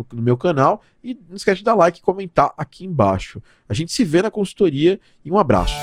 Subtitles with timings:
[0.00, 0.82] no, no, meu canal.
[1.02, 3.42] E não esquece de dar like e comentar aqui embaixo.
[3.68, 5.74] A gente se vê na consultoria e um abraço.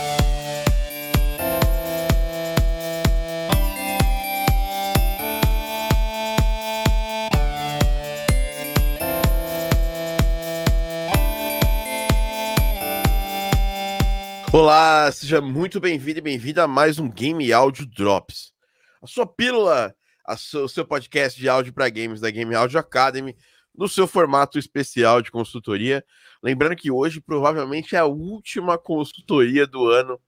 [14.52, 18.54] Olá, seja muito bem-vindo e bem-vinda a mais um Game Audio Drops.
[19.02, 19.94] A sua pílula,
[20.28, 23.36] o seu podcast de áudio para games da Game Audio Academy
[23.78, 26.04] no seu formato especial de consultoria.
[26.42, 30.20] Lembrando que hoje provavelmente é a última consultoria do ano.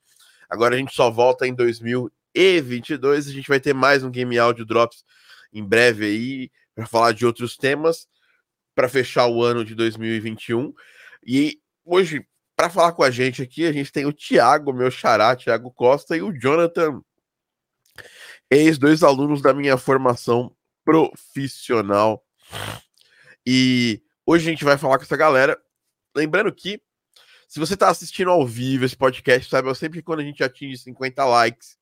[0.47, 3.28] Agora a gente só volta em 2022.
[3.28, 5.03] A gente vai ter mais um Game Audio Drops
[5.52, 8.08] em breve aí para falar de outros temas
[8.75, 10.72] para fechar o ano de 2021.
[11.25, 12.25] E hoje,
[12.56, 16.16] para falar com a gente aqui, a gente tem o Tiago, meu xará, Tiago Costa,
[16.16, 17.02] e o Jonathan,
[18.50, 22.23] ex dois alunos da minha formação profissional
[23.45, 25.59] e hoje a gente vai falar com essa galera.
[26.16, 26.82] Lembrando que,
[27.48, 30.78] se você está assistindo ao vivo esse podcast, saiba sempre que quando a gente atinge
[30.78, 31.78] 50 likes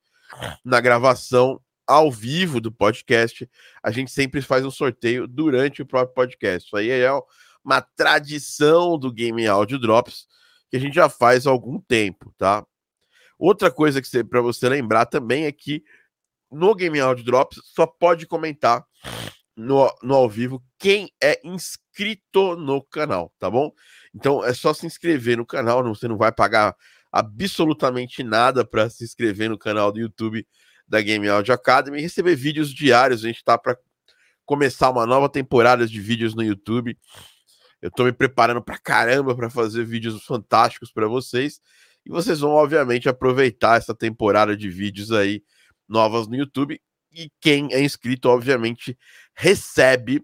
[0.63, 3.49] na gravação ao vivo do podcast,
[3.81, 6.67] a gente sempre faz um sorteio durante o próprio podcast.
[6.67, 7.09] Isso aí é
[7.63, 10.27] uma tradição do Game Audio Drops
[10.69, 12.65] que a gente já faz há algum tempo, tá?
[13.39, 15.83] Outra coisa que para você lembrar também é que
[16.51, 18.85] no Game Audio Drops só pode comentar
[19.57, 23.73] no, no ao vivo quem é inscrito no canal, tá bom?
[24.13, 26.75] Então é só se inscrever no canal, você não vai pagar
[27.11, 30.47] absolutamente nada para se inscrever no canal do YouTube
[30.87, 33.23] da Game Audio Academy e receber vídeos diários.
[33.23, 33.75] A gente está para
[34.45, 36.95] começar uma nova temporada de vídeos no YouTube.
[37.81, 41.59] Eu estou me preparando para caramba para fazer vídeos fantásticos para vocês.
[42.05, 45.43] E vocês vão, obviamente, aproveitar essa temporada de vídeos aí
[45.87, 46.79] novas no YouTube
[47.17, 48.95] e quem é inscrito, obviamente,
[49.33, 50.23] recebe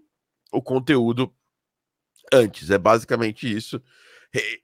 [0.52, 1.34] o conteúdo
[2.32, 2.70] antes.
[2.70, 3.82] É basicamente isso.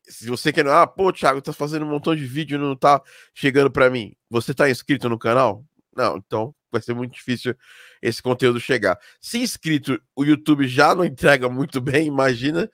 [0.04, 3.02] Se você quer, ah, pô, Thiago, tá fazendo um montão de vídeo não tá
[3.34, 4.14] chegando para mim.
[4.30, 5.64] Você tá inscrito no canal?
[5.96, 7.54] Não, então vai ser muito difícil
[8.00, 8.96] esse conteúdo chegar.
[9.20, 12.70] Se inscrito, o YouTube já não entrega muito bem, imagina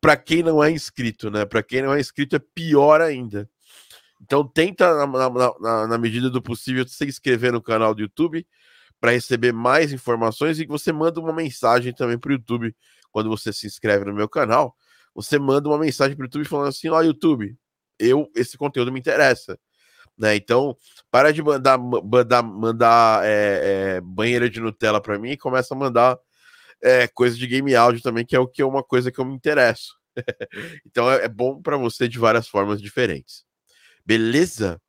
[0.00, 1.44] para quem não é inscrito, né?
[1.44, 3.48] Para quem não é inscrito é pior ainda.
[4.20, 5.30] Então tenta, na,
[5.60, 8.46] na, na medida do possível, se inscrever no canal do YouTube
[9.00, 12.74] para receber mais informações e que você manda uma mensagem também para o YouTube
[13.10, 14.76] quando você se inscreve no meu canal.
[15.14, 17.56] Você manda uma mensagem para o YouTube falando assim: ó, YouTube,
[17.98, 19.58] eu esse conteúdo me interessa.
[20.16, 20.36] Né?
[20.36, 20.76] Então,
[21.10, 25.78] para de mandar, mandar, mandar é, é, banheira de Nutella para mim e começa a
[25.78, 26.18] mandar
[26.82, 29.24] é, coisa de game áudio também, que é o que é uma coisa que eu
[29.24, 29.94] me interesso.
[30.86, 33.44] então é, é bom para você de várias formas diferentes.
[34.04, 34.80] Beleza?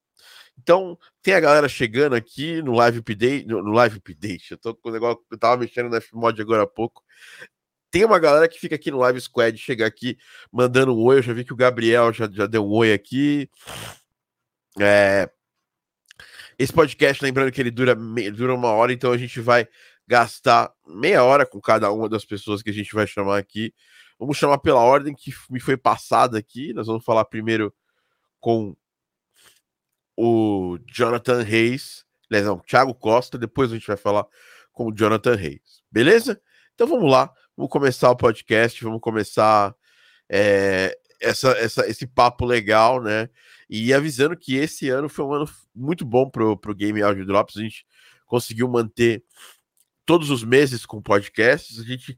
[0.61, 4.51] Então, tem a galera chegando aqui no live update, no, no live update.
[4.51, 7.03] Eu tô com o negócio, eu tava mexendo no Fmod agora há pouco.
[7.89, 10.17] Tem uma galera que fica aqui no Live Squad, chega aqui
[10.51, 11.17] mandando um oi.
[11.17, 13.49] Eu já vi que o Gabriel já, já deu um oi aqui.
[14.79, 15.29] É...
[16.57, 19.67] Esse podcast, lembrando que ele dura, dura uma hora, então a gente vai
[20.07, 23.73] gastar meia hora com cada uma das pessoas que a gente vai chamar aqui.
[24.19, 26.71] Vamos chamar pela ordem que me foi passada aqui.
[26.73, 27.73] Nós vamos falar primeiro
[28.39, 28.75] com
[30.15, 34.25] o Jonathan Reis, aliás, não, Thiago Costa, depois a gente vai falar
[34.71, 36.41] com o Jonathan Reis, beleza?
[36.73, 39.75] Então vamos lá, vamos começar o podcast, vamos começar
[40.29, 43.29] é, essa, essa, esse papo legal, né?
[43.69, 47.57] E avisando que esse ano foi um ano muito bom pro, pro Game Audio Drops,
[47.57, 47.85] a gente
[48.25, 49.23] conseguiu manter
[50.05, 52.17] todos os meses com podcasts, a gente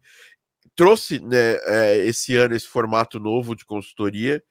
[0.75, 4.43] trouxe né, é, esse ano esse formato novo de consultoria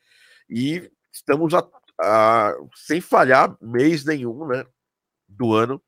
[0.49, 1.63] e estamos a
[2.01, 4.65] uh, sem falhar mês nenhum, né?
[5.29, 5.83] Do ano.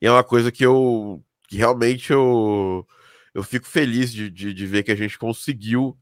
[0.00, 2.86] E é uma coisa que eu que realmente eu,
[3.34, 5.98] eu fico feliz de, de, de ver que a gente conseguiu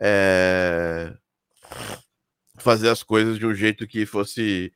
[0.00, 1.12] é,
[2.56, 4.72] fazer as coisas de um jeito que fosse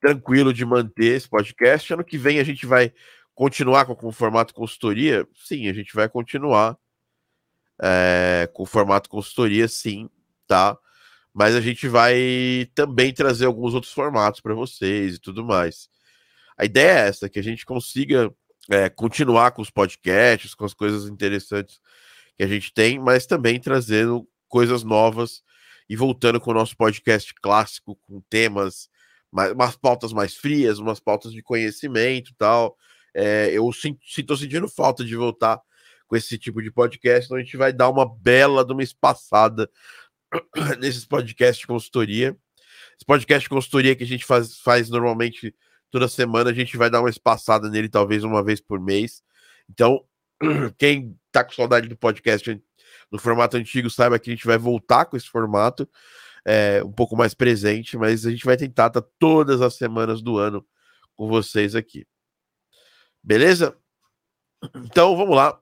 [0.00, 1.92] tranquilo de manter esse podcast.
[1.92, 2.92] Ano que vem a gente vai
[3.34, 5.26] continuar com, com o formato consultoria?
[5.34, 6.78] Sim, a gente vai continuar
[7.82, 10.08] é, com o formato consultoria, sim,
[10.46, 10.78] tá?
[11.36, 15.86] Mas a gente vai também trazer alguns outros formatos para vocês e tudo mais.
[16.56, 18.32] A ideia é essa, que a gente consiga
[18.70, 21.78] é, continuar com os podcasts, com as coisas interessantes
[22.38, 25.42] que a gente tem, mas também trazendo coisas novas
[25.86, 28.88] e voltando com o nosso podcast clássico, com temas,
[29.30, 32.78] mais, umas pautas mais frias, umas pautas de conhecimento e tal.
[33.12, 35.60] É, eu estou sentindo falta de voltar
[36.06, 39.68] com esse tipo de podcast, então a gente vai dar uma bela de uma espaçada
[40.78, 42.36] nesses podcasts de consultoria.
[42.96, 45.54] Esse podcast de consultoria que a gente faz, faz normalmente
[45.90, 49.22] toda semana, a gente vai dar uma espaçada nele, talvez uma vez por mês.
[49.68, 50.04] Então,
[50.78, 52.62] quem tá com saudade do podcast
[53.10, 55.88] no formato antigo, saiba que a gente vai voltar com esse formato
[56.44, 60.22] é, um pouco mais presente, mas a gente vai tentar estar tá todas as semanas
[60.22, 60.64] do ano
[61.16, 62.06] com vocês aqui.
[63.22, 63.76] Beleza?
[64.74, 65.60] Então vamos lá.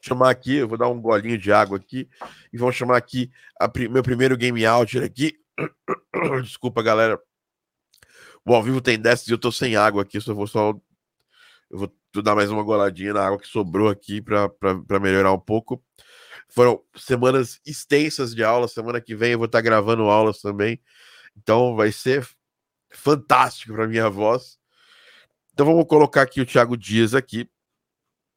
[0.00, 2.08] Chamar aqui, eu vou dar um golinho de água aqui
[2.52, 3.30] e vamos chamar aqui
[3.60, 5.38] a, meu primeiro game out aqui.
[6.42, 7.20] Desculpa, galera.
[8.44, 10.72] O ao vivo tem dessas e eu tô sem água aqui, só vou só
[11.70, 11.92] eu vou
[12.22, 15.84] dar mais uma goladinha na água que sobrou aqui para melhorar um pouco.
[16.48, 18.66] Foram semanas extensas de aula.
[18.66, 20.80] Semana que vem eu vou estar gravando aulas também.
[21.36, 22.26] Então vai ser
[22.90, 24.58] fantástico para minha voz.
[25.52, 27.48] Então vamos colocar aqui o Thiago Dias aqui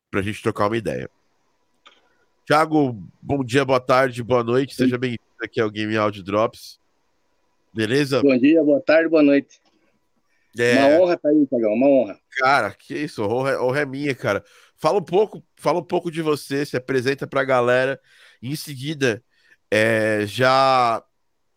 [0.10, 1.10] para a gente trocar uma ideia.
[2.52, 4.76] Thiago, bom dia, boa tarde, boa noite.
[4.76, 6.78] Seja bem-vindo aqui ao Game Audio Drops.
[7.74, 8.22] Beleza?
[8.22, 9.62] Bom dia, boa tarde, boa noite.
[10.60, 10.74] É...
[10.74, 12.20] Uma honra estar tá aí, Thiagão, uma honra.
[12.32, 14.44] Cara, que isso, honra, honra é minha, cara.
[14.76, 17.98] Fala um pouco, fala um pouco de você, se apresenta para a galera
[18.42, 19.24] e em seguida
[19.72, 21.02] é, já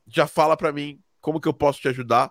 [0.06, 2.30] já fala para mim como que eu posso te ajudar.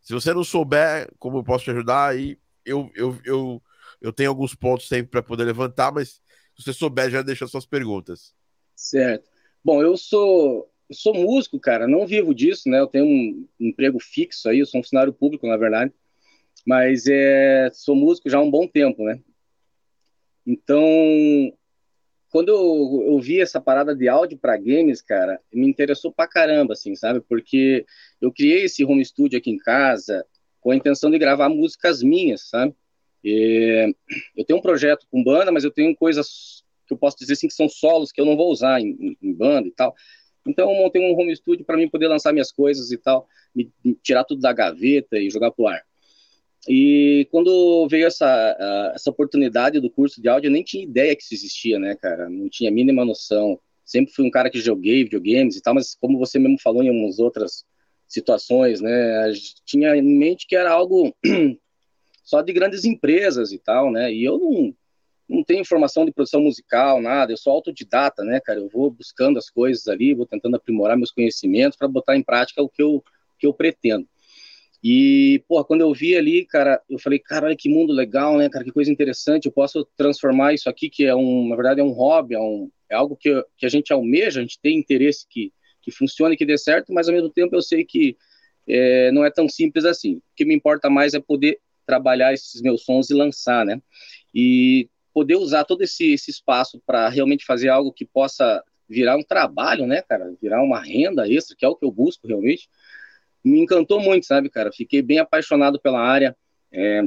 [0.00, 3.62] Se você não souber como eu posso te ajudar, aí eu, eu, eu,
[4.00, 6.24] eu tenho alguns pontos sempre para poder levantar, mas
[6.56, 8.34] se você souber, já deixa suas perguntas.
[8.74, 9.28] Certo.
[9.64, 12.78] Bom, eu sou eu sou músico, cara, não vivo disso, né?
[12.78, 15.92] Eu tenho um emprego fixo aí, eu sou um funcionário público, na verdade,
[16.64, 19.20] mas é, sou músico já há um bom tempo, né?
[20.46, 20.86] Então,
[22.30, 26.74] quando eu, eu vi essa parada de áudio para games, cara, me interessou pra caramba,
[26.74, 27.20] assim, sabe?
[27.20, 27.84] Porque
[28.20, 30.24] eu criei esse home studio aqui em casa
[30.60, 32.74] com a intenção de gravar músicas minhas, sabe?
[34.36, 37.48] Eu tenho um projeto com banda, mas eu tenho coisas que eu posso dizer assim
[37.48, 39.94] que são solos que eu não vou usar em, em banda e tal.
[40.46, 43.72] Então eu montei um home studio para mim poder lançar minhas coisas e tal, me,
[43.84, 45.82] me tirar tudo da gaveta e jogar pro ar.
[46.68, 51.22] E quando veio essa, essa oportunidade do curso de áudio, eu nem tinha ideia que
[51.22, 52.28] isso existia, né, cara?
[52.28, 53.58] Não tinha a mínima noção.
[53.84, 56.88] Sempre fui um cara que joguei videogames e tal, mas como você mesmo falou em
[56.88, 57.64] algumas outras
[58.08, 59.32] situações, né,
[59.64, 61.14] tinha em mente que era algo
[62.26, 64.12] só de grandes empresas e tal, né?
[64.12, 64.74] E eu não,
[65.28, 68.58] não tenho informação de produção musical, nada, eu sou autodidata, né, cara?
[68.58, 72.60] Eu vou buscando as coisas ali, vou tentando aprimorar meus conhecimentos para botar em prática
[72.60, 73.02] o que eu,
[73.38, 74.06] que eu pretendo.
[74.82, 78.64] E, pô, quando eu vi ali, cara, eu falei, caralho, que mundo legal, né, cara,
[78.64, 81.92] que coisa interessante, eu posso transformar isso aqui, que é um, na verdade, é um
[81.92, 85.52] hobby, é, um, é algo que, que a gente almeja, a gente tem interesse que,
[85.80, 88.16] que funcione, que dê certo, mas ao mesmo tempo eu sei que
[88.68, 90.16] é, não é tão simples assim.
[90.16, 93.80] O que me importa mais é poder trabalhar esses meus sons e lançar, né?
[94.34, 99.22] E poder usar todo esse, esse espaço para realmente fazer algo que possa virar um
[99.22, 100.34] trabalho, né, cara?
[100.40, 102.68] Virar uma renda extra, que é o que eu busco realmente
[103.46, 104.72] me encantou muito, sabe, cara?
[104.72, 106.36] Fiquei bem apaixonado pela área.
[106.72, 107.02] É,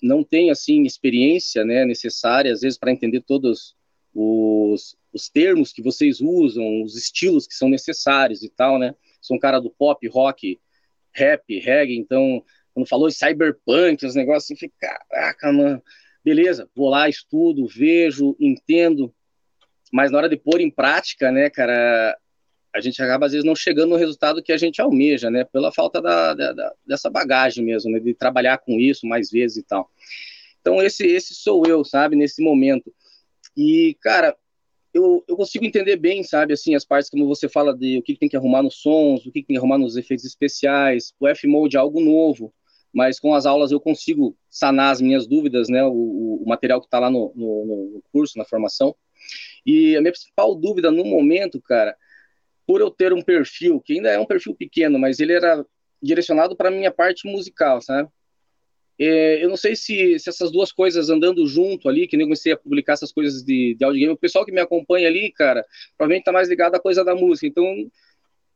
[0.00, 3.74] não tenho, assim, experiência né, necessária, às vezes, para entender todos
[4.14, 8.94] os, os termos que vocês usam, os estilos que são necessários e tal, né?
[9.20, 10.60] Sou um cara do pop, rock,
[11.12, 15.82] rap, reggae, então, quando falou de cyberpunk, os negócios assim, fiquei, caraca, mano,
[16.24, 19.14] beleza, vou lá, estudo, vejo, entendo,
[19.92, 22.16] mas na hora de pôr em prática, né, cara,
[22.74, 25.44] a gente acaba às vezes não chegando no resultado que a gente almeja, né?
[25.44, 28.00] Pela falta da, da, dessa bagagem mesmo, né?
[28.00, 29.90] De trabalhar com isso mais vezes e tal.
[30.60, 32.16] Então esse esse sou eu, sabe?
[32.16, 32.92] Nesse momento.
[33.54, 34.34] E cara,
[34.94, 36.54] eu, eu consigo entender bem, sabe?
[36.54, 39.20] Assim as partes como você fala de o que, que tem que arrumar nos sons,
[39.20, 41.12] o que, que tem que arrumar nos efeitos especiais.
[41.20, 42.54] O F-mode é algo novo,
[42.92, 45.84] mas com as aulas eu consigo sanar as minhas dúvidas, né?
[45.84, 48.94] O, o material que está lá no, no, no curso, na formação.
[49.64, 51.96] E a minha principal dúvida no momento, cara
[52.64, 55.66] por eu ter um perfil, que ainda é um perfil pequeno, mas ele era
[56.00, 58.08] direcionado para a minha parte musical, sabe?
[58.98, 62.28] é, eu não sei se, se, essas duas coisas andando junto ali, que nem eu
[62.28, 65.32] comecei a publicar essas coisas de, de audio game, o pessoal que me acompanha ali,
[65.32, 65.64] cara,
[65.96, 67.46] provavelmente tá mais ligado à coisa da música.
[67.46, 67.64] Então,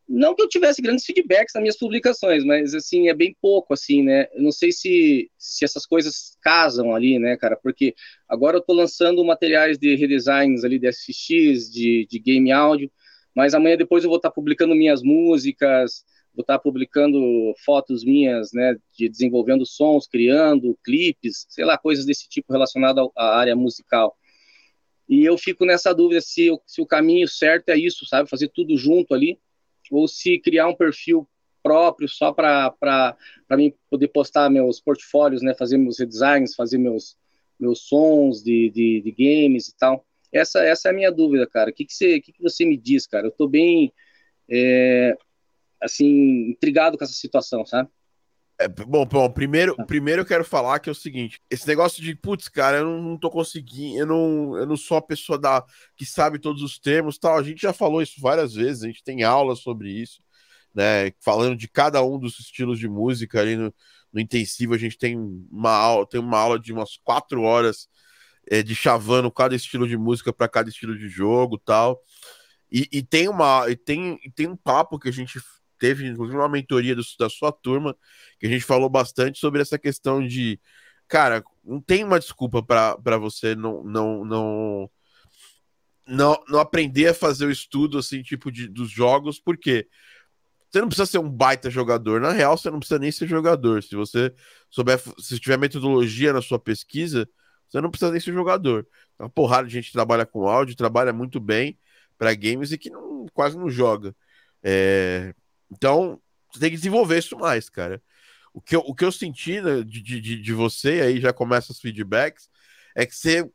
[0.09, 4.03] não que eu tivesse grandes feedbacks nas minhas publicações, mas assim, é bem pouco, assim,
[4.03, 4.29] né?
[4.33, 7.57] Eu não sei se, se essas coisas casam ali, né, cara?
[7.57, 7.95] Porque
[8.29, 12.91] agora eu tô lançando materiais de redesigns ali de SX, de, de game áudio,
[13.35, 17.19] mas amanhã depois eu vou estar tá publicando minhas músicas, vou estar tá publicando
[17.65, 23.37] fotos minhas, né, de desenvolvendo sons, criando clipes, sei lá, coisas desse tipo relacionado à
[23.39, 24.17] área musical.
[25.09, 28.29] E eu fico nessa dúvida se, se o caminho certo é isso, sabe?
[28.29, 29.39] Fazer tudo junto ali,
[29.91, 31.29] ou se criar um perfil
[31.63, 33.17] próprio só para
[33.51, 37.17] mim poder postar meus portfólios, né, fazer meus designs, fazer meus,
[37.59, 40.07] meus sons de, de, de, games e tal.
[40.33, 41.71] Essa, essa é a minha dúvida, cara.
[41.71, 43.27] O que, que, você, que, que você me diz, cara?
[43.27, 43.93] Eu estou bem,
[44.49, 45.17] é,
[45.81, 47.89] assim, intrigado com essa situação, sabe?
[48.59, 49.85] É, bom, bom, primeiro, ah.
[49.85, 53.03] primeiro eu quero falar que é o seguinte: esse negócio de putz, cara, eu não,
[53.03, 55.63] não tô conseguindo, eu não, eu não sou a pessoa da,
[55.95, 57.37] que sabe todos os termos tal.
[57.37, 60.23] A gente já falou isso várias vezes, a gente tem aulas sobre isso,
[60.75, 61.13] né?
[61.21, 63.75] Falando de cada um dos estilos de música ali no,
[64.13, 65.17] no intensivo, a gente tem
[65.51, 67.89] uma aula, tem uma aula de umas quatro horas
[68.49, 72.01] é, de chavando cada estilo de música para cada estilo de jogo tal.
[72.73, 75.39] E, e tem uma e tem, e tem um papo que a gente
[75.79, 77.97] teve inclusive uma mentoria do, da sua turma,
[78.39, 80.61] que a gente falou bastante sobre essa questão de,
[81.09, 84.91] cara, não tem uma desculpa para você não, não, não,
[86.07, 89.89] não, não aprender a fazer o estudo, assim, tipo, de, dos jogos, porque
[90.71, 92.21] você não precisa ser um baita jogador.
[92.21, 93.83] Na real, você não precisa nem ser jogador.
[93.83, 94.35] Se você
[94.71, 97.29] souber, se tiver metodologia na sua pesquisa,
[97.69, 98.87] você não precisa nem ser jogador.
[99.19, 101.79] Uma porrada de gente trabalha com áudio, trabalha muito bem
[102.19, 104.15] para games e que não, quase não joga.
[104.63, 105.35] É,
[105.71, 106.21] então,
[106.53, 108.03] você tem que desenvolver isso mais, cara.
[108.53, 111.73] O que eu, o que eu senti né, de, de, de você, aí já começa
[111.73, 112.49] os feedbacks,
[112.95, 113.49] é que você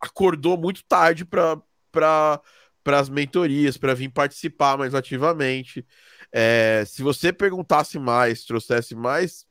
[0.00, 2.40] acordou muito tarde para
[2.86, 5.86] as mentorias, para vir participar mais ativamente.
[6.30, 9.46] É, se você perguntasse mais, trouxesse mais,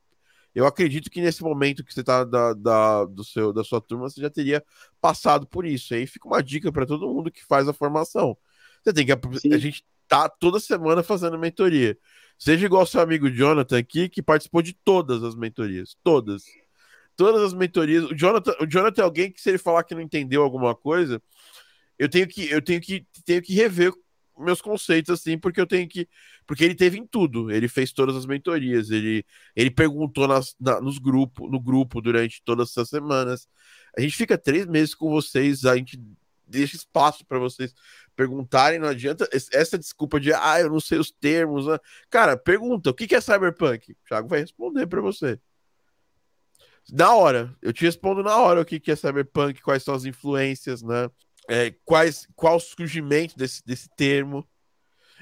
[0.53, 4.09] eu acredito que nesse momento que você está da, da, do seu, da sua turma,
[4.09, 4.63] você já teria
[4.99, 5.93] passado por isso.
[5.93, 8.37] Aí fica uma dica para todo mundo que faz a formação.
[8.83, 9.39] Você tem que.
[9.39, 9.53] Sim.
[9.53, 11.97] A gente tá toda semana fazendo mentoria.
[12.37, 15.95] Seja igual seu amigo Jonathan aqui, que participou de todas as mentorias.
[16.03, 16.43] Todas.
[17.15, 18.03] Todas as mentorias.
[18.03, 21.23] O Jonathan, o Jonathan é alguém que, se ele falar que não entendeu alguma coisa,
[21.97, 23.93] eu tenho que, eu tenho que, tenho que rever
[24.37, 26.09] meus conceitos, assim, porque eu tenho que.
[26.45, 27.49] Porque ele teve em tudo.
[27.49, 28.89] Ele fez todas as mentorias.
[28.89, 29.23] Ele,
[29.55, 33.47] ele perguntou nas, na, nos grupo, no grupo durante todas essas semanas.
[33.97, 35.97] A gente fica três meses com vocês, a gente
[36.45, 37.73] deixa espaço para vocês
[38.21, 41.65] perguntarem, não adianta essa desculpa de ah, eu não sei os termos.
[41.65, 41.79] Né?
[42.07, 43.93] Cara, pergunta, o que é cyberpunk?
[43.93, 45.39] O Thiago vai responder para você.
[46.91, 50.83] Na hora, eu te respondo na hora o que é cyberpunk, quais são as influências,
[50.83, 51.09] né?
[51.49, 54.47] É, quais, qual o surgimento desse, desse termo.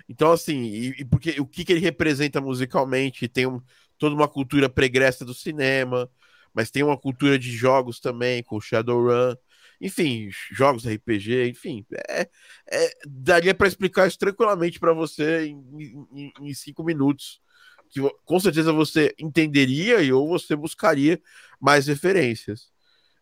[0.07, 3.29] Então, assim, e, e porque o que, que ele representa musicalmente?
[3.29, 3.61] Tem um,
[3.97, 6.09] toda uma cultura pregressa do cinema,
[6.53, 9.35] mas tem uma cultura de jogos também, com Shadowrun
[9.79, 12.29] enfim, jogos RPG, enfim, é,
[12.69, 17.41] é daria para explicar isso tranquilamente para você em, em, em, cinco minutos,
[17.89, 21.21] que com certeza você entenderia e ou você buscaria
[21.59, 22.71] mais referências.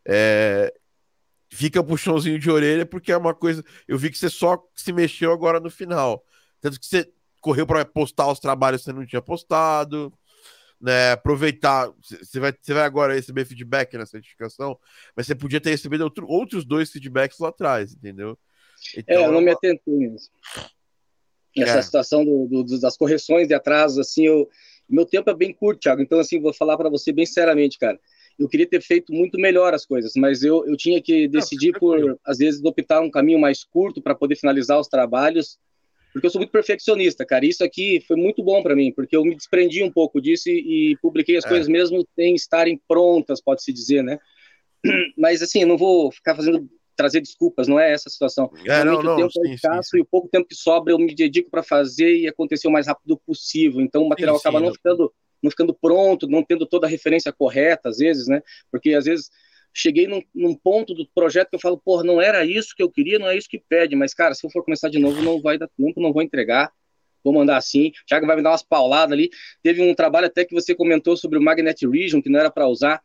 [0.06, 0.74] É,
[1.50, 3.64] fica puxãozinho de orelha porque é uma coisa.
[3.88, 6.24] Eu vi que você só se mexeu agora no final,
[6.60, 10.12] tanto que você correu para postar os trabalhos que você não tinha postado
[10.80, 11.92] né, aproveitar.
[12.02, 14.78] Você vai, você vai agora receber feedback na certificação,
[15.16, 18.38] mas você podia ter recebido outro, outros dois feedbacks lá atrás, entendeu?
[18.96, 20.30] Então, é, eu não me atentei nisso.
[21.56, 21.82] Essa é.
[21.82, 24.48] situação do, do, das correções de atrasos, assim, eu,
[24.88, 28.00] meu tempo é bem curto, Thiago, então, assim, vou falar para você bem seriamente, cara.
[28.38, 31.80] Eu queria ter feito muito melhor as coisas, mas eu, eu tinha que decidir não,
[31.80, 35.58] por, às vezes, optar um caminho mais curto para poder finalizar os trabalhos
[36.14, 37.46] porque eu sou muito perfeccionista, cara.
[37.46, 40.92] Isso aqui foi muito bom para mim, porque eu me desprendi um pouco disso e,
[40.92, 41.50] e publiquei as é.
[41.50, 44.18] coisas mesmo sem estarem prontas, pode-se dizer, né?
[45.18, 48.52] Mas assim, eu não vou ficar fazendo trazer desculpas, não é essa a situação.
[48.66, 49.98] É, não, não, o tempo é sim, é escasso sim.
[50.00, 52.88] e o pouco tempo que sobra eu me dedico para fazer e acontecer o mais
[52.88, 53.80] rápido possível.
[53.82, 57.32] Então o material sim, acaba não ficando não ficando pronto, não tendo toda a referência
[57.32, 58.42] correta às vezes, né?
[58.72, 59.30] Porque às vezes
[59.78, 62.90] cheguei num, num, ponto do projeto que eu falo, porra, não era isso que eu
[62.90, 65.40] queria, não é isso que pede, mas, cara, se eu for começar de novo, não
[65.40, 66.72] vai dar tempo, não vou entregar,
[67.24, 69.30] vou mandar assim, Thiago vai me dar umas pauladas ali,
[69.62, 72.68] teve um trabalho até que você comentou sobre o Magnet Region, que não era para
[72.68, 73.02] usar,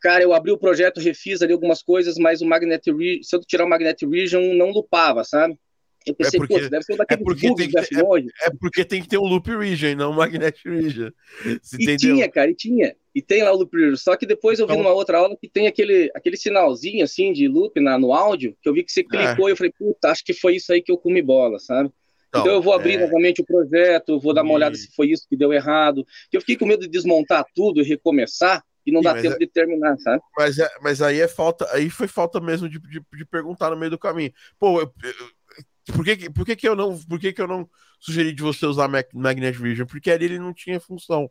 [0.00, 3.40] cara, eu abri o projeto, refiz ali algumas coisas, mas o Magnet Region, se eu
[3.40, 5.58] tirar o Magnet Region, não lupava, sabe?
[6.06, 8.84] Eu pensei, é porque, deve ser um daqueles é porque, tem que, é, é, porque
[8.84, 11.10] tem que ter um loop region, não um magnet region.
[11.44, 11.96] E entendeu?
[11.96, 12.96] tinha, cara, e tinha.
[13.14, 13.96] E tem lá o loop.
[13.96, 14.82] Só que depois eu vi então...
[14.82, 18.68] numa outra aula que tem aquele, aquele sinalzinho assim de loop na, no áudio, que
[18.68, 19.04] eu vi que você é.
[19.04, 19.50] clicou é.
[19.50, 21.90] e eu falei, puta, acho que foi isso aí que eu comi bola, sabe?
[22.28, 23.00] Então, então eu vou abrir é...
[23.04, 26.06] novamente o projeto, vou dar uma olhada se foi isso que deu errado.
[26.32, 29.38] Eu fiquei com medo de desmontar tudo e recomeçar e não Sim, dá tempo é...
[29.38, 30.22] de terminar, sabe?
[30.36, 33.76] Mas, é, mas aí é falta, aí foi falta mesmo de, de, de perguntar no
[33.76, 34.32] meio do caminho.
[34.58, 37.68] Pô, eu, eu, por que, por que, que eu não, por que, que eu não
[38.00, 39.86] sugeri de você usar Magnet Region?
[39.86, 41.30] Porque ali ele não tinha função.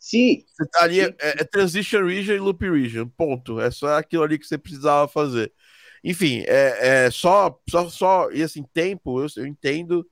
[0.00, 0.42] Sim.
[0.72, 3.60] Tá ali é, é, Transition Region e Loop Region, ponto.
[3.60, 5.52] É só aquilo ali que você precisava fazer.
[6.02, 10.06] Enfim, é, é só, só, só, e assim, tempo, eu, eu entendo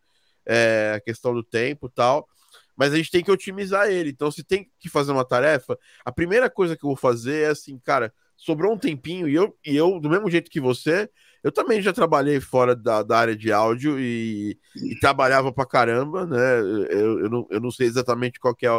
[0.47, 2.29] é, a questão do tempo e tal,
[2.77, 4.11] mas a gente tem que otimizar ele.
[4.11, 7.49] Então, se tem que fazer uma tarefa, a primeira coisa que eu vou fazer é
[7.49, 11.09] assim, cara, sobrou um tempinho, e eu, e eu do mesmo jeito que você,
[11.43, 16.27] eu também já trabalhei fora da, da área de áudio e, e, trabalhava pra caramba,
[16.27, 16.61] né?
[16.61, 18.71] Eu, eu, não, eu não sei exatamente qual que é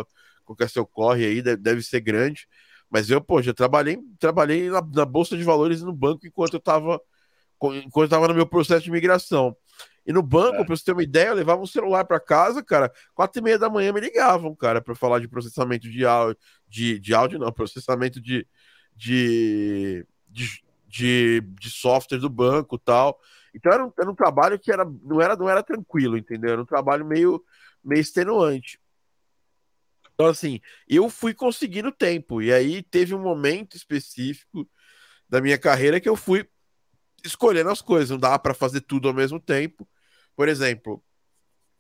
[0.49, 2.47] qualquer seu corre aí, deve, deve ser grande.
[2.89, 6.59] Mas eu, pô, já trabalhei, trabalhei na, na, Bolsa de Valores no banco enquanto eu
[6.59, 6.99] tava,
[7.61, 9.55] enquanto eu tava no meu processo de migração.
[10.07, 10.65] E no banco, é.
[10.65, 13.59] pra você ter uma ideia, eu levava um celular para casa, cara, quatro e meia
[13.59, 16.37] da manhã me ligavam, cara, para falar de processamento de áudio,
[16.67, 18.47] de, de áudio não, processamento de,
[18.95, 23.19] de, de, de, de software do banco tal.
[23.53, 26.53] Então era um, era um trabalho que era, não, era, não era tranquilo, entendeu?
[26.53, 27.43] Era um trabalho meio,
[27.83, 28.79] meio extenuante.
[30.19, 32.41] Então, assim, eu fui conseguindo tempo.
[32.41, 34.69] E aí teve um momento específico
[35.29, 36.45] da minha carreira que eu fui
[37.23, 38.09] escolhendo as coisas.
[38.09, 39.87] Não dava para fazer tudo ao mesmo tempo.
[40.35, 41.01] Por exemplo,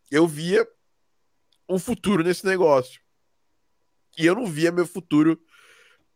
[0.09, 0.65] eu via
[1.67, 3.01] um futuro nesse negócio.
[4.17, 5.37] E eu não via meu futuro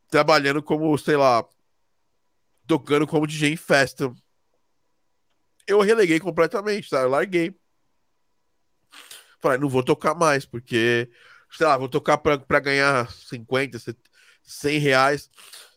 [0.07, 1.45] trabalhando como, sei lá,
[2.65, 4.09] tocando como DJ em festa.
[5.67, 7.01] Eu releguei completamente, tá?
[7.01, 7.53] Eu larguei.
[9.41, 11.11] Falei, não vou tocar mais, porque
[11.55, 13.77] sei lá, vou tocar para ganhar 50,
[14.43, 15.29] 100 reais.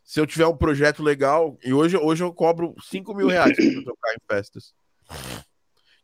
[0.04, 3.83] Se eu tiver um projeto legal, e hoje, hoje eu cobro 5 mil reais pra
[3.83, 4.75] tocar em festas.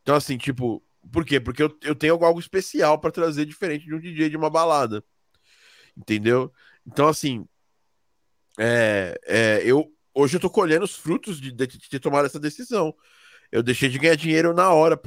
[0.01, 1.39] Então, assim, tipo, por quê?
[1.39, 5.03] Porque eu, eu tenho algo especial para trazer diferente de um DJ de uma balada.
[5.95, 6.51] Entendeu?
[6.85, 7.47] Então, assim,
[8.59, 12.39] é, é, eu hoje eu tô colhendo os frutos de, de, de ter tomado essa
[12.39, 12.95] decisão.
[13.51, 14.99] Eu deixei de ganhar dinheiro na hora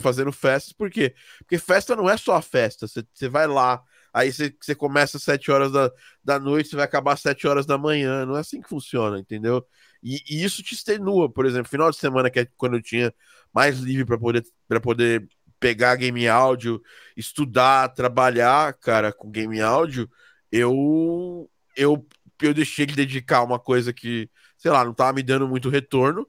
[0.00, 1.14] fazendo festas, por quê?
[1.38, 2.86] Porque festa não é só a festa.
[2.88, 3.82] Você vai lá,
[4.14, 5.90] aí você começa às 7 horas da,
[6.22, 8.24] da noite, você vai acabar às 7 horas da manhã.
[8.24, 9.66] Não é assim que funciona, entendeu?
[10.00, 13.12] E, e isso te extenua, por exemplo, final de semana, que é quando eu tinha
[13.52, 14.44] mais livre para poder,
[14.80, 16.80] poder pegar game áudio,
[17.16, 20.08] estudar, trabalhar, cara, com game áudio,
[20.52, 22.06] eu, eu,
[22.40, 26.28] eu deixei de dedicar uma coisa que, sei lá, não tava me dando muito retorno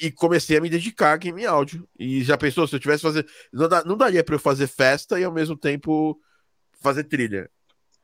[0.00, 1.86] e comecei a me dedicar a game áudio.
[1.98, 3.26] E já pensou, se eu tivesse fazer.
[3.52, 6.18] Não, não daria para eu fazer festa e ao mesmo tempo
[6.80, 7.50] fazer trilha.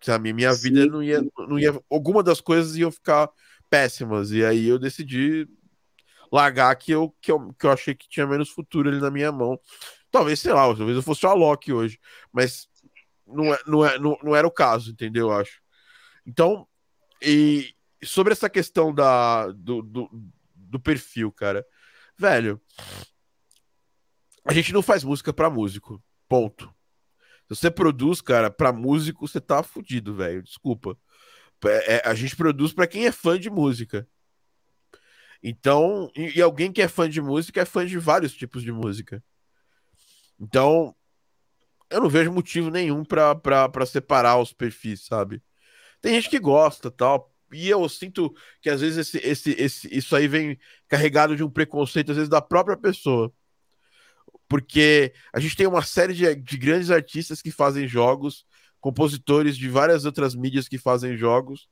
[0.00, 0.32] Sabe?
[0.32, 0.62] Minha Sim.
[0.62, 1.78] vida não ia, não ia.
[1.90, 3.30] Alguma das coisas iam ficar
[3.70, 4.32] péssimas.
[4.32, 5.48] E aí eu decidi
[6.30, 9.30] largar que eu, que eu, que eu achei que tinha menos futuro ali na minha
[9.30, 9.58] mão.
[10.10, 11.98] Talvez, sei lá, talvez eu fosse o Alok hoje.
[12.32, 12.68] Mas
[13.26, 15.28] não, é, não, é, não, não era o caso, entendeu?
[15.28, 15.60] Eu acho.
[16.26, 16.66] Então,
[17.20, 20.10] e sobre essa questão da, do, do,
[20.54, 21.64] do perfil, cara.
[22.16, 22.60] Velho,
[24.44, 26.02] a gente não faz música para músico.
[26.28, 26.72] Ponto.
[27.48, 30.42] Se você produz, cara, para músico, você tá fudido, velho.
[30.42, 30.96] Desculpa.
[31.64, 34.08] É, é, a gente produz para quem é fã de música.
[35.42, 38.72] Então, e, e, alguém que é fã de música é fã de vários tipos de
[38.72, 39.22] música.
[40.38, 40.94] Então,
[41.90, 45.42] eu não vejo motivo nenhum para separar os perfis, sabe?
[46.00, 47.32] Tem gente que gosta, tal.
[47.52, 51.50] E eu sinto que às vezes esse, esse, esse, isso aí vem carregado de um
[51.50, 53.32] preconceito, às vezes, da própria pessoa
[54.52, 58.44] porque a gente tem uma série de, de grandes artistas que fazem jogos,
[58.82, 61.70] compositores de várias outras mídias que fazem jogos,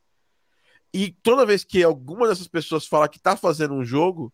[0.90, 4.32] e toda vez que alguma dessas pessoas fala que tá fazendo um jogo,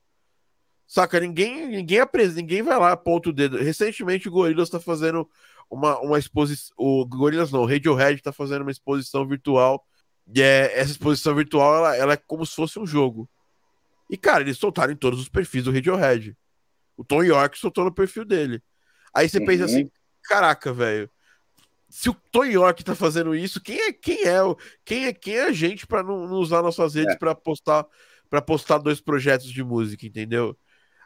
[0.86, 3.56] saca, ninguém ninguém apresenta, ninguém vai lá, aponta o dedo.
[3.56, 5.28] Recentemente o Gorillaz tá fazendo
[5.68, 9.84] uma, uma exposição, o Gorillaz não, o Radiohead tá fazendo uma exposição virtual,
[10.32, 13.28] e é, essa exposição virtual, ela, ela é como se fosse um jogo.
[14.08, 16.36] E, cara, eles soltaram em todos os perfis do Radiohead.
[16.96, 18.62] O Tom York soltou no perfil dele.
[19.14, 19.46] Aí você uhum.
[19.46, 19.90] pensa assim,
[20.24, 21.10] caraca, velho.
[21.88, 24.40] Se o Tom York tá fazendo isso, quem é quem é
[24.84, 27.18] quem é quem é a gente para não, não, usar nossas redes é.
[27.18, 27.86] para postar
[28.28, 30.56] para postar dois projetos de música, entendeu?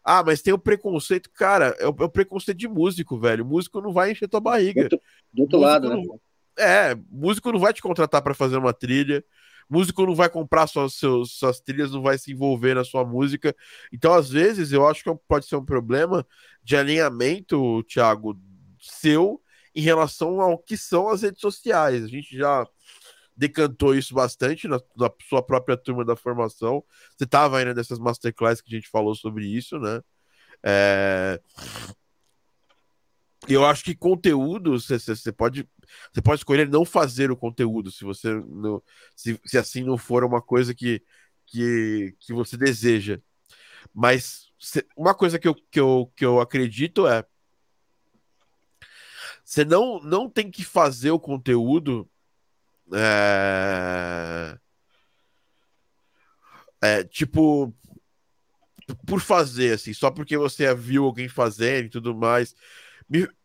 [0.03, 3.45] Ah, mas tem o preconceito, cara, é o, é o preconceito de músico, velho.
[3.45, 4.89] Músico não vai encher tua barriga.
[4.89, 5.01] Do,
[5.33, 6.19] do outro lado, não, né?
[6.59, 9.23] É, músico não vai te contratar para fazer uma trilha
[9.71, 13.55] músico não vai comprar suas, suas trilhas, não vai se envolver na sua música.
[13.93, 16.27] Então, às vezes, eu acho que pode ser um problema
[16.63, 18.39] de alinhamento, Thiago,
[18.81, 19.41] seu
[19.75, 22.03] em relação ao que são as redes sociais.
[22.03, 22.67] A gente já
[23.37, 26.85] decantou isso bastante na, na sua própria turma da formação.
[27.17, 30.03] Você estava ainda nessas masterclass que a gente falou sobre isso, né?
[30.63, 31.41] É...
[33.49, 35.67] Eu acho que conteúdo você pode
[36.13, 38.83] você pode escolher não fazer o conteúdo se você não,
[39.15, 41.03] se, se assim não for uma coisa que,
[41.47, 43.21] que, que você deseja.
[43.95, 44.51] Mas
[44.97, 47.25] uma coisa que eu, que eu, que eu acredito é
[49.45, 52.09] você não, não tem que fazer o conteúdo
[52.93, 54.59] é,
[56.81, 57.75] é, tipo
[59.07, 62.55] por fazer assim, só porque você viu alguém fazendo e tudo mais.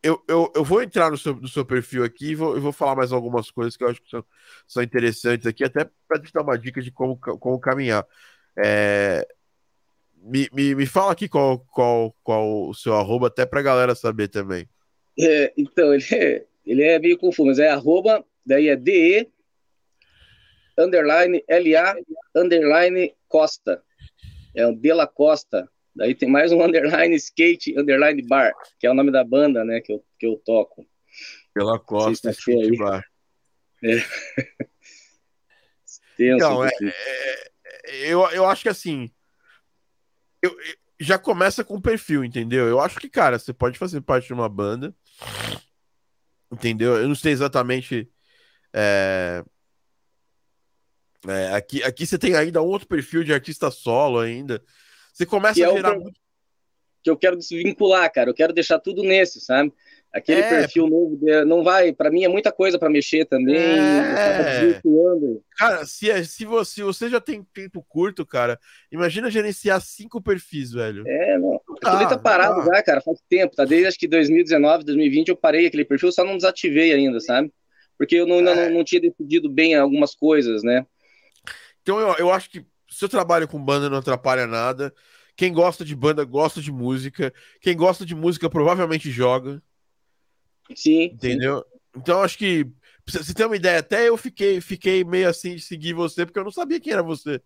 [0.04, 2.72] Eu, eu, eu vou entrar no seu, no seu perfil aqui e vou, eu vou
[2.72, 4.24] falar mais algumas coisas que eu acho que são,
[4.68, 8.06] são interessantes aqui, até para te dar uma dica de como, como caminhar.
[8.58, 9.28] É,
[10.22, 13.96] me, me, me fala aqui qual, qual, qual o seu arroba, até para a galera
[13.96, 14.70] saber também.
[15.20, 19.28] É, então, ele é, ele é meio confuso, mas é arroba, daí é DE,
[20.78, 21.96] underline, LA,
[22.36, 23.82] underline, Costa.
[24.56, 25.70] É o De La Costa.
[25.96, 29.80] Daí tem mais um underline skate, underline bar, que é o nome da banda, né,
[29.82, 30.86] que eu, que eu toco.
[31.54, 32.78] Pela Costa, skate aí.
[32.78, 33.04] bar.
[33.84, 34.04] É.
[36.20, 39.12] então, é, é, eu, eu acho que assim,
[40.42, 42.68] eu, eu, já começa com perfil, entendeu?
[42.68, 44.96] Eu acho que, cara, você pode fazer parte de uma banda,
[46.52, 46.96] entendeu?
[46.96, 48.10] Eu não sei exatamente.
[48.74, 49.44] É,
[51.28, 54.64] é, aqui, aqui você tem ainda outro perfil de artista solo ainda.
[55.16, 55.94] Você começa que a gerar.
[55.94, 56.20] É muito...
[57.02, 58.30] Que eu quero desvincular, cara.
[58.30, 59.72] Eu quero deixar tudo nesse, sabe?
[60.12, 63.58] Aquele é, perfil novo não vai, para mim é muita coisa para mexer também.
[63.58, 64.82] É.
[65.58, 68.58] Cara, se, é, se você, você já tem tempo curto, cara,
[68.90, 71.04] imagina gerenciar cinco perfis, velho.
[71.06, 71.60] É, não.
[71.84, 73.66] Aquilo tá parado já, cara, faz tempo, tá?
[73.66, 77.52] Desde acho que 2019, 2020 eu parei aquele perfil, só não desativei ainda, sabe?
[77.98, 78.70] Porque eu não, ainda é.
[78.70, 80.86] não, não tinha decidido bem algumas coisas, né?
[81.82, 84.94] Então eu, eu acho que seu trabalho com banda não atrapalha nada.
[85.36, 87.34] Quem gosta de banda gosta de música.
[87.62, 89.62] Quem gosta de música provavelmente joga.
[90.74, 91.06] Sim.
[91.06, 91.60] Entendeu?
[91.60, 91.80] Sim.
[91.98, 92.66] Então acho que
[93.06, 96.40] pra você ter uma ideia, até eu fiquei, fiquei meio assim de seguir você, porque
[96.40, 97.42] eu não sabia quem era você.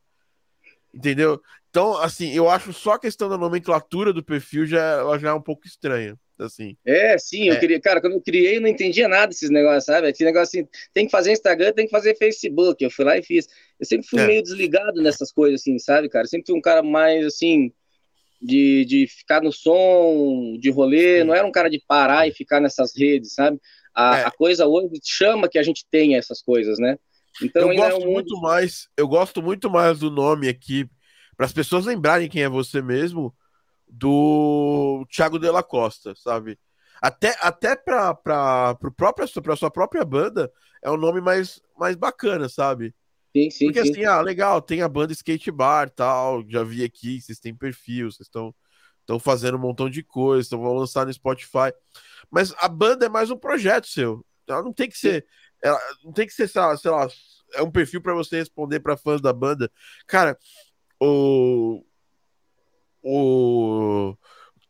[0.94, 1.42] Entendeu?
[1.70, 5.34] Então, assim, eu acho só a questão da nomenclatura do perfil já, ela já é
[5.34, 6.76] um pouco estranha assim.
[6.86, 7.60] É, sim, eu é.
[7.60, 10.10] queria, cara, quando eu criei, eu não entendia nada desses negócios, sabe?
[10.10, 12.84] Esse negócio assim, tem que fazer Instagram, tem que fazer Facebook.
[12.84, 13.48] Eu fui lá e fiz.
[13.80, 14.28] Eu sempre fui é.
[14.28, 16.28] meio desligado nessas coisas, assim, sabe, cara?
[16.28, 17.72] Sempre fui um cara mais assim.
[18.42, 21.24] De, de ficar no som, de rolê, sim.
[21.26, 23.60] não era um cara de parar e ficar nessas redes, sabe?
[23.94, 24.24] A, é.
[24.24, 26.98] a coisa hoje chama que a gente tenha essas coisas, né?
[27.42, 30.90] Então, eu gosto é um muito mais, eu gosto muito mais do nome aqui
[31.36, 33.34] para as pessoas lembrarem quem é você mesmo,
[33.90, 36.60] do Thiago de la Costa, sabe?
[37.02, 40.52] Até, até para pra, pro próprio, pra sua própria banda
[40.84, 42.94] é um nome mais, mais bacana, sabe?
[43.36, 43.92] Sim, sim, Porque sim.
[43.92, 48.12] assim, ah, legal, tem a banda Skate Bar tal, já vi aqui, vocês têm perfil,
[48.12, 48.54] vocês estão
[49.02, 51.74] estão fazendo um montão de coisas, então vão lançar no Spotify.
[52.30, 54.24] Mas a banda é mais um projeto seu.
[54.48, 55.26] Ela não tem que ser.
[55.64, 57.08] Ela não tem que ser, sei lá, sei lá
[57.54, 59.72] é um perfil para você responder para fãs da banda.
[60.08, 60.38] Cara,
[61.00, 61.84] o,
[63.04, 64.16] o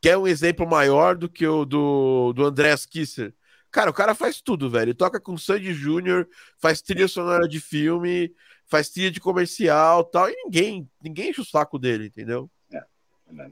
[0.02, 3.34] quer um exemplo maior do que o do, do Andrés Kisser.
[3.72, 4.90] Cara, o cara faz tudo, velho.
[4.90, 8.34] Ele toca com Sandy Júnior, faz trilha sonora de filme,
[8.66, 12.50] faz trilha de comercial tal, e ninguém, ninguém enche o saco dele, entendeu?
[12.72, 13.52] É, é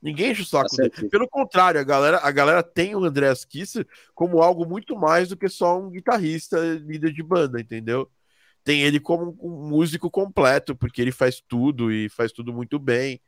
[0.00, 1.08] Ninguém enche o saco tá dele.
[1.08, 5.36] Pelo contrário, a galera, a galera tem o Andrés Kisser como algo muito mais do
[5.36, 8.08] que só um guitarrista, líder de banda, entendeu?
[8.62, 13.20] Tem ele como um músico completo, porque ele faz tudo e faz tudo muito bem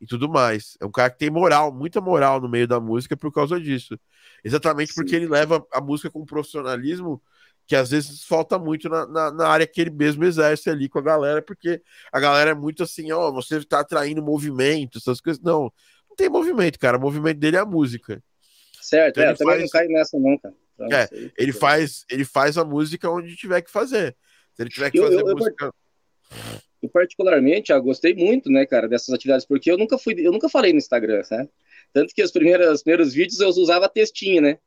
[0.00, 0.76] e tudo mais.
[0.80, 3.98] É um cara que tem moral, muita moral no meio da música por causa disso.
[4.44, 4.94] Exatamente Sim.
[4.94, 7.22] porque ele leva a música com um profissionalismo
[7.66, 10.98] que às vezes falta muito na, na, na, área que ele mesmo exerce ali com
[10.98, 15.20] a galera, porque a galera é muito assim, ó, oh, você tá atraindo movimento, essas
[15.20, 15.42] coisas.
[15.42, 15.70] Não,
[16.08, 16.96] não tem movimento, cara.
[16.96, 18.22] O movimento dele é a música.
[18.80, 20.54] Certo, então, é, também não caio nessa não, cara.
[20.90, 24.16] É, ele faz, ele faz a música onde tiver que fazer.
[24.54, 25.66] Se ele tiver que eu, fazer eu, música.
[25.66, 30.32] Eu eu particularmente eu gostei muito, né, cara, dessas atividades, porque eu nunca fui, eu
[30.32, 31.48] nunca falei no Instagram, né?
[31.92, 34.58] Tanto que os primeiros, os primeiros vídeos eu usava textinho, né?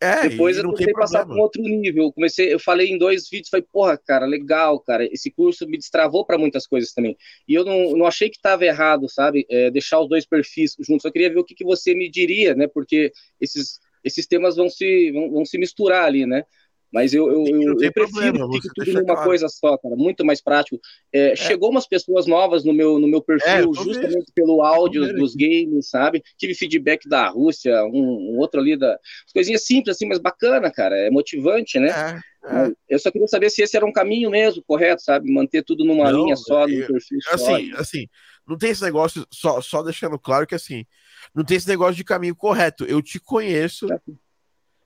[0.00, 2.06] É, Depois eu comecei a passar para um outro nível.
[2.06, 5.04] Eu comecei, eu falei em dois vídeos, falei, porra, cara, legal, cara.
[5.04, 7.16] Esse curso me destravou para muitas coisas também.
[7.46, 9.46] E eu não, não achei que estava errado, sabe?
[9.48, 11.04] É, deixar os dois perfis juntos.
[11.04, 12.66] Eu queria ver o que, que você me diria, né?
[12.66, 16.44] Porque esses, esses temas vão se, vão, vão se misturar ali, né?
[16.92, 18.38] Mas eu, eu, eu, eu prefiro problema,
[18.74, 19.24] tudo numa claro.
[19.24, 20.78] coisa só, cara, muito mais prático.
[21.10, 21.36] É, é.
[21.36, 24.32] Chegou umas pessoas novas no meu, no meu perfil, é, justamente vendo.
[24.34, 26.22] pelo áudio dos games, sabe?
[26.36, 28.98] Tive feedback da Rússia, um, um outro ali da.
[29.32, 30.94] Coisinhas simples, assim, mas bacana, cara.
[30.96, 32.20] É motivante, né?
[32.44, 32.72] É.
[32.88, 35.32] Eu só queria saber se esse era um caminho mesmo, correto, sabe?
[35.32, 37.34] Manter tudo numa não, linha só, num perfil só.
[37.34, 38.06] Assim, assim,
[38.46, 40.84] não tem esse negócio, só, só deixando claro que assim,
[41.34, 42.84] não tem esse negócio de caminho correto.
[42.84, 43.98] Eu te conheço, é.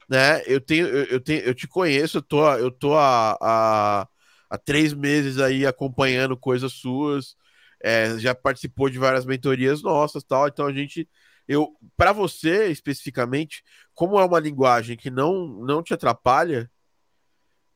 [0.09, 0.43] Né?
[0.47, 4.09] Eu tenho, eu, eu, tenho, eu te conheço, eu tô, eu tô há, há,
[4.49, 7.37] há três meses aí acompanhando coisas suas,
[7.83, 11.09] é, já participou de várias mentorias nossas tal, então a gente
[11.49, 13.63] eu para você especificamente,
[13.95, 16.71] como é uma linguagem que não não te atrapalha,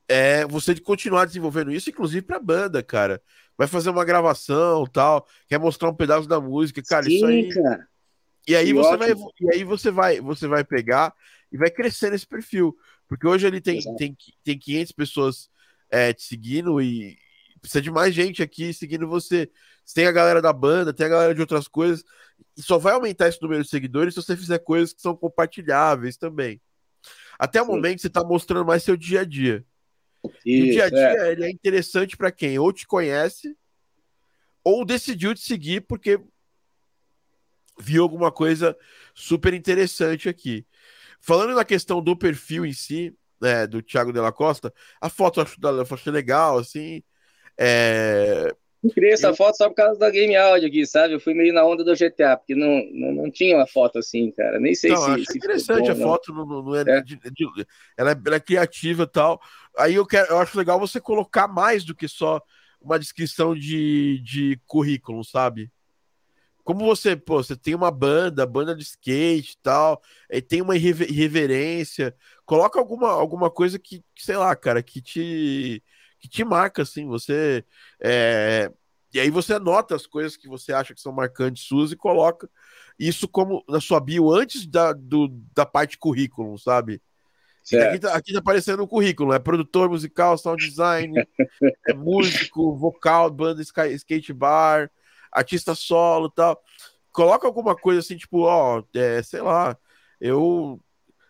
[0.07, 3.21] é você de continuar desenvolvendo isso, inclusive para banda, cara.
[3.57, 7.49] Vai fazer uma gravação, tal, quer mostrar um pedaço da música, cara, Sim, isso aí.
[7.49, 7.87] Cara.
[8.47, 11.13] E aí você vai e aí você vai você vai pegar
[11.51, 15.49] e vai crescer nesse perfil, porque hoje ele tem tem, tem 500 pessoas
[15.89, 17.17] é, te seguindo e
[17.59, 19.49] precisa de mais gente aqui seguindo você.
[19.83, 22.03] Você tem a galera da banda, tem a galera de outras coisas,
[22.57, 26.17] e só vai aumentar esse número de seguidores se você fizer coisas que são compartilháveis
[26.17, 26.61] também.
[27.37, 27.71] Até o Sim.
[27.71, 29.65] momento você está mostrando mais seu dia a dia.
[30.45, 31.31] Isso, o dia a dia é.
[31.31, 33.57] ele é interessante para quem ou te conhece
[34.63, 36.19] ou decidiu te seguir porque
[37.79, 38.77] viu alguma coisa
[39.13, 40.65] super interessante aqui.
[41.21, 45.43] Falando na questão do perfil em si, né, do Thiago Della Costa, a foto eu
[45.43, 47.03] acho, eu achei legal, assim.
[47.57, 48.53] É...
[48.83, 49.35] Eu criei essa eu...
[49.35, 51.13] foto só por causa da Game Audio aqui, sabe?
[51.13, 54.31] Eu fui meio na onda do GTA, porque não, não, não tinha uma foto assim,
[54.31, 54.59] cara.
[54.59, 55.25] Nem sei não, se.
[55.25, 57.01] se interessante bom, a foto, não, não é, é.
[57.01, 57.45] De, de,
[57.95, 59.39] ela, é, ela é criativa e tal.
[59.77, 62.41] Aí eu, quero, eu acho legal você colocar mais do que só
[62.81, 65.71] uma descrição de, de currículo, sabe?
[66.63, 70.75] Como você, pô, você tem uma banda, banda de skate e tal, e tem uma
[70.75, 75.83] irreverência, coloca alguma, alguma coisa que, que, sei lá, cara, que te
[76.19, 77.65] que te marca, assim, você
[77.99, 78.71] é...
[79.11, 82.47] e aí você anota as coisas que você acha que são marcantes suas e coloca
[82.99, 87.01] isso como na sua bio antes da, do, da parte currículo, sabe?
[87.61, 91.13] Aqui tá, aqui tá aparecendo o um currículo, é produtor musical, sound design,
[91.87, 94.91] é músico, vocal, banda skate bar,
[95.31, 96.61] artista solo tal.
[97.11, 99.77] Coloca alguma coisa assim, tipo, ó, é, sei lá,
[100.19, 100.79] eu.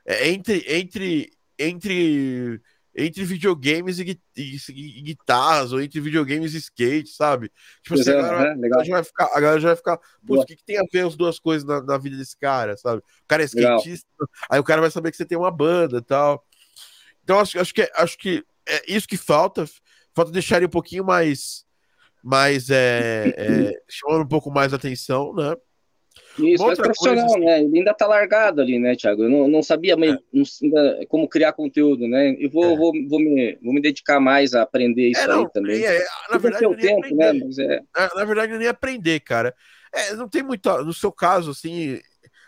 [0.05, 2.61] É, entre, entre, entre,
[2.95, 7.51] entre videogames e, e, e, guitarras, ou entre videogames e skate, sabe?
[7.83, 8.67] Tipo assim, a, galera, né?
[8.67, 11.05] a, vai ficar, a galera já vai ficar, putz, o que, que, tem a ver
[11.05, 13.01] as duas coisas na, na, vida desse cara, sabe?
[13.01, 14.29] O cara é skatista, Legal.
[14.49, 16.45] aí o cara vai saber que você tem uma banda e tal.
[17.23, 19.65] Então, acho, acho, que, acho que é isso que falta.
[20.13, 21.65] Falta deixar ele um pouquinho mais
[22.23, 25.55] mas é, é chamando um pouco mais atenção, né?
[26.37, 27.39] Isso, mas profissional, coisa...
[27.39, 27.61] né?
[27.61, 29.23] Ele ainda tá largado ali, né, Thiago?
[29.23, 30.17] Eu não, não sabia meio, é.
[30.31, 32.29] não, como criar conteúdo, né?
[32.39, 32.77] E vou, é.
[32.77, 35.83] vou, vou, me, vou me dedicar mais a aprender isso é, não, aí também.
[35.83, 37.33] É, na verdade, não tempo, né?
[37.33, 37.81] Mas é...
[37.95, 39.53] na, na verdade, nem aprender, cara.
[39.93, 40.69] É, não tem muito.
[40.83, 41.99] No seu caso, assim,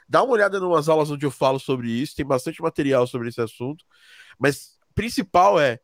[0.07, 3.29] dá uma olhada em umas aulas onde eu falo sobre isso, tem bastante material sobre
[3.29, 3.83] esse assunto,
[4.39, 5.79] mas principal é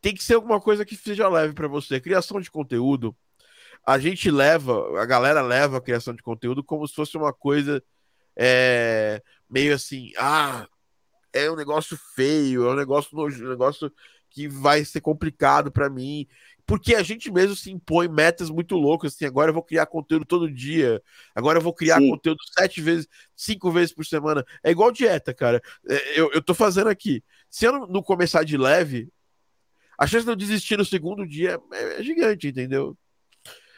[0.00, 2.00] tem que ser alguma coisa que seja leve para você.
[2.00, 3.14] Criação de conteúdo
[3.86, 7.82] a gente leva, a galera leva a criação de conteúdo como se fosse uma coisa
[8.36, 10.66] é, meio assim, ah,
[11.32, 13.92] é um negócio feio, é um negócio, um negócio
[14.28, 16.26] que vai ser complicado para mim,
[16.64, 20.24] porque a gente mesmo se impõe metas muito loucas, assim, agora eu vou criar conteúdo
[20.24, 21.02] todo dia,
[21.34, 22.10] agora eu vou criar Sim.
[22.10, 26.54] conteúdo sete vezes, cinco vezes por semana, é igual dieta, cara, é, eu, eu tô
[26.54, 29.08] fazendo aqui, se eu não começar de leve,
[29.98, 32.96] a chance de eu desistir no segundo dia é, é gigante, entendeu?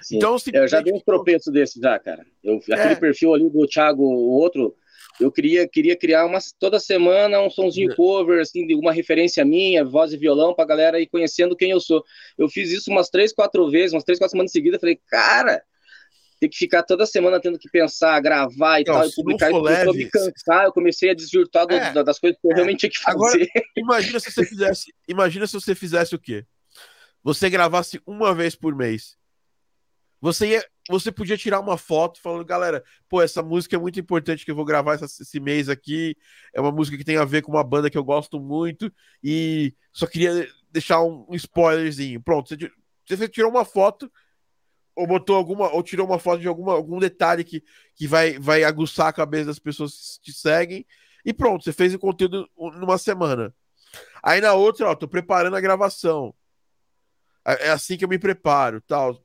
[0.03, 0.17] Sim.
[0.17, 2.25] Então, eu já dei um tropeço desse já, cara.
[2.43, 2.75] Eu, é.
[2.75, 4.75] Aquele perfil ali do Thiago, o outro,
[5.21, 7.95] eu queria, queria criar umas, toda semana um sonzinho é.
[7.95, 11.81] cover, assim, de uma referência minha, voz e violão, pra galera ir conhecendo quem eu
[11.81, 12.05] sou.
[12.37, 15.63] Eu fiz isso umas três, quatro vezes, umas três, quatro semanas seguidas, falei, cara,
[16.41, 19.51] tem que ficar toda semana tendo que pensar, gravar e não, tal, e publicar.
[19.51, 22.55] E leve, eu me cansar, eu comecei a desvirtuar é, das coisas que eu é.
[22.55, 23.17] realmente tinha que fazer.
[23.17, 23.39] Agora,
[23.77, 26.45] imagina se você fizesse, imagina se você fizesse o quê?
[27.23, 29.17] Você gravasse uma vez por mês
[30.23, 34.45] você ia, você podia tirar uma foto falando, galera, pô, essa música é muito importante
[34.45, 36.17] que eu vou gravar essa, esse mês aqui.
[36.55, 38.91] É uma música que tem a ver com uma banda que eu gosto muito
[39.23, 42.23] e só queria deixar um, um spoilerzinho.
[42.23, 42.71] Pronto, você,
[43.09, 44.09] você tirou uma foto
[44.95, 47.65] ou botou alguma ou tirou uma foto de alguma, algum detalhe que,
[47.97, 50.87] que vai, vai aguçar a cabeça das pessoas que te seguem
[51.25, 53.53] e pronto, você fez o conteúdo numa semana.
[54.23, 56.33] Aí na outra, ó, tô preparando a gravação.
[57.45, 59.21] É, é assim que eu me preparo, tal.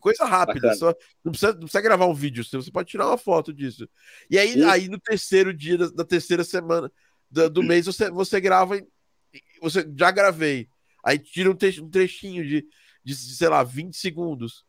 [0.00, 3.52] Coisa rápida, só, não, precisa, não precisa gravar um vídeo, você pode tirar uma foto
[3.52, 3.88] disso.
[4.30, 6.90] E aí, aí no terceiro dia da, da terceira semana
[7.30, 8.80] do, do, mês, você, você grava.
[9.60, 10.68] Você já gravei.
[11.04, 12.66] Aí tira um, um trechinho de,
[13.04, 14.64] de, sei lá, 20 segundos.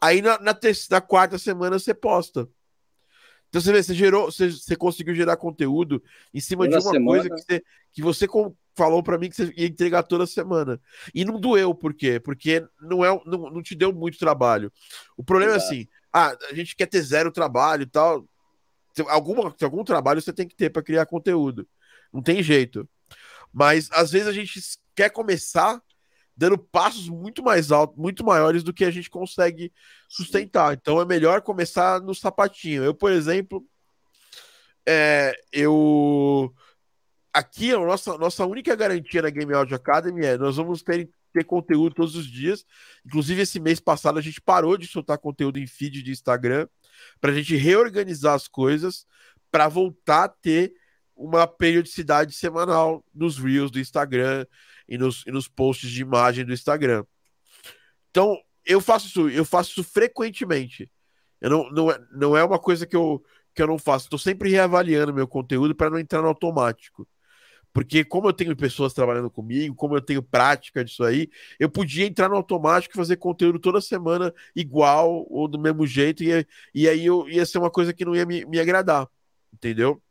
[0.00, 0.58] Aí na, na,
[0.90, 2.48] na quarta semana você posta.
[3.48, 7.06] Então você vê, você gerou, você, você conseguiu gerar conteúdo em cima de uma semana...
[7.06, 8.28] coisa que você, que você
[8.78, 10.80] falou para mim que você ia entregar toda semana.
[11.12, 12.20] E não doeu, por quê?
[12.20, 14.72] Porque não, é, não, não te deu muito trabalho.
[15.16, 15.64] O problema Exato.
[15.64, 18.24] é assim: ah, a gente quer ter zero trabalho e tal.
[19.08, 21.68] Alguma, algum trabalho você tem que ter para criar conteúdo.
[22.12, 22.88] Não tem jeito.
[23.52, 24.60] Mas às vezes a gente
[24.94, 25.82] quer começar
[26.36, 29.72] dando passos muito mais altos, muito maiores do que a gente consegue
[30.08, 30.74] sustentar.
[30.74, 32.84] Então é melhor começar no sapatinho.
[32.84, 33.64] Eu, por exemplo,
[34.86, 36.54] é, eu
[37.32, 41.44] aqui a nossa, nossa única garantia na Game Audio Academy é nós vamos ter, ter
[41.44, 42.64] conteúdo todos os dias.
[43.04, 46.66] Inclusive, esse mês passado a gente parou de soltar conteúdo em feed de Instagram
[47.20, 49.06] para a gente reorganizar as coisas
[49.50, 50.72] para voltar a ter
[51.16, 54.46] uma periodicidade semanal nos Reels do Instagram
[54.88, 57.04] e nos, e nos posts de imagem do Instagram.
[58.10, 60.90] Então, eu faço isso, eu faço isso frequentemente.
[61.40, 63.22] Eu não, não, é, não é uma coisa que eu,
[63.54, 64.06] que eu não faço.
[64.06, 67.06] Estou sempre reavaliando meu conteúdo para não entrar no automático.
[67.72, 72.06] Porque, como eu tenho pessoas trabalhando comigo, como eu tenho prática disso aí, eu podia
[72.06, 76.88] entrar no automático e fazer conteúdo toda semana igual ou do mesmo jeito, e, e
[76.88, 79.08] aí eu, ia ser uma coisa que não ia me, me agradar.
[79.52, 80.02] Entendeu?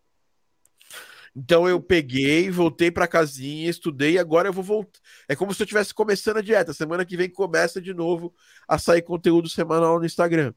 [1.36, 5.00] Então eu peguei, voltei para casinha, estudei e agora eu vou voltar.
[5.30, 6.74] É como se eu estivesse começando a dieta.
[6.74, 8.34] Semana que vem começa de novo
[8.68, 10.52] a sair conteúdo semanal no Instagram.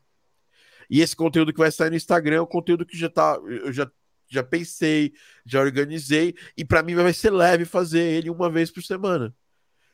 [0.89, 3.71] E esse conteúdo que vai sair no Instagram é o conteúdo que já tá, eu
[3.73, 3.91] já
[4.31, 5.13] já pensei,
[5.45, 9.35] já organizei e para mim vai ser leve fazer ele uma vez por semana.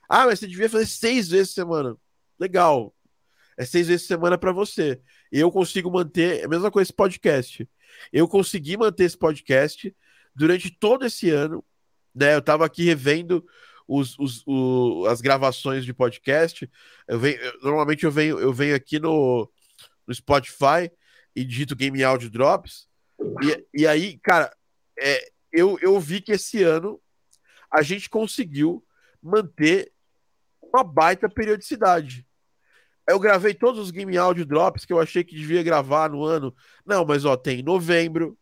[0.09, 1.97] Ah, mas você devia fazer seis vezes por semana.
[2.39, 2.95] Legal.
[3.57, 5.01] É seis vezes por semana para você.
[5.33, 7.69] Eu consigo manter, é a mesma coisa esse podcast.
[8.13, 9.95] Eu consegui manter esse podcast
[10.35, 11.65] durante todo esse ano,
[12.15, 12.35] né?
[12.35, 13.45] Eu estava aqui revendo
[13.89, 16.71] os, os, o, as gravações de podcast.
[17.09, 19.51] Eu venho, eu, normalmente eu venho, eu venho aqui no,
[20.07, 20.91] no Spotify
[21.35, 22.87] e digito Game Audio Drops.
[23.43, 24.55] E, e aí, cara,
[24.99, 27.01] é, eu, eu vi que esse ano
[27.71, 28.85] a gente conseguiu
[29.23, 29.93] manter
[30.63, 32.27] uma baita periodicidade.
[33.09, 36.55] Eu gravei todos os Game Audio Drops que eu achei que devia gravar no ano.
[36.85, 38.37] Não, mas ó, tem novembro,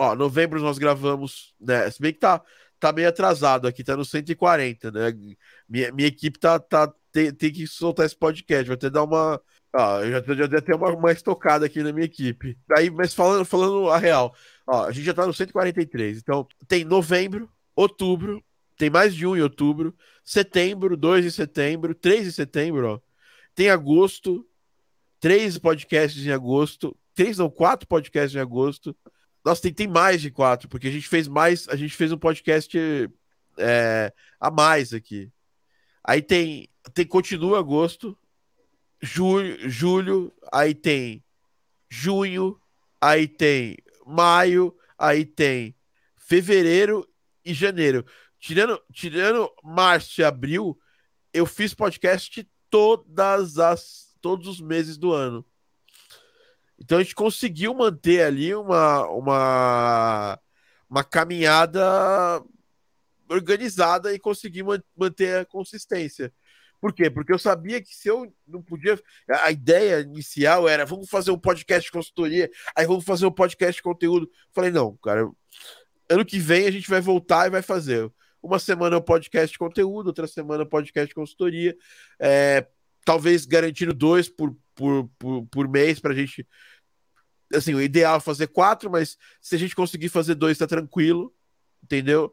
[0.00, 1.90] Ó, novembro nós gravamos, né?
[1.90, 2.40] Se bem que tá,
[2.78, 5.12] tá meio atrasado aqui, tá no 140, né?
[5.68, 9.38] Minha, minha equipe tá, tá, tem, tem que soltar esse podcast, vai que dar uma.
[9.72, 12.58] Ó, eu já, já deve ter uma, uma estocada aqui na minha equipe.
[12.76, 14.34] Aí, mas falando, falando a real,
[14.66, 16.18] ó, a gente já tá no 143.
[16.18, 18.42] Então, tem novembro, outubro,
[18.76, 23.00] tem mais de um em outubro, setembro, 2 de setembro, 3 de setembro, ó.
[23.54, 24.46] Tem agosto,
[25.20, 28.96] três podcasts em agosto, três ou quatro podcasts em agosto.
[29.44, 32.18] Nossa, tem, tem mais de quatro, porque a gente fez mais, a gente fez um
[32.18, 32.76] podcast
[33.58, 35.30] é, a mais aqui.
[36.02, 38.16] Aí tem, tem continua agosto,
[39.02, 41.24] julho, julho, aí tem
[41.88, 42.60] junho,
[43.00, 45.74] aí tem maio, aí tem
[46.16, 47.08] fevereiro
[47.44, 48.04] e janeiro.
[48.38, 50.78] Tirando, tirando março e abril,
[51.32, 55.44] eu fiz podcast todas as todos os meses do ano.
[56.78, 60.40] Então a gente conseguiu manter ali uma, uma,
[60.88, 62.42] uma caminhada
[63.28, 64.64] organizada e conseguir
[64.96, 66.32] manter a consistência.
[66.80, 67.10] Por quê?
[67.10, 68.98] Porque eu sabia que se eu não podia.
[69.28, 73.76] A ideia inicial era: vamos fazer um podcast de consultoria, aí vamos fazer um podcast
[73.76, 74.30] de conteúdo.
[74.52, 75.28] Falei, não, cara,
[76.08, 78.10] ano que vem a gente vai voltar e vai fazer.
[78.42, 81.76] Uma semana é podcast de conteúdo, outra semana é podcast de consultoria.
[82.18, 82.66] É,
[83.04, 86.46] talvez garantindo dois por, por, por, por mês para a gente
[87.52, 91.34] assim, o ideal é fazer quatro, mas se a gente conseguir fazer dois, tá tranquilo,
[91.82, 92.32] entendeu?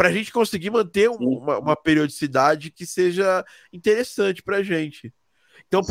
[0.00, 5.12] Para a gente conseguir manter uma, uma, periodicidade que seja interessante para a gente.
[5.68, 5.82] Então,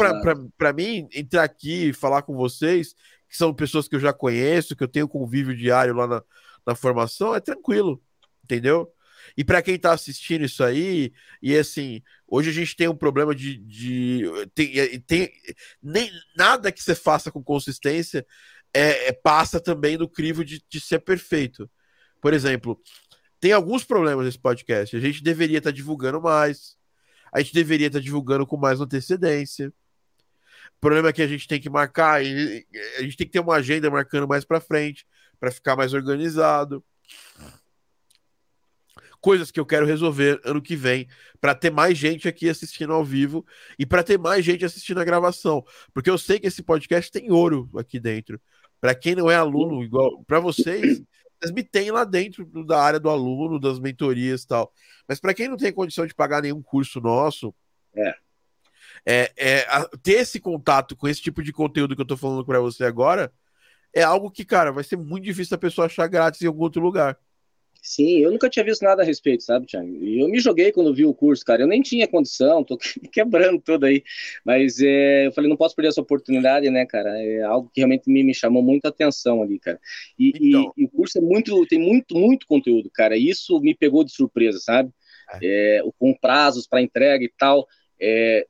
[0.57, 2.95] para mim, entrar aqui e falar com vocês,
[3.29, 6.23] que são pessoas que eu já conheço, que eu tenho convívio diário lá na,
[6.65, 8.01] na formação, é tranquilo,
[8.43, 8.91] entendeu?
[9.37, 13.35] E para quem está assistindo isso aí, e assim, hoje a gente tem um problema
[13.35, 13.59] de.
[13.59, 14.23] de
[14.55, 15.31] tem, tem,
[15.83, 18.25] nem, nada que você faça com consistência
[18.73, 21.69] é, é passa também do crivo de, de ser perfeito.
[22.19, 22.81] Por exemplo,
[23.39, 24.95] tem alguns problemas nesse podcast.
[24.95, 26.77] A gente deveria estar tá divulgando mais.
[27.31, 29.73] A gente deveria estar tá divulgando com mais antecedência.
[30.77, 33.55] O problema é que a gente tem que marcar, a gente tem que ter uma
[33.55, 35.05] agenda marcando mais para frente,
[35.39, 36.83] para ficar mais organizado
[39.21, 41.07] coisas que eu quero resolver ano que vem
[41.39, 43.45] para ter mais gente aqui assistindo ao vivo
[43.77, 45.63] e para ter mais gente assistindo a gravação,
[45.93, 48.39] porque eu sei que esse podcast tem ouro aqui dentro.
[48.81, 51.01] Para quem não é aluno, igual para vocês,
[51.39, 54.73] vocês me têm lá dentro da área do aluno, das mentorias e tal.
[55.07, 57.53] Mas para quem não tem condição de pagar nenhum curso nosso,
[57.95, 58.15] é.
[59.05, 62.45] É, é, a, ter esse contato com esse tipo de conteúdo que eu tô falando
[62.45, 63.31] para você agora
[63.93, 66.81] é algo que, cara, vai ser muito difícil a pessoa achar grátis em algum outro
[66.81, 67.17] lugar.
[67.81, 69.87] Sim, eu nunca tinha visto nada a respeito, sabe, Thiago?
[69.87, 71.63] E eu me joguei quando vi o curso, cara.
[71.63, 72.77] Eu nem tinha condição, tô
[73.11, 74.03] quebrando tudo aí.
[74.45, 77.09] Mas é, eu falei, não posso perder essa oportunidade, né, cara?
[77.21, 79.79] É algo que realmente me, me chamou muita atenção ali, cara.
[80.17, 80.73] E, então...
[80.77, 83.15] e, e, o curso é muito, tem muito, muito conteúdo, cara.
[83.17, 84.91] E isso me pegou de surpresa, sabe?
[85.41, 85.77] É.
[85.77, 87.65] É, com prazos para entrega e tal.
[87.99, 88.45] É,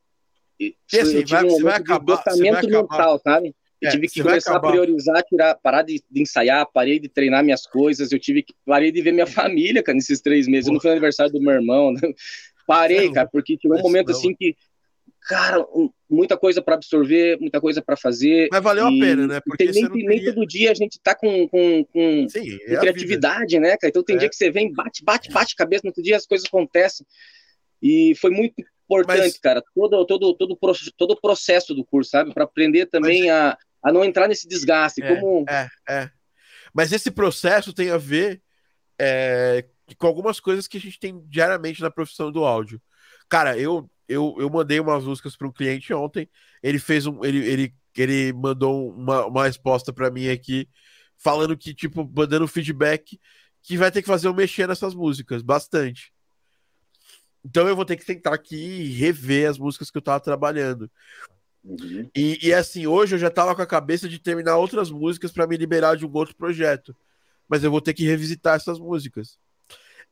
[0.59, 3.19] e, assim, vai, um você vai acabar, você vai mental, acabar.
[3.19, 3.55] sabe?
[3.81, 7.43] Eu é, tive que começar a priorizar, tirar, parar de, de, ensaiar, parei de treinar
[7.43, 10.67] minhas coisas, eu tive que parei de ver minha família, cara, nesses três meses.
[10.67, 12.01] Eu não fui no aniversário do meu irmão, né?
[12.67, 14.55] Parei, cara, porque tinha um momento assim que,
[15.21, 15.65] cara,
[16.07, 18.47] muita coisa para absorver, muita coisa para fazer.
[18.51, 19.39] Mas valeu a pena, né?
[19.43, 23.59] Porque nem, nem todo dia a gente tá com, com, com, Sim, é com criatividade,
[23.59, 23.89] né, cara?
[23.89, 24.19] Então tem é.
[24.19, 27.07] dia que você vem, bate, bate, bate cabeça, no outro dia as coisas acontecem.
[27.81, 28.53] E foi muito
[28.85, 29.37] importante, Mas...
[29.37, 30.57] cara, todo, todo, todo,
[30.97, 32.33] todo o processo do curso, sabe?
[32.33, 33.31] Para aprender também Mas...
[33.31, 35.01] a a não entrar nesse desgaste.
[35.01, 35.45] É, como...
[35.49, 36.11] é, é.
[36.73, 38.41] Mas esse processo tem a ver
[38.99, 39.65] é,
[39.97, 42.81] com algumas coisas que a gente tem diariamente na profissão do áudio.
[43.27, 46.29] Cara, eu, eu, eu mandei umas músicas para um cliente ontem,
[46.61, 47.23] ele fez um.
[47.23, 50.67] Ele, ele, ele mandou uma, uma resposta para mim aqui,
[51.17, 53.19] falando que, tipo, mandando feedback
[53.61, 56.13] que vai ter que fazer eu mexer nessas músicas, bastante.
[57.43, 60.89] Então eu vou ter que tentar aqui rever as músicas que eu tava trabalhando.
[61.69, 62.09] Uhum.
[62.15, 65.45] E, e, assim, hoje eu já tava com a cabeça de terminar outras músicas para
[65.45, 66.95] me liberar de um outro projeto.
[67.47, 69.37] Mas eu vou ter que revisitar essas músicas.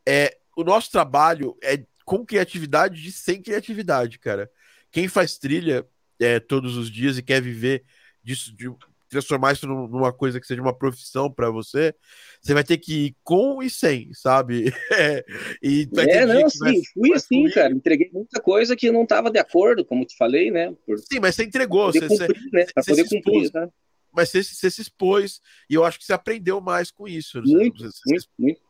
[0.08, 4.50] É, o nosso trabalho é com criatividade e sem criatividade, cara.
[4.92, 5.86] Quem faz trilha
[6.20, 7.84] é, todos os dias e quer viver
[8.24, 8.70] disso, de,
[9.10, 11.94] transformar isso numa coisa que seja uma profissão para você,
[12.42, 14.72] você vai ter que ir com e sem, sabe?
[14.98, 15.24] É,
[15.62, 17.74] e é não, sim, vai, fui vai assim, cara.
[17.74, 20.74] Entreguei muita coisa que não estava de acordo, como te falei, né?
[20.86, 20.98] Por...
[20.98, 21.92] Sim, mas você entregou.
[21.92, 22.66] Você, cumprir, você, né?
[22.74, 23.70] Pra poder cumprir, né?
[24.12, 25.40] Mas você, você, se expôs
[25.70, 27.42] e eu acho que você aprendeu mais com isso.
[27.44, 28.62] Muito, você, muito, muito.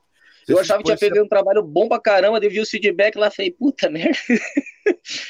[0.47, 3.51] Eu achava que tinha feito um trabalho bom pra caramba, devia o feedback lá, falei,
[3.51, 4.17] puta merda.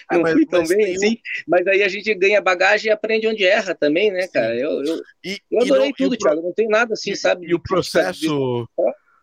[0.07, 3.27] Ah, não mas, fui tão bem assim, mas aí a gente ganha bagagem e aprende
[3.27, 4.55] onde erra também, né, cara?
[4.55, 6.17] Eu, eu, e, eu adorei não, tudo, pro...
[6.19, 7.47] Thiago, não tem nada assim, e, sabe?
[7.47, 8.67] E o processo...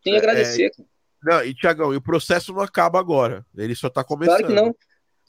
[0.02, 0.66] Tem que agradecer.
[0.66, 0.82] É...
[1.22, 4.38] Não, e Tiagão, e o processo não acaba agora, ele só tá começando.
[4.38, 4.74] Claro que não.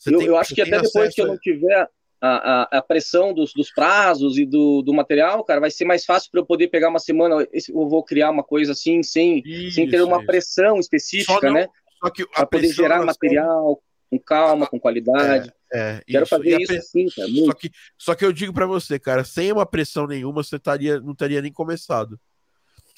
[0.08, 1.88] eu, tem, eu acho que até depois que eu não tiver
[2.28, 6.32] a, a, pressão dos, dos prazos e do, do material, cara, vai ser mais fácil
[6.32, 7.48] para eu poder pegar uma semana.
[7.52, 10.26] Eu vou criar uma coisa assim, sem, isso, sem ter uma isso.
[10.26, 11.68] pressão específica, não, né?
[12.04, 15.52] Só que para poder gerar material com calma, com qualidade.
[15.74, 17.30] É, é, Quero isso, fazer isso assim, cara.
[17.30, 21.00] Só que, só que eu digo para você, cara, sem uma pressão nenhuma, você taria,
[21.00, 22.20] não teria nem começado.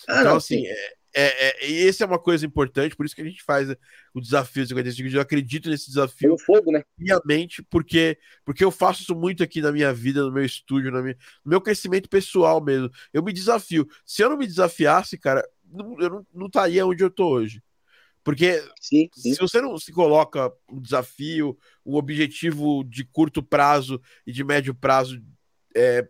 [0.07, 3.15] Ah, então, não, assim, é, é, é, e esse é uma coisa importante, por isso
[3.15, 3.67] que a gente faz
[4.13, 6.83] o desafio 55 Eu acredito nesse desafio no fogo, né?
[6.95, 11.15] Minhamente, porque, porque eu faço isso muito aqui na minha vida, no meu estúdio, no
[11.43, 12.91] meu crescimento pessoal mesmo.
[13.11, 13.87] Eu me desafio.
[14.05, 17.63] Se eu não me desafiasse, cara, não, eu não, não estaria onde eu tô hoje.
[18.23, 19.33] Porque sim, sim.
[19.33, 24.75] se você não se coloca um desafio, um objetivo de curto prazo e de médio
[24.75, 25.19] prazo
[25.75, 26.07] é,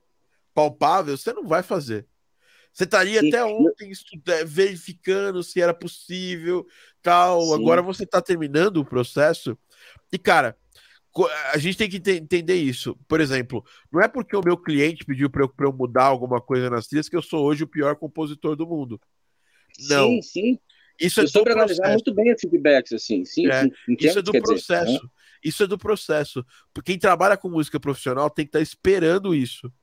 [0.54, 2.06] palpável, você não vai fazer.
[2.78, 3.92] Você estaria até ontem
[4.28, 6.64] é, verificando se era possível,
[7.02, 7.42] tal.
[7.42, 7.56] Sim.
[7.56, 9.58] Agora você está terminando o processo.
[10.14, 10.56] E, cara,
[11.52, 12.96] a gente tem que entender isso.
[13.08, 16.70] Por exemplo, não é porque o meu cliente pediu para eu, eu, mudar alguma coisa
[16.70, 19.02] nas trilhas que eu sou hoje o pior compositor do mundo.
[19.90, 20.10] Não.
[20.10, 20.60] Sim, sim.
[21.02, 21.82] Isso é eu do processo.
[21.82, 23.26] muito bem os feedbacks, assim.
[23.26, 23.68] Sim, é,
[24.00, 24.86] isso é do processo.
[24.86, 25.10] Dizer, né?
[25.44, 26.46] Isso é do processo.
[26.86, 29.74] Quem trabalha com música profissional tem que estar tá esperando isso.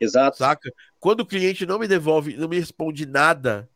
[0.00, 0.38] Exato.
[0.38, 0.72] Saca?
[0.98, 3.68] Quando o cliente não me devolve, não me responde nada,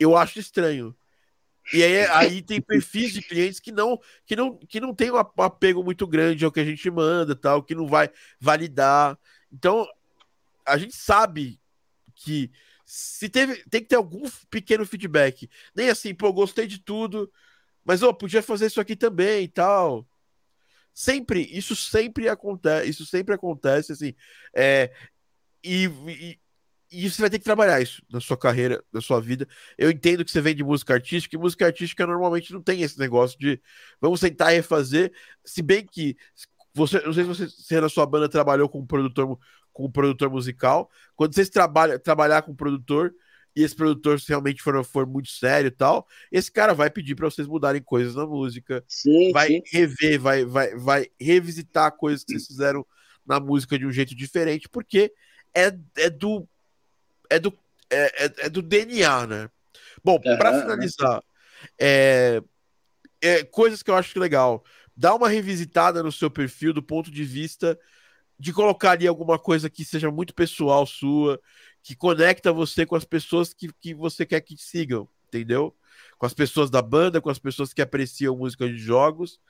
[0.00, 0.96] eu acho estranho.
[1.72, 5.16] E aí, aí tem perfis de clientes que não que não que não tem um
[5.16, 9.18] apego muito grande ao que a gente manda, tal, que não vai validar.
[9.52, 9.86] Então,
[10.66, 11.58] a gente sabe
[12.14, 12.50] que
[12.84, 15.48] se teve tem que ter algum pequeno feedback.
[15.74, 17.32] Nem assim, pô, gostei de tudo,
[17.84, 20.06] mas ó, podia fazer isso aqui também e tal.
[20.92, 24.14] Sempre, isso sempre acontece, isso sempre acontece assim.
[24.54, 24.92] É,
[25.64, 26.38] e, e,
[26.92, 29.48] e, você vai ter que trabalhar isso na sua carreira, na sua vida.
[29.78, 32.98] Eu entendo que você vem de música artística, e música artística normalmente não tem esse
[32.98, 33.60] negócio de
[34.00, 35.12] vamos sentar e refazer,
[35.44, 36.16] se bem que
[36.74, 39.38] você, não sei se você se na sua banda trabalhou com um produtor
[39.72, 40.88] com um produtor musical.
[41.16, 43.12] Quando vocês trabalham trabalhar com um produtor
[43.56, 47.28] e esse produtor realmente for, for muito sério e tal, esse cara vai pedir para
[47.28, 49.62] vocês mudarem coisas na música, sim, vai sim.
[49.72, 52.86] rever, vai, vai, vai revisitar coisas que vocês fizeram
[53.26, 55.12] na música de um jeito diferente, porque
[55.54, 56.48] é, é do
[57.30, 57.56] é do
[57.90, 59.50] é, é, é do DNA, né?
[60.02, 60.36] Bom, uhum.
[60.36, 61.22] para finalizar,
[61.78, 62.42] é,
[63.20, 64.64] é, coisas que eu acho legal.
[64.96, 67.78] Dá uma revisitada no seu perfil do ponto de vista
[68.38, 71.40] de colocar ali alguma coisa que seja muito pessoal sua,
[71.82, 75.74] que conecta você com as pessoas que, que você quer que sigam, entendeu?
[76.18, 79.40] com as pessoas da banda, com as pessoas que apreciam música de jogos.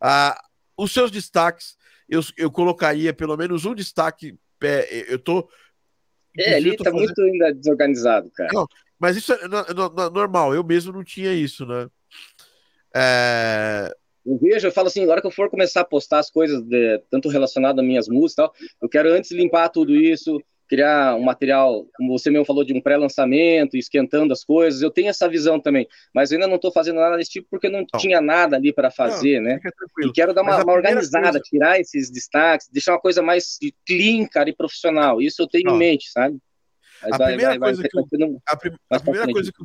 [0.00, 0.40] Ah,
[0.76, 1.76] os seus destaques,
[2.08, 4.38] eu, eu colocaria pelo menos um destaque.
[4.62, 5.48] É, eu tô.
[6.38, 7.00] É, ali tá fazendo...
[7.00, 8.50] muito ainda desorganizado, cara.
[8.52, 8.66] Não,
[8.98, 11.88] mas isso é no, no, normal, eu mesmo não tinha isso, né?
[12.94, 13.92] É...
[14.24, 16.62] Eu vejo, eu falo assim, na hora que eu for começar a postar as coisas,
[16.62, 20.40] de, tanto relacionado às minhas músicas e tal, eu quero antes limpar tudo isso,
[20.72, 24.80] criar um material, como você mesmo falou, de um pré-lançamento, esquentando as coisas.
[24.80, 27.68] Eu tenho essa visão também, mas eu ainda não estou fazendo nada desse tipo porque
[27.68, 28.00] não, não.
[28.00, 29.60] tinha nada ali para fazer, não, né?
[30.02, 31.44] E quero dar uma, uma organizada, coisa...
[31.44, 35.20] tirar esses destaques, deixar uma coisa mais clean, cara, e profissional.
[35.20, 35.74] Isso eu tenho não.
[35.74, 36.38] em mente, sabe?
[37.02, 39.64] Mas a vai, primeira vai, coisa vai, que eu, a, prim, a primeira coisa que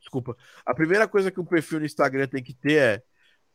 [0.00, 0.36] desculpa,
[0.66, 3.02] a primeira coisa que um perfil no Instagram tem que ter é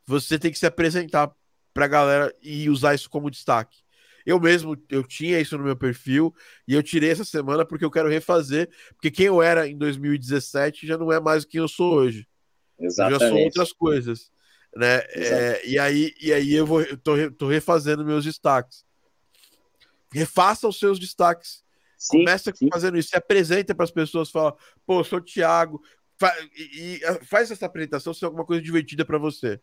[0.05, 1.29] você tem que se apresentar
[1.73, 3.79] para a galera e usar isso como destaque.
[4.27, 6.35] Eu mesmo, eu tinha isso no meu perfil
[6.67, 10.85] e eu tirei essa semana porque eu quero refazer, porque quem eu era em 2017
[10.85, 12.27] já não é mais quem eu sou hoje.
[12.77, 13.13] Exatamente.
[13.13, 14.29] Eu já sou outras coisas,
[14.75, 14.97] né?
[15.13, 18.85] É, e aí, e aí eu vou, eu tô, tô refazendo meus destaques.
[20.11, 21.63] Refaça os seus destaques.
[21.97, 22.67] Sim, Começa sim.
[22.69, 24.53] fazendo isso, se apresenta para as pessoas, fala,
[24.85, 25.81] pô, sou o Thiago,
[26.19, 29.61] fa e, e, faz essa apresentação se é alguma coisa divertida para você.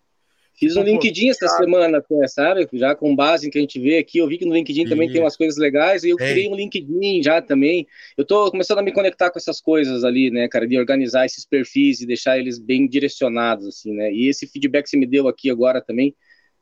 [0.57, 2.69] Fiz um LinkedIn essa semana, sabe?
[2.75, 4.19] Já com base em que a gente vê aqui.
[4.19, 7.23] Eu vi que no LinkedIn também tem umas coisas legais e eu criei um LinkedIn
[7.25, 7.89] já também.
[8.17, 10.65] Eu tô começando a me conectar com essas coisas ali, né, cara?
[10.67, 14.13] De organizar esses perfis e deixar eles bem direcionados, assim, né?
[14.13, 16.15] E esse feedback que você me deu aqui agora também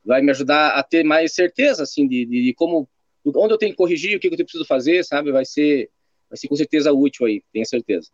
[0.02, 2.88] vai me ajudar a ter mais certeza, assim, de, de, de como.
[3.24, 5.30] Onde eu tenho que corrigir, o que eu preciso fazer, sabe?
[5.30, 5.90] Vai ser,
[6.30, 8.08] vai ser com certeza útil aí, tenho certeza.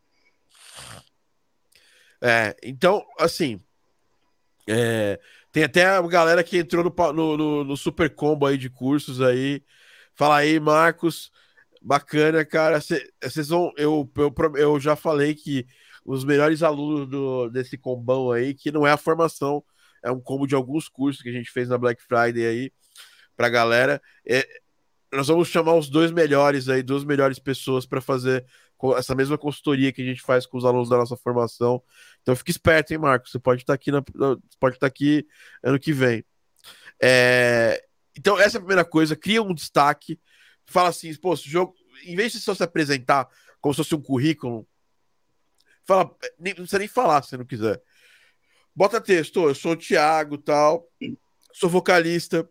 [2.21, 3.61] É, então, assim.
[4.69, 5.19] É,
[5.59, 9.21] tem até a galera que entrou no, no, no, no super combo aí de cursos
[9.21, 9.63] aí.
[10.15, 11.33] Fala aí, Marcos.
[11.83, 12.81] Bacana, cara.
[12.81, 13.73] Vocês vão.
[13.77, 15.67] Eu, eu, eu já falei que
[16.05, 19.63] os melhores alunos do, desse combão aí, que não é a formação,
[20.03, 22.73] é um combo de alguns cursos que a gente fez na Black Friday aí
[23.37, 24.01] pra galera.
[24.27, 24.47] É,
[25.13, 28.47] nós vamos chamar os dois melhores aí, duas melhores pessoas para fazer
[28.97, 31.83] essa mesma consultoria que a gente faz com os alunos da nossa formação.
[32.23, 33.33] Então fique esperto, hein, Marcos?
[33.33, 34.03] Você pode estar aqui, na,
[34.61, 35.27] pode estar aqui
[35.63, 36.25] ano que vem.
[37.01, 37.85] É...
[38.17, 40.21] Então, essa é a primeira coisa, cria um destaque,
[40.67, 41.75] fala assim, pô, esse jogo,
[42.05, 43.29] em vez de só se apresentar
[43.61, 44.67] como se fosse um currículo,
[45.85, 47.81] fala, nem, não precisa nem falar se não quiser.
[48.75, 50.89] Bota texto, eu sou o Thiago, tal,
[51.53, 52.49] sou vocalista.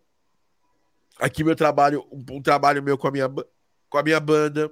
[1.20, 3.30] Aqui meu trabalho, um, um trabalho meu com a minha,
[3.90, 4.72] com a minha banda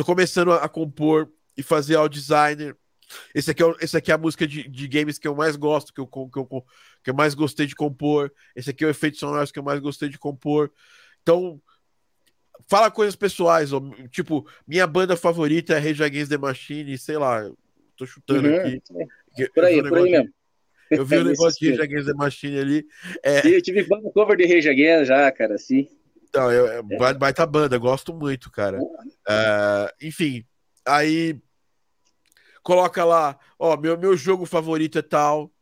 [0.00, 2.74] Tô começando a, a compor e fazer ao designer.
[3.34, 5.92] Esse aqui, é, esse aqui é a música de, de games que eu mais gosto,
[5.92, 6.64] que eu, que, eu,
[7.04, 8.32] que eu mais gostei de compor.
[8.56, 10.72] Esse aqui é o efeito sonoro que eu mais gostei de compor.
[11.20, 11.60] Então,
[12.66, 17.46] fala coisas pessoais, ó, tipo, minha banda favorita é Rage Against the Machine, sei lá,
[17.94, 18.56] tô chutando uhum.
[18.56, 18.82] aqui.
[19.54, 20.32] Por aí, por aí mesmo.
[20.90, 22.86] Eu vi o negócio de Rage Against the Machine ali.
[23.22, 23.42] É...
[23.42, 23.84] Sim, eu tive
[24.14, 25.90] cover de Rage Against já, cara, sim.
[26.30, 27.14] Então, eu, é.
[27.14, 28.80] baita banda, gosto muito, cara.
[28.80, 30.46] Uh, enfim,
[30.86, 31.40] aí
[32.62, 35.52] coloca lá, ó, meu, meu jogo favorito é tal.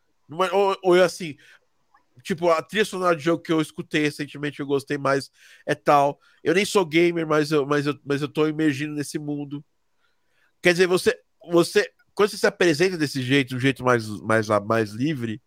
[0.52, 1.38] Ou, ou assim,
[2.22, 5.30] tipo, a trilha sonora de jogo que eu escutei recentemente, eu gostei mais,
[5.66, 6.20] é tal.
[6.44, 9.64] Eu nem sou gamer, mas eu, mas eu, mas eu tô imergindo nesse mundo.
[10.60, 11.18] Quer dizer, você,
[11.50, 15.40] você, quando você se apresenta desse jeito, um jeito mais, mais, mais livre,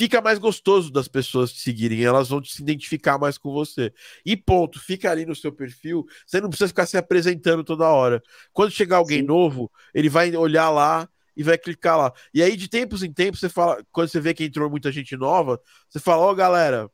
[0.00, 3.92] fica mais gostoso das pessoas te seguirem, elas vão se identificar mais com você.
[4.24, 8.22] E ponto, fica ali no seu perfil, você não precisa ficar se apresentando toda hora.
[8.50, 9.26] Quando chegar alguém Sim.
[9.26, 12.14] novo, ele vai olhar lá e vai clicar lá.
[12.32, 15.14] E aí, de tempos em tempos, você fala, quando você vê que entrou muita gente
[15.18, 16.90] nova, você fala, ó, oh, galera,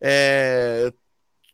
[0.00, 0.92] é,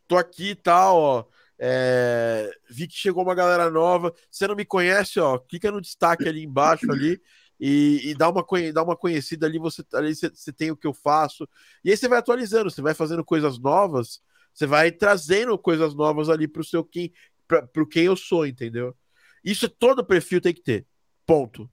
[0.07, 1.25] tô aqui e tal, ó.
[1.59, 4.11] É, vi que chegou uma galera nova.
[4.31, 5.37] Você não me conhece, ó?
[5.37, 7.21] Clica no destaque ali embaixo ali
[7.61, 8.43] e, e dá, uma,
[8.73, 11.47] dá uma conhecida ali, você, ali você, você tem o que eu faço.
[11.85, 14.19] E aí você vai atualizando, você vai fazendo coisas novas,
[14.51, 17.13] você vai trazendo coisas novas ali para o seu quem,
[17.47, 18.97] para quem eu sou, entendeu?
[19.43, 20.87] Isso todo perfil tem que ter.
[21.23, 21.69] Ponto.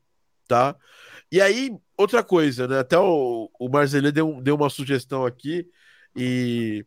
[0.47, 0.77] Tá?
[1.33, 2.81] E aí, outra coisa, né?
[2.81, 5.67] Até o, o Marzelê deu, deu uma sugestão aqui,
[6.15, 6.85] e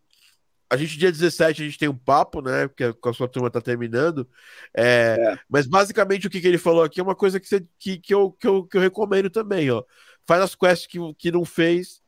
[0.72, 2.66] a gente, dia 17, a gente tem um papo, né?
[2.66, 4.26] Porque a sua turma tá terminando.
[4.74, 5.40] É, é.
[5.50, 8.14] Mas basicamente o que, que ele falou aqui é uma coisa que, você, que, que,
[8.14, 9.84] eu, que, eu, que eu recomendo também, ó.
[10.26, 12.02] Faz as quests que, que não fez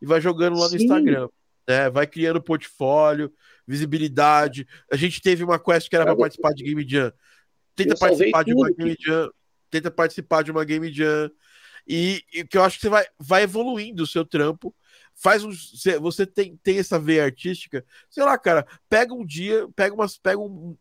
[0.00, 1.28] e vai jogando lá no Instagram.
[1.68, 1.90] Né?
[1.90, 3.30] Vai criando portfólio,
[3.66, 4.66] visibilidade.
[4.90, 7.12] A gente teve uma quest que era para participar de Game Jam.
[7.74, 9.30] Tenta participar de uma Game Jam.
[9.70, 11.30] Tenta participar de uma Game Jam.
[11.86, 14.74] E, e que eu acho que você vai, vai evoluindo o seu trampo
[15.16, 15.50] faz um.
[16.00, 20.38] Você tem, tem essa veia artística, sei lá, cara, pega um dia, pega umas, pega
[20.38, 20.76] um,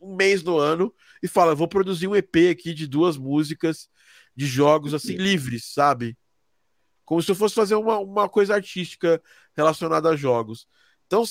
[0.00, 3.88] um mês no ano e fala: vou produzir um EP aqui de duas músicas
[4.34, 6.16] de jogos assim livres, sabe?
[7.04, 9.22] Como se eu fosse fazer uma, uma coisa artística
[9.56, 10.68] relacionada a jogos.
[11.06, 11.24] Então,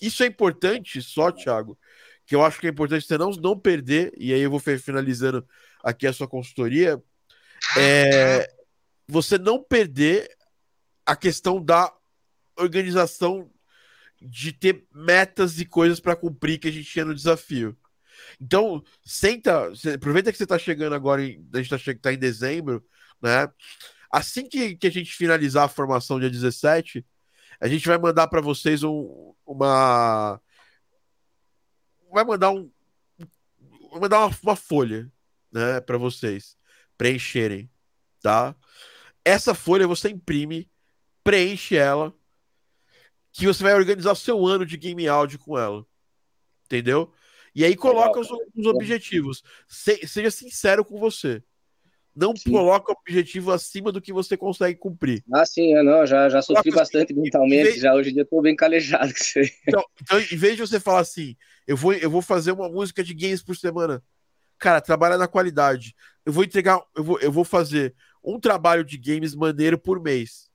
[0.00, 1.78] isso é importante, só, Thiago,
[2.24, 5.46] que eu acho que é importante você não, não perder, e aí eu vou finalizando
[5.82, 7.02] aqui a sua consultoria,
[7.76, 8.48] é
[9.08, 10.30] você não perder
[11.04, 11.92] a questão da
[12.56, 13.50] organização
[14.20, 17.76] de ter metas e coisas para cumprir que a gente tinha no desafio.
[18.40, 22.84] Então, senta, aproveita que você está chegando agora, em, a gente está tá em dezembro,
[23.20, 23.48] né?
[24.10, 27.04] Assim que, que a gente finalizar a formação dia 17,
[27.60, 30.40] a gente vai mandar para vocês um, uma.
[32.12, 32.70] Vai mandar um.
[33.90, 35.10] Vai mandar uma, uma folha,
[35.50, 36.56] né, para vocês
[36.96, 37.70] preencherem,
[38.20, 38.54] tá?
[39.24, 40.70] Essa folha você imprime,
[41.22, 42.14] preenche ela,
[43.32, 45.86] que você vai organizar seu ano de game áudio com ela.
[46.66, 47.12] Entendeu?
[47.54, 49.42] E aí coloca os, os objetivos.
[49.68, 51.42] Se, seja sincero com você.
[52.14, 52.50] Não sim.
[52.50, 55.24] coloca o objetivo acima do que você consegue cumprir.
[55.32, 57.80] Ah, sim, eu não, já, já sofri coloca bastante assim, mentalmente, vez...
[57.80, 59.50] já hoje em dia estou bem calejado com isso aí.
[59.66, 61.34] Então, então, em vez de você falar assim,
[61.66, 64.02] eu vou, eu vou fazer uma música de games por semana,
[64.58, 65.94] cara, trabalha na qualidade.
[66.24, 70.51] Eu vou entregar, eu vou, eu vou fazer um trabalho de games maneiro por mês.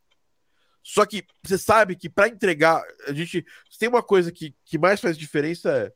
[0.87, 3.45] Só que você sabe que para entregar, a gente
[3.77, 5.93] tem uma coisa que, que mais faz diferença é,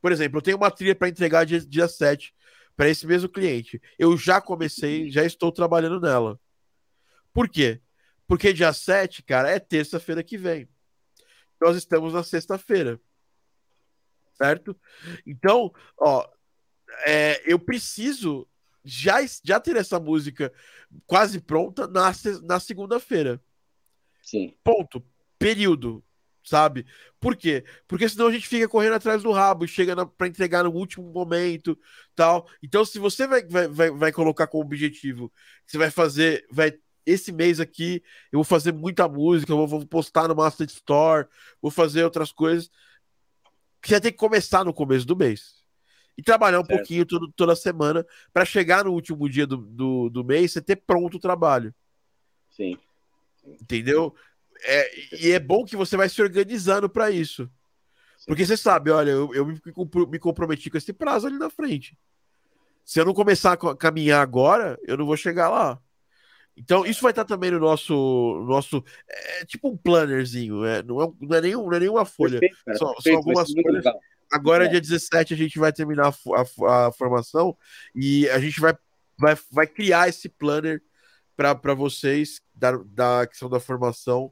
[0.00, 2.34] por exemplo, eu tenho uma trilha para entregar dia, dia 7
[2.74, 3.80] para esse mesmo cliente.
[3.96, 6.40] Eu já comecei, já estou trabalhando nela.
[7.32, 7.80] Por quê?
[8.26, 10.68] Porque dia 7, cara, é terça-feira que vem.
[11.60, 13.00] Nós estamos na sexta-feira.
[14.36, 14.76] Certo?
[15.24, 16.28] Então, ó,
[17.06, 18.48] é, eu preciso
[18.84, 20.52] já, já ter essa música
[21.06, 22.12] quase pronta na,
[22.42, 23.40] na segunda-feira.
[24.24, 24.54] Sim.
[24.64, 25.04] Ponto.
[25.38, 26.02] Período
[26.44, 26.86] sabe?
[27.18, 27.64] Por quê?
[27.88, 31.10] Porque senão a gente fica correndo atrás do rabo e chega para entregar no último
[31.10, 31.78] momento,
[32.14, 32.46] tal.
[32.62, 35.32] Então, se você vai, vai, vai, vai colocar como objetivo,
[35.66, 36.72] você vai fazer, vai
[37.06, 38.02] esse mês aqui
[38.32, 41.26] eu vou fazer muita música, eu vou, vou postar no Master Store,
[41.60, 42.70] vou fazer outras coisas.
[43.84, 45.62] Você tem que começar no começo do mês
[46.16, 46.78] e trabalhar um certo.
[46.78, 50.76] pouquinho todo, toda semana para chegar no último dia do, do, do mês você ter
[50.76, 51.74] pronto o trabalho.
[52.50, 52.78] Sim.
[53.46, 54.14] Entendeu?
[54.62, 54.90] É,
[55.20, 57.50] e é bom que você vai se organizando para isso.
[58.26, 59.46] Porque você sabe, olha, eu, eu
[60.06, 61.98] me comprometi com esse prazo ali na frente.
[62.84, 65.80] Se eu não começar a caminhar agora, eu não vou chegar lá.
[66.56, 67.94] Então, isso vai estar também no nosso.
[68.46, 72.38] nosso é tipo um plannerzinho, é, não, é, não, é nenhum, não é nenhuma folha.
[72.38, 73.84] Perfeito, só, só, algumas folhas.
[74.32, 74.68] Agora, é.
[74.68, 77.56] dia 17, a gente vai terminar a, a, a, formação
[77.94, 78.74] e a gente vai,
[79.18, 80.80] vai, vai criar esse planner
[81.36, 84.30] para vocês da, da questão da formação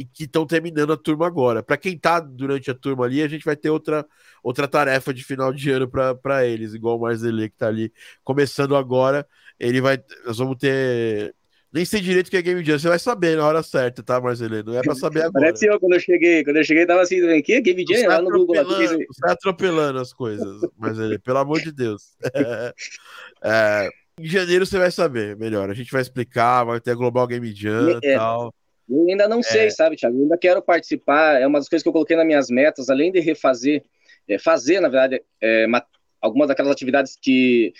[0.00, 1.62] e que estão terminando a turma agora.
[1.62, 4.06] Para quem está durante a turma ali, a gente vai ter outra,
[4.42, 7.92] outra tarefa de final de ano para eles, igual o Marzele que está ali
[8.24, 9.26] começando agora.
[9.58, 10.02] Ele vai.
[10.24, 11.34] Nós vamos ter.
[11.70, 14.18] Nem sei direito o que é Game Jam, você vai saber na hora certa, tá,
[14.18, 14.72] Marcelino?
[14.72, 15.44] Não é para saber agora.
[15.44, 16.42] Parece eu quando eu cheguei.
[16.42, 18.08] Quando eu cheguei, tava assim, vem aqui, Game Jam?
[18.08, 18.64] Lá no Google.
[18.64, 22.16] Você está atropelando as coisas, Marcelino, pelo amor de Deus.
[23.44, 23.90] é,
[24.20, 25.70] em janeiro você vai saber melhor.
[25.70, 28.16] A gente vai explicar, vai ter a Global Game Jam e é.
[28.16, 28.54] tal.
[28.88, 29.42] Eu ainda não é.
[29.42, 30.16] sei, sabe, Thiago?
[30.16, 31.40] Eu ainda quero participar.
[31.40, 33.84] É uma das coisas que eu coloquei nas minhas metas, além de refazer,
[34.28, 35.84] é, fazer, na verdade, é, uma,
[36.20, 37.72] algumas daquelas atividades que.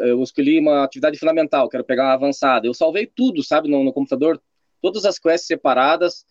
[0.00, 2.66] Eu escolhi uma atividade fundamental, quero pegar uma avançada.
[2.66, 4.40] Eu salvei tudo, sabe, no, no computador,
[4.80, 6.24] todas as quests separadas,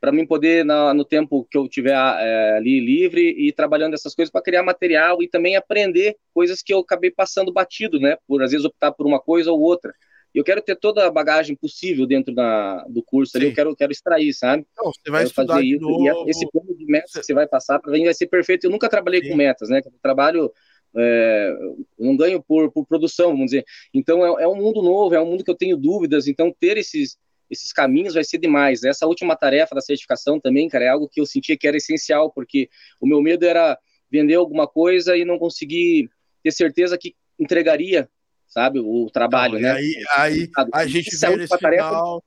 [0.00, 4.14] para mim poder, na, no tempo que eu tiver é, ali livre, e trabalhando essas
[4.14, 8.16] coisas para criar material e também aprender coisas que eu acabei passando batido, né?
[8.26, 9.92] Por às vezes optar por uma coisa ou outra
[10.34, 13.92] eu quero ter toda a bagagem possível dentro da, do curso ali, eu quero, quero
[13.92, 14.64] extrair, sabe?
[14.76, 15.80] Não, você vai estudar fazer isso.
[15.80, 16.26] Novo.
[16.26, 17.20] E esse plano de metas você...
[17.20, 18.64] que você vai passar para mim vai ser perfeito.
[18.64, 19.30] Eu nunca trabalhei Sim.
[19.30, 19.80] com metas, né?
[19.84, 20.52] Eu trabalho,
[20.96, 21.52] é,
[21.98, 23.64] não ganho por, por produção, vamos dizer.
[23.92, 26.28] Então é, é, um mundo novo, é um mundo que eu tenho dúvidas.
[26.28, 27.18] Então ter esses
[27.50, 28.84] esses caminhos vai ser demais.
[28.84, 32.30] Essa última tarefa da certificação também, cara, é algo que eu sentia que era essencial,
[32.32, 32.68] porque
[33.00, 33.78] o meu medo era
[34.10, 36.10] vender alguma coisa e não conseguir
[36.42, 38.08] ter certeza que entregaria
[38.50, 38.80] sabe?
[38.80, 39.72] O trabalho, né?
[39.72, 42.22] Aí, aí a gente veio nesse final.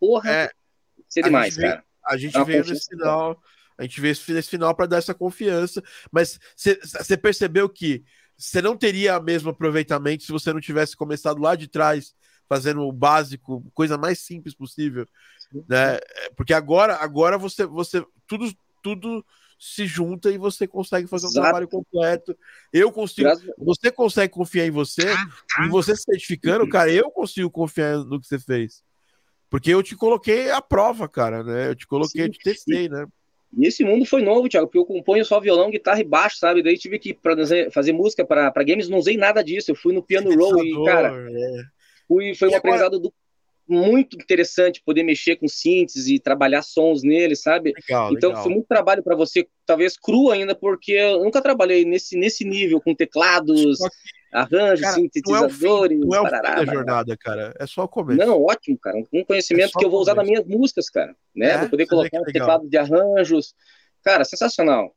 [0.00, 0.50] Porra, é,
[1.08, 1.84] ser demais, veio, cara.
[2.04, 3.40] A gente é veio nesse final.
[3.76, 5.82] A gente veio nesse final para dar essa confiança.
[6.10, 8.02] Mas você percebeu que
[8.36, 12.14] você não teria o mesmo aproveitamento se você não tivesse começado lá de trás,
[12.48, 15.06] fazendo o básico, coisa mais simples possível.
[15.68, 15.98] Né?
[16.36, 19.24] Porque agora, agora você, você tudo, tudo
[19.58, 21.44] se junta e você consegue fazer um Exato.
[21.44, 22.36] trabalho completo.
[22.72, 23.28] Eu consigo.
[23.28, 23.50] Graças...
[23.58, 25.14] Você consegue confiar em você,
[25.64, 28.82] e você se certificando, cara, eu consigo confiar no que você fez.
[29.50, 31.68] Porque eu te coloquei à prova, cara, né?
[31.68, 32.26] Eu te coloquei, Sim.
[32.28, 33.06] eu te testei, né?
[33.56, 36.62] E esse mundo foi novo, Thiago, porque eu componho só violão, guitarra e baixo, sabe?
[36.62, 39.70] Daí tive que fazer, fazer música para games, não usei nada disso.
[39.70, 41.26] Eu fui no piano roll e, cara.
[41.30, 41.77] É.
[42.08, 42.58] Fui, foi um agora...
[42.58, 43.12] aprendizado do,
[43.68, 47.74] muito interessante poder mexer com síntese e trabalhar sons nele, sabe?
[47.76, 48.42] Legal, então legal.
[48.42, 52.80] foi muito trabalho para você, talvez cru ainda, porque eu nunca trabalhei nesse, nesse nível
[52.80, 53.78] com teclados,
[54.32, 56.00] arranjos, cara, sintetizadores.
[56.00, 57.54] Não é o fim, não é o fim da jornada, cara.
[57.58, 58.18] É só o começo.
[58.18, 58.96] Não, ótimo, cara.
[59.12, 61.14] Um conhecimento é que eu vou usar nas minhas músicas, cara.
[61.36, 61.50] Né?
[61.50, 63.54] É, vou poder colocar um teclado de arranjos.
[64.02, 64.94] Cara, sensacional.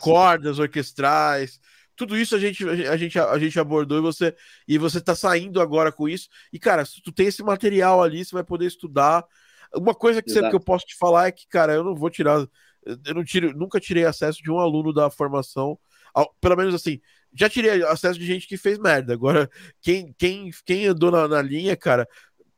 [0.00, 1.60] Cordas orquestrais
[1.96, 4.34] tudo isso a gente, a gente, a gente abordou e você
[4.66, 6.28] e você tá saindo agora com isso.
[6.52, 9.24] E, cara, se tu tem esse material ali, você vai poder estudar.
[9.74, 12.46] Uma coisa que, que eu posso te falar é que, cara, eu não vou tirar.
[12.84, 15.78] Eu não tiro, nunca tirei acesso de um aluno da formação.
[16.40, 17.00] Pelo menos assim,
[17.32, 19.12] já tirei acesso de gente que fez merda.
[19.12, 19.48] Agora,
[19.80, 22.08] quem, quem, quem andou na, na linha, cara,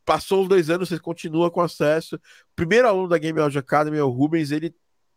[0.05, 2.17] passou os dois anos, você continua com acesso.
[2.17, 2.21] O
[2.57, 4.75] primeiro aluno da Game Audio Academy é o Rubens, ele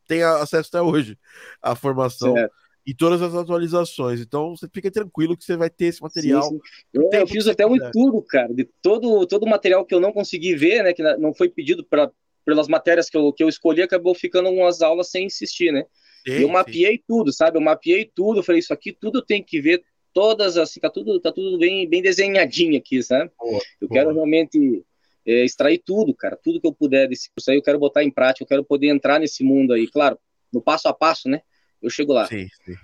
[0.07, 1.18] tem acesso até hoje
[1.61, 2.34] à formação.
[2.34, 4.21] Certo e todas as atualizações.
[4.21, 6.43] Então você fica tranquilo que você vai ter esse material.
[6.43, 6.61] Sim, sim.
[6.93, 10.13] Eu, eu fiz até um estudo, cara, de todo, todo o material que eu não
[10.13, 10.93] consegui ver, né?
[10.93, 12.09] Que não foi pedido pra,
[12.45, 15.83] pelas matérias que eu, que eu escolhi, acabou ficando umas aulas sem insistir, né?
[16.25, 17.57] Sim, eu mapeei tudo, sabe?
[17.57, 19.83] Eu mapeei tudo, falei, isso aqui tudo tem que ver,
[20.13, 23.29] todas assim, tá tudo, tá tudo bem, bem desenhadinho aqui, sabe?
[23.38, 23.99] Boa, eu boa.
[23.99, 24.81] quero realmente
[25.25, 28.09] é, extrair tudo, cara, tudo que eu puder desse curso aí, eu quero botar em
[28.09, 30.17] prática, eu quero poder entrar nesse mundo aí, claro,
[30.53, 31.41] no passo a passo, né?
[31.82, 32.28] Eu chego lá.
[32.28, 32.75] Sim, sim.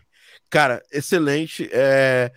[0.49, 1.69] Cara, excelente.
[1.71, 2.31] É...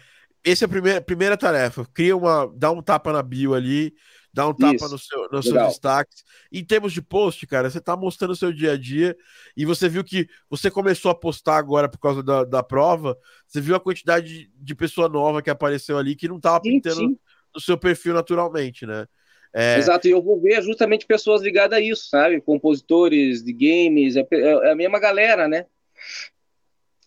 [0.45, 1.85] Essa é a primeira, primeira tarefa.
[1.93, 2.53] Cria uma.
[2.55, 3.93] Dá um tapa na bio ali,
[4.33, 6.23] dá um tapa no seu, nos seus destaques.
[6.53, 9.17] Em termos de post, cara, você tá mostrando o seu dia a dia
[9.57, 13.19] e você viu que você começou a postar agora por causa da, da prova.
[13.49, 16.71] Você viu a quantidade de, de pessoa nova que apareceu ali que não tava sim,
[16.71, 17.19] pintando sim.
[17.53, 19.07] no seu perfil naturalmente, né?
[19.53, 19.79] É...
[19.79, 22.41] Exato, e eu vou ver justamente pessoas ligadas a isso, sabe?
[22.41, 25.67] Compositores de games, é, é a mesma galera, né?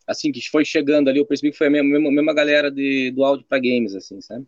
[0.09, 3.11] Assim, que foi chegando ali, eu percebi que foi a mesma, mesma, mesma galera de,
[3.11, 4.45] do áudio para games, assim, sabe?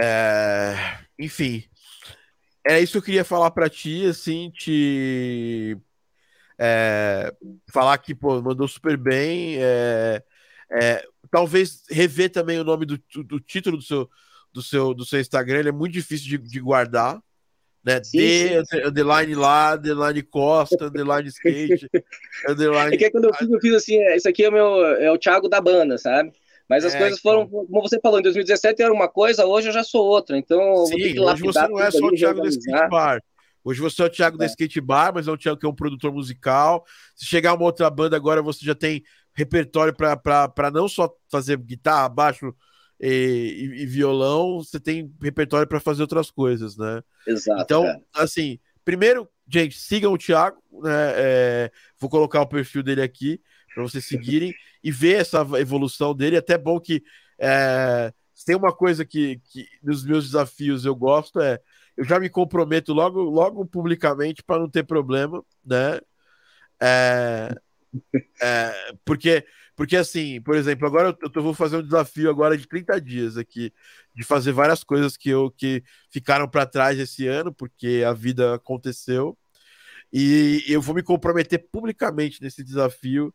[0.00, 1.00] É...
[1.18, 1.64] Enfim,
[2.64, 5.76] é isso que eu queria falar para ti, assim, te
[6.56, 7.34] é...
[7.72, 10.22] falar que, pô, mandou super bem, é...
[10.70, 11.04] É...
[11.28, 14.08] talvez rever também o nome do, do título do seu,
[14.52, 17.20] do seu, do seu Instagram, ele é muito difícil de, de guardar,
[17.84, 18.02] né?
[18.02, 18.86] Sim, D, sim.
[18.86, 21.88] underline lá, underline Costa, underline skate,
[22.48, 22.94] underline.
[22.94, 25.18] É que quando eu fiz, eu fiz assim, é, isso aqui é, meu, é o
[25.18, 26.32] Thiago da banda, sabe?
[26.68, 27.66] Mas as é, coisas foram, então...
[27.66, 30.38] como você falou, em 2017 era uma coisa, hoje eu já sou outra.
[30.38, 33.20] Então, Sim, hoje você não é só o Thiago do skate bar.
[33.64, 34.46] Hoje você é o Thiago é.
[34.46, 36.84] do skate bar, mas é o Thiago que é um produtor musical.
[37.14, 39.02] Se chegar uma outra banda agora, você já tem
[39.34, 42.54] repertório para não só fazer guitarra, baixo,
[43.02, 47.02] e, e, violão, você tem repertório para fazer outras coisas, né?
[47.26, 47.60] Exato.
[47.60, 48.00] Então, cara.
[48.14, 51.12] assim, primeiro, gente, sigam o Thiago, né?
[51.16, 53.40] É, vou colocar o perfil dele aqui
[53.74, 56.36] para vocês seguirem e ver essa evolução dele.
[56.36, 57.02] É até bom que
[57.38, 58.12] é,
[58.46, 61.60] tem uma coisa que, que nos meus desafios eu gosto é
[61.96, 66.00] eu já me comprometo logo, logo publicamente para não ter problema, né?
[66.80, 67.54] É,
[68.40, 72.68] é, porque porque, assim, por exemplo, agora eu, eu vou fazer um desafio agora de
[72.68, 73.72] 30 dias aqui,
[74.14, 78.54] de fazer várias coisas que, eu, que ficaram para trás esse ano, porque a vida
[78.54, 79.36] aconteceu.
[80.12, 83.34] E eu vou me comprometer publicamente nesse desafio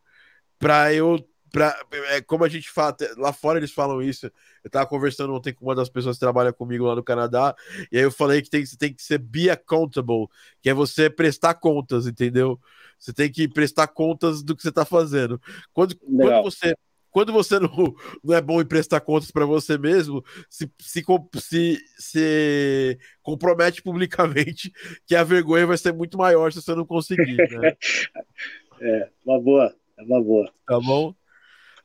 [0.59, 1.17] para eu
[1.51, 1.79] Pra,
[2.09, 4.31] é, como a gente fala, lá fora eles falam isso.
[4.63, 7.55] Eu tava conversando ontem com uma das pessoas que trabalha comigo lá no Canadá,
[7.91, 10.27] e aí eu falei que tem, tem que ser be accountable,
[10.61, 12.59] que é você prestar contas, entendeu?
[12.99, 15.39] Você tem que prestar contas do que você está fazendo.
[15.73, 16.75] Quando, quando você
[17.17, 21.79] quando você não, não é bom em prestar contas para você mesmo, se, se, se,
[21.97, 24.71] se, compromete publicamente
[25.03, 27.37] que a vergonha vai ser muito maior se você não conseguir.
[27.37, 27.75] Né?
[28.79, 30.53] é, uma boa, é uma boa.
[30.67, 31.15] Tá bom?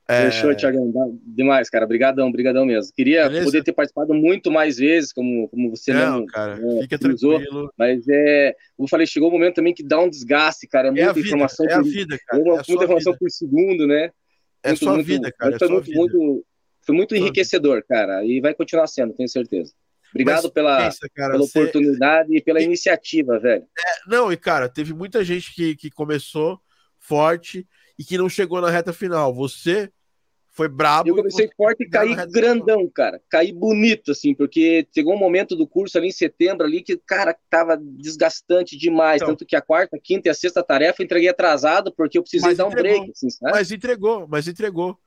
[0.08, 0.30] É...
[0.30, 0.92] Fechou, Thiagão.
[1.24, 1.84] Demais, cara.
[1.84, 2.92] Obrigadão, obrigadão mesmo.
[2.94, 3.44] Queria Beleza?
[3.44, 6.60] poder ter participado muito mais vezes, como, como você não, mesmo, cara.
[6.60, 7.72] É, fica tranquilo.
[7.78, 10.90] Mas é, como eu falei, chegou o um momento também que dá um desgaste, cara.
[10.90, 11.66] Muita é informação.
[11.66, 12.42] É a vida, cara.
[12.42, 13.18] Uma, é muita informação vida.
[13.18, 14.10] por segundo, né?
[14.62, 15.58] É muito, sua muito, vida, cara.
[15.58, 15.98] Foi, é muito, vida.
[15.98, 16.46] muito,
[16.84, 17.86] foi muito enriquecedor, vida.
[17.88, 18.24] cara.
[18.24, 19.72] E vai continuar sendo, tenho certeza.
[20.10, 21.58] Obrigado Mas, pela, pensa, cara, pela você...
[21.58, 22.64] oportunidade e pela e...
[22.64, 23.62] iniciativa, velho.
[23.62, 26.60] É, não, e cara, teve muita gente que, que começou
[26.98, 27.66] forte
[27.98, 29.34] e que não chegou na reta final.
[29.34, 29.90] Você
[30.50, 31.08] foi brabo.
[31.08, 33.20] Eu comecei forte e caí grandão, cara.
[33.30, 37.34] Caí bonito, assim, porque chegou um momento do curso ali em setembro ali que, cara,
[37.48, 39.22] tava desgastante demais.
[39.22, 42.22] Então, tanto que a quarta, quinta e a sexta tarefa eu entreguei atrasado porque eu
[42.22, 43.12] precisei dar um entregou, break.
[43.12, 44.98] Assim, mas entregou, mas entregou.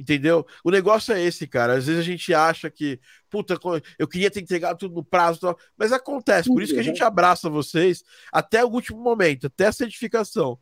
[0.00, 0.46] Entendeu?
[0.62, 1.74] O negócio é esse, cara.
[1.74, 3.58] Às vezes a gente acha que, puta,
[3.98, 6.48] eu queria ter entregado tudo no prazo, mas acontece.
[6.48, 10.56] Por isso que a gente abraça vocês até o último momento, até a certificação.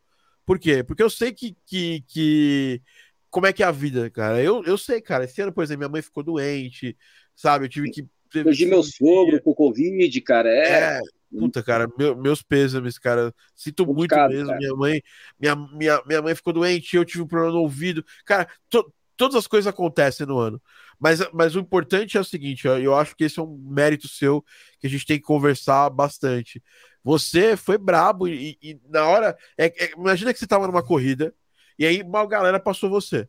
[0.46, 0.84] Por quê?
[0.84, 2.80] Porque eu sei que, que, que
[3.28, 4.40] como é que é a vida, cara.
[4.40, 5.24] Eu, eu sei, cara.
[5.24, 6.96] Esse ano, por exemplo, minha mãe ficou doente,
[7.34, 7.66] sabe?
[7.66, 8.06] Eu tive que.
[8.32, 10.48] Perdi meu sogro com Covid, cara.
[10.48, 10.98] É.
[10.98, 11.00] é
[11.36, 13.34] puta, cara, meu, meus pêsames, cara.
[13.54, 14.46] Sinto muito mesmo.
[14.46, 14.58] Cara.
[14.58, 15.02] Minha mãe,
[15.38, 18.04] minha, minha, minha mãe ficou doente, eu tive um problema no ouvido.
[18.24, 20.62] Cara, to, todas as coisas acontecem no ano.
[20.98, 24.08] Mas, mas o importante é o seguinte, ó, eu acho que esse é um mérito
[24.08, 24.42] seu
[24.80, 26.62] que a gente tem que conversar bastante.
[27.06, 29.38] Você foi brabo e, e na hora.
[29.56, 31.32] É, é, imagina que você tava numa corrida
[31.78, 33.28] e aí uma galera passou você.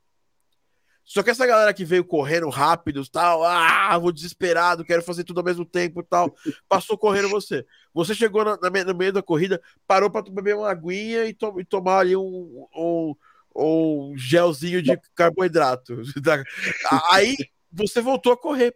[1.05, 5.41] Só que essa galera que veio correndo rápido, tal, ah, vou desesperado, quero fazer tudo
[5.41, 6.36] ao mesmo tempo, tal,
[6.67, 7.63] passou correndo você.
[7.93, 11.59] Você chegou na, na, no meio da corrida, parou para beber uma aguinha e, to,
[11.59, 13.15] e tomar ali um, um,
[13.55, 16.01] um gelzinho de carboidrato.
[17.11, 17.38] Aí
[17.71, 18.75] você voltou a correr.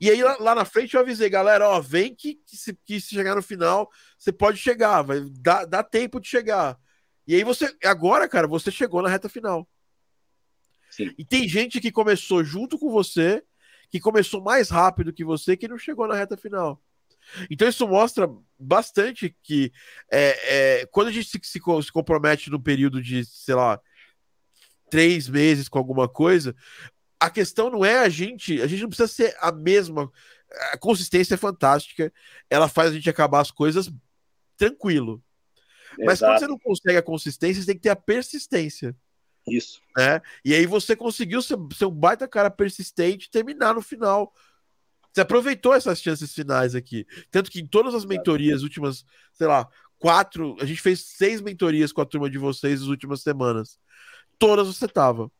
[0.00, 3.00] E aí lá, lá, na frente eu avisei, galera, ó, vem que, que, se, que
[3.00, 6.78] se chegar no final, você pode chegar, vai dar, dá tempo de chegar.
[7.26, 9.68] E aí você, agora, cara, você chegou na reta final.
[10.90, 11.12] Sim.
[11.18, 13.42] E tem gente que começou junto com você,
[13.90, 16.80] que começou mais rápido que você, que não chegou na reta final.
[17.50, 18.28] Então isso mostra
[18.58, 19.72] bastante que
[20.10, 23.80] é, é, quando a gente se, se, se, compromete no período de, sei lá,
[24.90, 26.54] três meses com alguma coisa,
[27.20, 30.10] a questão não é a gente, a gente não precisa ser a mesma.
[30.72, 32.12] A consistência é fantástica,
[32.48, 33.90] ela faz a gente acabar as coisas
[34.56, 35.22] tranquilo.
[35.98, 36.04] Exato.
[36.06, 38.94] Mas quando você não consegue a consistência, você tem que ter a persistência.
[39.46, 39.80] Isso.
[39.96, 40.20] Né?
[40.44, 44.32] E aí você conseguiu ser, ser um baita cara persistente e terminar no final.
[45.12, 47.06] Você aproveitou essas chances finais aqui.
[47.30, 51.92] Tanto que em todas as mentorias, últimas, sei lá, quatro, a gente fez seis mentorias
[51.92, 53.78] com a turma de vocês nas últimas semanas.
[54.38, 55.30] Todas você tava.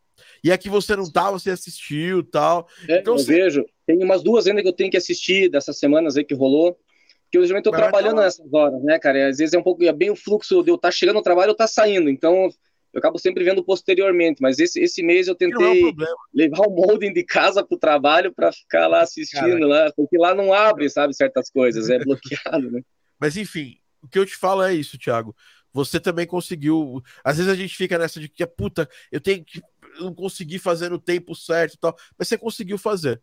[0.42, 2.68] E aqui você não tava, você assistiu tal.
[2.88, 3.32] É, então, eu você...
[3.32, 3.64] vejo.
[3.86, 6.78] Tem umas duas ainda que eu tenho que assistir dessas semanas aí que rolou.
[7.30, 9.18] Que eu geralmente tô Mas trabalhando nessas horas, né, cara?
[9.18, 11.16] E às vezes é um pouco, é bem o fluxo de eu estar tá chegando
[11.16, 12.08] no trabalho ou tá saindo.
[12.08, 12.48] Então,
[12.92, 15.92] eu acabo sempre vendo posteriormente, mas esse, esse mês eu tentei é
[16.32, 20.34] levar o molden de casa para o trabalho para ficar lá assistindo, lá, porque lá
[20.34, 22.80] não abre, sabe, certas coisas, é bloqueado, né?
[23.20, 25.34] Mas enfim, o que eu te falo é isso, Thiago.
[25.72, 27.02] Você também conseguiu.
[27.22, 29.60] Às vezes a gente fica nessa de que, puta, eu tenho que.
[29.98, 33.20] Não consegui fazer no tempo certo e tal, mas você conseguiu fazer.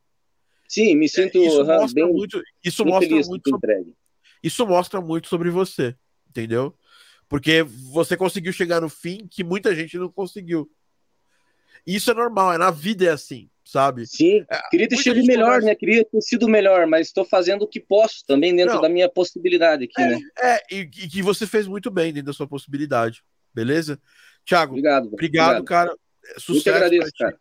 [0.67, 1.37] Sim, me sinto.
[1.37, 2.43] É, isso mostra bem, muito.
[2.63, 3.49] Isso mostra muito.
[3.49, 3.95] Sobre,
[4.43, 5.95] isso mostra muito sobre você,
[6.29, 6.75] entendeu?
[7.27, 10.69] Porque você conseguiu chegar no fim que muita gente não conseguiu.
[11.85, 14.07] Isso é normal, é na vida é assim, sabe?
[14.07, 15.67] Sim, é, queria ter sido melhor, conversa...
[15.67, 15.75] né?
[15.75, 19.07] Queria ter sido melhor, mas estou fazendo o que posso também dentro não, da minha
[19.07, 20.19] possibilidade aqui, é, né?
[20.39, 23.23] É, e, e, que você fez muito bem dentro da sua possibilidade,
[23.53, 23.99] beleza?
[24.43, 25.65] Tiago, obrigado, obrigado, obrigado.
[25.65, 25.97] cara.
[26.37, 26.51] Sucesso.
[26.51, 27.39] Muito agradeço, cara.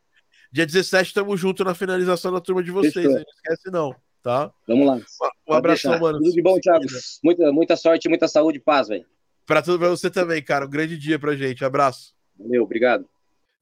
[0.52, 4.52] Dia 17 estamos juntos na finalização da turma de vocês, não esquece não, tá?
[4.68, 4.94] Vamos lá.
[4.94, 6.18] Um, um abração, mano.
[6.18, 6.84] Tudo de bom, Thiago.
[7.24, 9.04] Muita, muita sorte, muita saúde e paz, velho.
[9.46, 10.66] Para tudo para você também, cara.
[10.66, 11.64] Um grande dia pra gente.
[11.64, 12.14] Abraço.
[12.38, 13.08] Valeu, obrigado.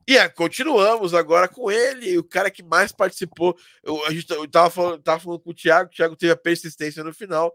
[0.06, 3.56] E é, continuamos agora com ele, o cara que mais participou.
[3.82, 6.36] Eu, a gente eu tava falando, tava falando com o Thiago, o Thiago teve a
[6.36, 7.54] persistência no final.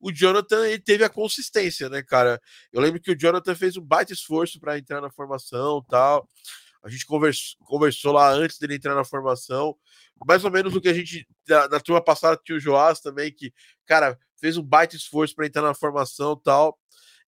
[0.00, 2.40] O Jonathan ele teve a consistência, né, cara?
[2.72, 6.28] Eu lembro que o Jonathan fez um baita esforço para entrar na formação tal.
[6.82, 9.76] A gente conversou, conversou lá antes dele entrar na formação.
[10.26, 11.26] Mais ou menos o que a gente.
[11.48, 13.52] Na, na turma passada tinha o Joás também, que,
[13.86, 16.78] cara, fez um baita esforço para entrar na formação tal.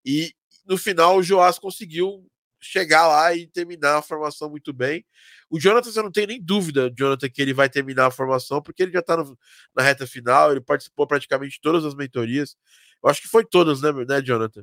[0.04, 0.32] E,
[0.66, 2.26] no final o Joás conseguiu
[2.60, 5.04] chegar lá e terminar a formação muito bem.
[5.48, 8.82] O Jonathan, eu não tenho nem dúvida, Jonathan, que ele vai terminar a formação, porque
[8.82, 9.16] ele já está
[9.74, 12.56] na reta final, ele participou praticamente de todas as mentorias.
[13.02, 14.62] Eu acho que foi todas, né, né Jonathan?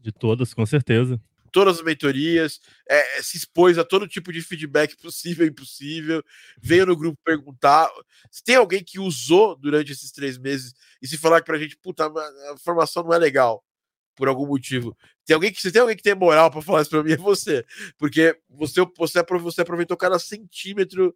[0.00, 1.20] De todas, com certeza.
[1.50, 6.22] Todas as mentorias, é, se expôs a todo tipo de feedback possível e impossível,
[6.60, 7.88] veio no grupo perguntar.
[8.30, 11.76] Se tem alguém que usou durante esses três meses e se falar para a gente,
[11.76, 13.64] puta, a formação não é legal,
[14.14, 14.96] por algum motivo.
[15.24, 17.16] Tem alguém que se tem alguém que tem moral para falar isso para mim é
[17.16, 17.64] você,
[17.98, 21.14] porque você você você aproveitou cada centímetro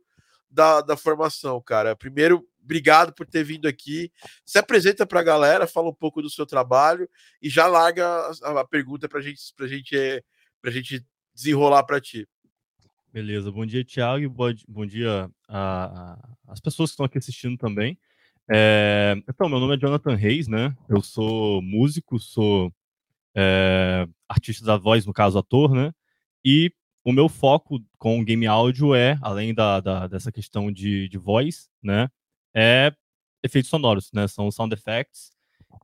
[0.51, 1.97] da, da formação, cara.
[1.97, 4.11] Primeiro, obrigado por ter vindo aqui.
[4.45, 7.09] Se apresenta para a galera, fala um pouco do seu trabalho
[7.41, 8.07] e já larga
[8.43, 10.25] a, a pergunta para gente para gente
[10.61, 11.05] para gente
[11.35, 12.27] desenrolar para ti.
[13.12, 15.31] Beleza, bom dia, Thiago, e bom, dia
[16.49, 17.97] às pessoas que estão aqui assistindo também.
[18.51, 20.75] É, então, meu nome é Jonathan Reis, né?
[20.89, 22.73] Eu sou músico, sou
[23.35, 25.93] é, artista da voz, no caso ator, né?
[26.45, 26.73] E
[27.05, 31.71] o meu foco com game áudio é, além da, da, dessa questão de, de voz,
[31.83, 32.09] né?
[32.55, 32.92] É
[33.42, 34.26] efeitos sonoros, né?
[34.28, 35.32] São sound effects.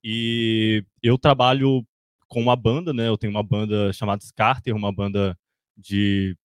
[0.05, 1.87] E eu trabalho
[2.29, 3.09] com uma banda, né?
[3.09, 5.39] Eu tenho uma banda chamada Scarter, uma banda
[5.77, 6.37] de.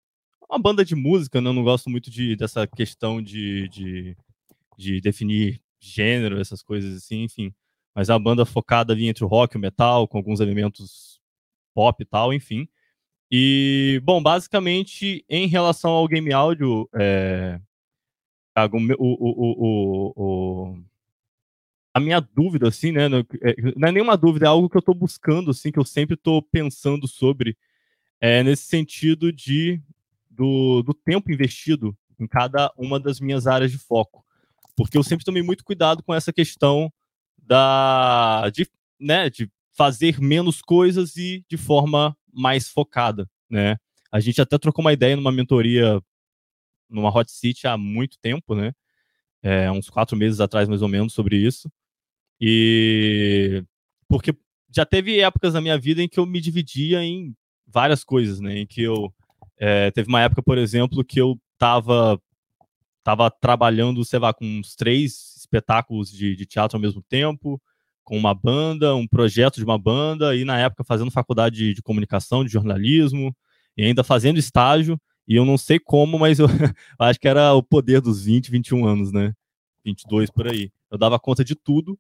[0.49, 1.49] Uma banda de música, né?
[1.49, 4.17] Eu não gosto muito de, dessa questão de, de,
[4.77, 7.53] de definir gênero, essas coisas assim, enfim
[7.95, 11.21] mas é uma banda focada ali entre o rock e o metal, com alguns elementos
[11.73, 12.67] pop e tal, enfim.
[13.31, 17.59] E, bom, basicamente, em relação ao game áudio, é...
[18.55, 20.83] Thiago, o, o, o,
[21.93, 23.09] a minha dúvida, assim, né?
[23.09, 23.19] Não
[23.87, 27.05] é nenhuma dúvida, é algo que eu estou buscando, assim, que eu sempre estou pensando
[27.07, 27.57] sobre,
[28.21, 29.81] é, nesse sentido de
[30.29, 34.25] do, do tempo investido em cada uma das minhas áreas de foco.
[34.75, 36.91] Porque eu sempre tomei muito cuidado com essa questão
[37.37, 38.67] da, de,
[38.99, 43.77] né, de fazer menos coisas e de forma mais focada, né?
[44.11, 46.01] A gente até trocou uma ideia numa mentoria
[46.89, 48.73] numa Hot City há muito tempo, né?
[49.43, 51.71] É, uns quatro meses atrás, mais ou menos, sobre isso.
[52.39, 53.63] E
[54.07, 54.35] porque
[54.73, 57.35] já teve épocas na minha vida em que eu me dividia em
[57.67, 58.59] várias coisas, né?
[58.59, 59.13] Em que eu
[59.57, 62.19] é, teve uma época, por exemplo, que eu tava
[63.03, 67.61] tava trabalhando, sei lá, com uns três espetáculos de, de teatro ao mesmo tempo,
[68.03, 71.81] com uma banda, um projeto de uma banda, e na época fazendo faculdade de, de
[71.83, 73.35] comunicação, de jornalismo,
[73.77, 76.47] e ainda fazendo estágio, e eu não sei como, mas eu
[76.99, 79.33] acho que era o poder dos 20, 21 anos, né?
[79.83, 80.71] 22 por aí.
[80.89, 81.97] Eu dava conta de tudo,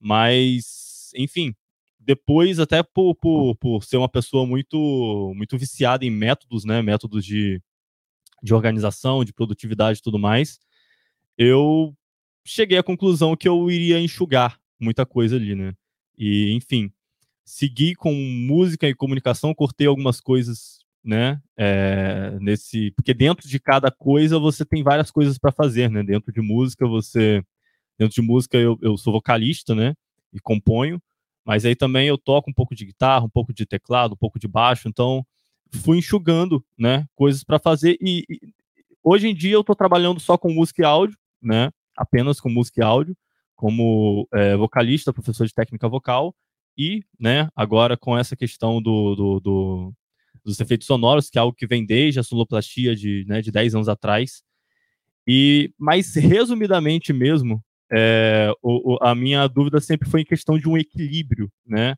[0.00, 1.54] mas, enfim,
[1.98, 6.82] depois, até por, por, por ser uma pessoa muito, muito viciada em métodos, né?
[6.82, 7.62] Métodos de,
[8.42, 10.58] de organização, de produtividade e tudo mais,
[11.36, 11.94] eu
[12.44, 15.74] cheguei à conclusão que eu iria enxugar muita coisa ali, né?
[16.16, 16.92] E, enfim,
[17.44, 20.77] segui com música e comunicação, cortei algumas coisas,
[21.08, 21.40] né?
[21.56, 26.02] É, nesse, porque dentro de cada coisa você tem várias coisas para fazer, né?
[26.02, 27.42] Dentro de música você,
[27.98, 29.94] dentro de música eu, eu sou vocalista, né?
[30.34, 31.00] E componho,
[31.46, 34.38] mas aí também eu toco um pouco de guitarra, um pouco de teclado, um pouco
[34.38, 35.24] de baixo, então
[35.82, 38.38] fui enxugando, né, coisas para fazer e, e,
[39.02, 42.82] hoje em dia eu estou trabalhando só com música e áudio, né, apenas com música
[42.82, 43.16] e áudio,
[43.56, 46.34] como é, vocalista, professor de técnica vocal
[46.76, 49.94] e, né, agora com essa questão do, do, do,
[50.44, 53.74] dos efeitos sonoros, que é algo que vem desde a sonoplastia de, né, de 10
[53.74, 54.42] anos atrás.
[55.26, 57.62] E, mais resumidamente mesmo,
[57.92, 61.96] é, o, o, a minha dúvida sempre foi em questão de um equilíbrio, né?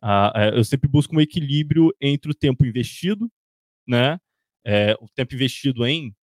[0.00, 3.30] Ah, eu sempre busco um equilíbrio entre o tempo investido,
[3.86, 4.18] né?
[4.64, 6.14] É, o tempo investido em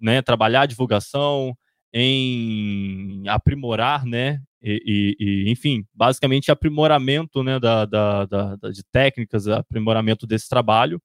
[0.00, 1.56] né, trabalhar a divulgação,
[1.94, 4.42] em aprimorar, né?
[4.60, 11.00] E, e, e, enfim, basicamente aprimoramento né, da, da, da, de técnicas, aprimoramento desse trabalho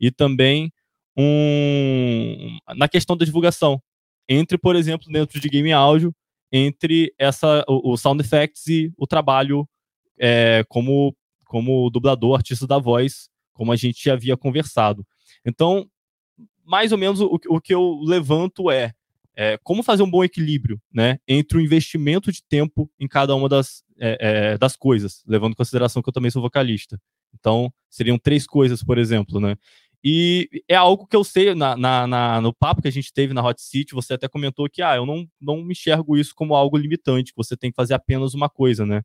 [0.00, 0.72] e também
[1.16, 3.82] um, na questão da divulgação.
[4.28, 6.14] Entre, por exemplo, dentro de game áudio,
[6.50, 9.68] entre essa, o, o sound effects e o trabalho
[10.18, 11.14] é, como
[11.50, 15.04] como dublador, artista da voz, como a gente havia conversado.
[15.44, 15.84] Então,
[16.64, 18.92] mais ou menos o, o que eu levanto é,
[19.40, 23.48] é, como fazer um bom equilíbrio né, entre o investimento de tempo em cada uma
[23.48, 27.00] das, é, é, das coisas, levando em consideração que eu também sou vocalista.
[27.32, 29.56] Então, seriam três coisas, por exemplo, né?
[30.04, 33.32] E é algo que eu sei na, na, na, no papo que a gente teve
[33.32, 36.54] na Hot City, você até comentou que ah, eu não, não me enxergo isso como
[36.54, 39.00] algo limitante, que você tem que fazer apenas uma coisa, né?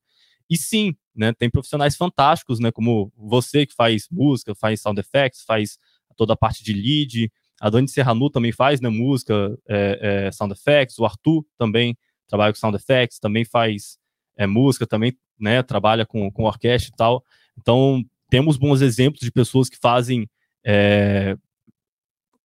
[0.49, 5.45] E sim, né, tem profissionais fantásticos, né, como você que faz música, faz sound effects,
[5.47, 5.77] faz
[6.17, 7.31] toda a parte de lead,
[7.65, 11.97] a Dani Serranu também faz, né, música, é, é, sound effects, o Arthur também
[12.27, 13.97] trabalha com sound effects, também faz
[14.37, 17.23] é, música, também, né, trabalha com, com orquestra e tal.
[17.59, 20.29] Então, temos bons exemplos de pessoas que fazem,
[20.63, 21.35] é,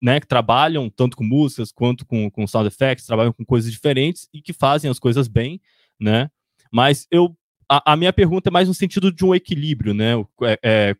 [0.00, 4.26] né, que trabalham tanto com músicas quanto com, com sound effects, trabalham com coisas diferentes
[4.32, 5.60] e que fazem as coisas bem,
[6.00, 6.30] né,
[6.72, 7.36] mas eu
[7.68, 10.14] a, a, minha pergunta é mais no sentido de um equilíbrio, né?
[10.42, 10.96] É, é,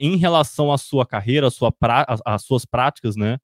[0.00, 3.38] em relação à sua carreira, à sua pra, às suas práticas, né?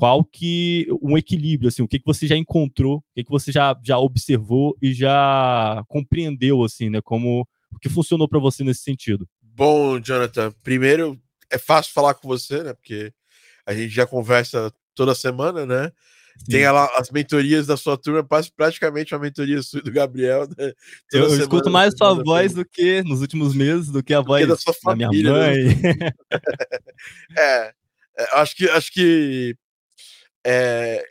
[0.00, 3.52] Qual que um equilíbrio, assim, o que, que você já encontrou, o que, que você
[3.52, 7.02] já, já observou e já compreendeu, assim, né?
[7.02, 9.28] Como o que funcionou para você nesse sentido?
[9.42, 11.20] Bom, Jonathan, primeiro
[11.50, 12.72] é fácil falar com você, né?
[12.72, 13.12] Porque
[13.66, 15.92] a gente já conversa toda semana, né?
[16.48, 18.26] Tem ela, as mentorias da sua turma,
[18.56, 20.48] praticamente uma mentoria sua do Gabriel.
[20.56, 20.72] Né?
[21.12, 24.28] Eu, eu escuto mais sua voz do que nos últimos meses, do que a do
[24.28, 25.64] voz que da, sua família, da minha mãe.
[25.66, 26.10] Né?
[27.36, 27.74] é,
[28.18, 29.54] é, acho que acho que
[30.44, 31.04] é,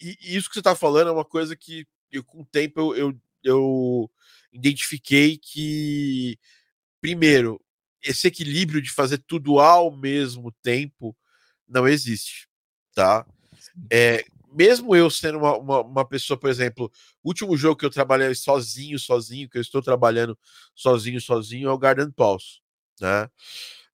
[0.00, 3.20] isso que você está falando é uma coisa que eu, com o tempo eu, eu,
[3.42, 4.10] eu
[4.52, 6.38] identifiquei que
[7.00, 7.60] primeiro
[8.02, 11.16] esse equilíbrio de fazer tudo ao mesmo tempo
[11.68, 12.48] não existe,
[12.94, 13.26] tá?
[13.90, 16.90] É, mesmo eu sendo uma, uma, uma, pessoa, por exemplo,
[17.22, 20.36] o último jogo que eu trabalhei sozinho, sozinho, que eu estou trabalhando
[20.74, 22.60] sozinho, sozinho, é o Garden Pulse,
[23.00, 23.28] né?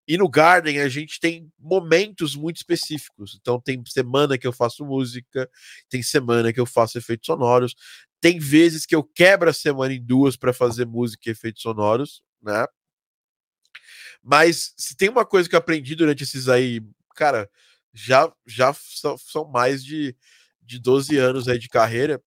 [0.07, 3.36] E no Garden a gente tem momentos muito específicos.
[3.40, 5.50] Então tem semana que eu faço música,
[5.88, 7.74] tem semana que eu faço efeitos sonoros,
[8.20, 12.22] tem vezes que eu quebro a semana em duas para fazer música e efeitos sonoros,
[12.42, 12.66] né?
[14.22, 16.80] Mas se tem uma coisa que eu aprendi durante esses aí,
[17.14, 17.48] cara,
[17.92, 20.16] já já são, são mais de
[20.62, 22.20] de 12 anos aí de carreira,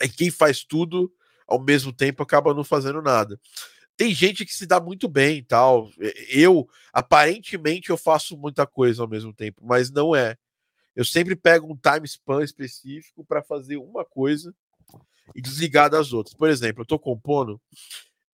[0.00, 1.12] é quem faz tudo
[1.46, 3.38] ao mesmo tempo acaba não fazendo nada.
[3.96, 5.90] Tem gente que se dá muito bem tal.
[6.28, 10.36] Eu, aparentemente, eu faço muita coisa ao mesmo tempo, mas não é.
[10.96, 14.54] Eu sempre pego um time span específico para fazer uma coisa
[15.34, 16.34] e desligar das outras.
[16.34, 17.60] Por exemplo, eu estou compondo,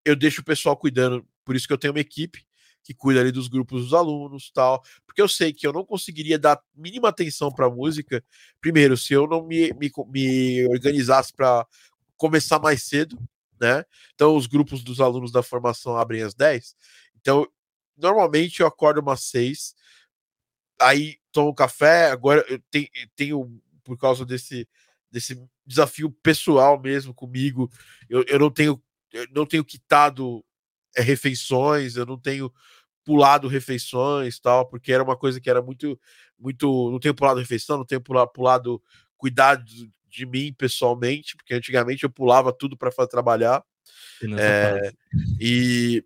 [0.04, 2.44] eu deixo o pessoal cuidando, por isso que eu tenho uma equipe
[2.82, 6.38] que cuida ali dos grupos dos alunos, tal, porque eu sei que eu não conseguiria
[6.38, 8.24] dar mínima atenção para a música,
[8.58, 11.66] primeiro, se eu não me, me, me organizasse para
[12.16, 13.18] começar mais cedo,
[13.60, 13.84] né?
[14.14, 16.74] Então, os grupos dos alunos da formação abrem às 10.
[17.20, 17.46] Então,
[17.96, 19.74] normalmente eu acordo umas 6,
[20.80, 22.10] aí tomo café.
[22.10, 22.60] Agora eu
[23.16, 24.66] tenho, por causa desse,
[25.10, 27.70] desse desafio pessoal mesmo comigo,
[28.08, 28.82] eu, eu não tenho
[29.12, 30.44] eu não tenho quitado
[30.96, 32.52] é, refeições, eu não tenho
[33.04, 35.98] pulado refeições tal, porque era uma coisa que era muito,
[36.38, 36.90] muito.
[36.90, 38.82] Não tenho pulado refeição, não tenho pulado, pulado
[39.16, 39.64] cuidado
[40.10, 43.64] de mim pessoalmente, porque antigamente eu pulava tudo para trabalhar.
[44.38, 44.92] É,
[45.40, 46.04] e,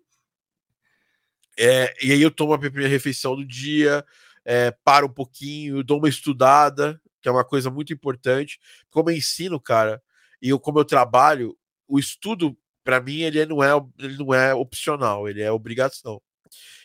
[1.57, 4.05] é, e aí eu tomo a minha refeição do dia,
[4.43, 8.59] é, paro um pouquinho, dou uma estudada, que é uma coisa muito importante.
[8.89, 10.01] Como eu ensino, cara,
[10.41, 14.53] e eu, como eu trabalho, o estudo, para mim, ele não, é, ele não é
[14.53, 16.21] opcional, ele é obrigação.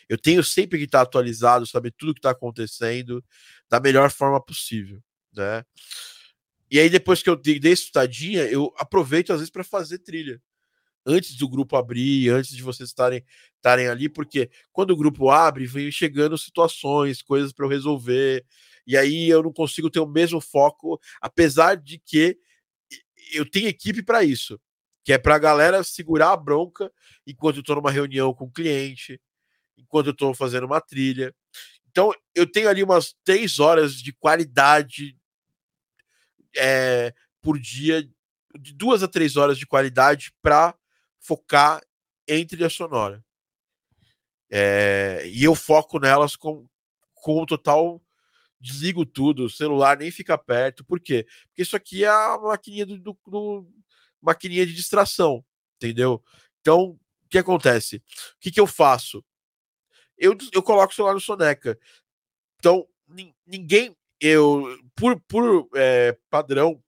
[0.09, 3.23] Eu tenho sempre que estar atualizado, saber tudo que está acontecendo
[3.69, 5.01] da melhor forma possível,
[5.33, 5.63] né?
[6.71, 10.41] E aí, depois que eu dei estudadinha, eu aproveito às vezes para fazer trilha.
[11.05, 13.25] Antes do grupo abrir, antes de vocês estarem,
[13.57, 18.45] estarem ali, porque quando o grupo abre, vem chegando situações, coisas para eu resolver,
[18.87, 22.37] e aí eu não consigo ter o mesmo foco, apesar de que
[23.33, 24.59] eu tenho equipe para isso,
[25.03, 26.91] que é para a galera segurar a bronca
[27.27, 29.19] enquanto eu estou numa reunião com o cliente,
[29.77, 31.33] enquanto eu estou fazendo uma trilha.
[31.89, 35.17] Então, eu tenho ali umas três horas de qualidade
[36.55, 38.07] é, por dia,
[38.59, 40.75] de duas a três horas de qualidade para
[41.19, 41.81] focar
[42.27, 43.23] em trilha sonora.
[44.49, 46.67] É, e eu foco nelas com,
[47.13, 48.01] com o total.
[48.59, 50.85] Desligo tudo, o celular nem fica perto.
[50.85, 51.25] Por quê?
[51.47, 53.73] Porque isso aqui é a maquininha do, do, do
[54.21, 55.43] maquininha de distração,
[55.77, 56.23] entendeu?
[56.59, 57.95] Então, o que acontece?
[57.95, 59.25] O que, que eu faço?
[60.15, 61.79] Eu, eu coloco o celular no soneca.
[62.59, 62.87] Então,
[63.47, 66.81] ninguém eu, por, por é, padrão,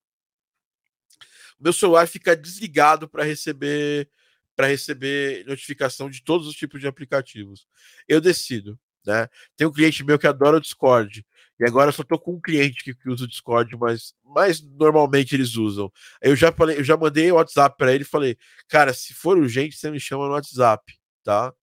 [1.60, 4.10] meu celular fica desligado para receber
[4.56, 7.68] para receber notificação de todos os tipos de aplicativos.
[8.08, 9.28] Eu decido, né?
[9.58, 11.26] Tem um cliente meu que adora o Discord.
[11.60, 14.62] E agora eu só tô com um cliente que, que usa o Discord, mas, mas
[14.62, 15.92] normalmente eles usam.
[16.22, 19.38] Eu já falei, eu já mandei o WhatsApp para ele e falei, cara, se for
[19.38, 21.54] urgente, você me chama no WhatsApp, tá?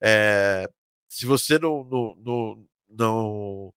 [0.00, 0.68] É,
[1.08, 3.74] se você não, não, não, não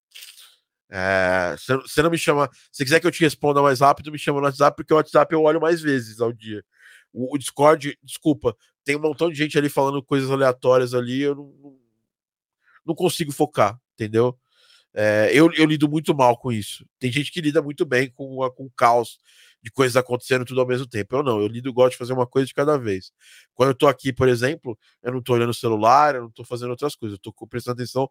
[0.90, 2.50] é, você não me chama.
[2.72, 5.34] Se quiser que eu te responda mais rápido, me chama no WhatsApp, porque o WhatsApp
[5.34, 6.64] eu olho mais vezes ao dia.
[7.12, 11.36] O, o Discord, desculpa, tem um montão de gente ali falando coisas aleatórias ali, eu
[11.36, 11.78] não, não,
[12.86, 14.38] não consigo focar, entendeu?
[14.94, 16.86] É, eu, eu lido muito mal com isso.
[16.98, 19.20] Tem gente que lida muito bem com, com o caos
[19.62, 21.16] de coisas acontecendo tudo ao mesmo tempo.
[21.16, 23.12] Eu não, eu lido, gosto de fazer uma coisa de cada vez.
[23.54, 26.44] Quando eu tô aqui, por exemplo, eu não tô olhando o celular, eu não tô
[26.44, 28.10] fazendo outras coisas, eu tô prestando atenção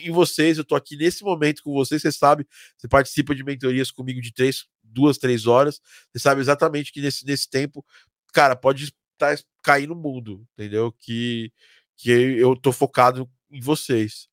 [0.00, 3.90] em vocês, eu tô aqui nesse momento com vocês, você sabe, você participa de mentorias
[3.90, 5.80] comigo de três, duas, três horas,
[6.10, 7.84] você sabe exatamente que nesse, nesse tempo,
[8.32, 10.92] cara, pode estar tá, cair no mundo, entendeu?
[11.00, 11.52] Que,
[11.96, 14.28] que eu tô focado em vocês.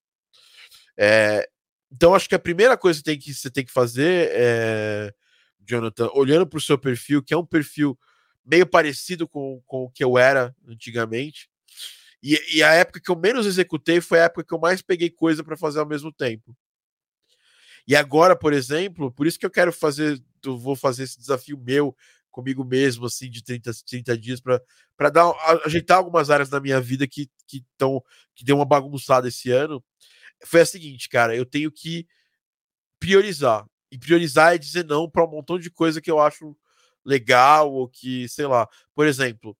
[0.96, 1.48] É,
[1.90, 5.14] então, acho que a primeira coisa que, tem que você tem que fazer é,
[5.60, 7.98] Jonathan, olhando para o seu perfil, que é um perfil
[8.44, 11.48] meio parecido com, com o que eu era antigamente,
[12.22, 15.10] e, e, a época que eu menos executei foi a época que eu mais peguei
[15.10, 16.56] coisa para fazer ao mesmo tempo.
[17.86, 21.58] E agora, por exemplo, por isso que eu quero fazer, eu vou fazer esse desafio
[21.58, 21.96] meu
[22.30, 25.32] comigo mesmo, assim, de 30, 30 dias, para dar
[25.64, 28.02] ajeitar algumas áreas da minha vida que que, tão,
[28.34, 29.84] que deu uma bagunçada esse ano.
[30.44, 32.06] Foi a seguinte, cara, eu tenho que
[32.98, 33.66] priorizar.
[33.90, 36.56] E priorizar é dizer não para um montão de coisa que eu acho
[37.04, 39.56] legal, ou que, sei lá, por exemplo,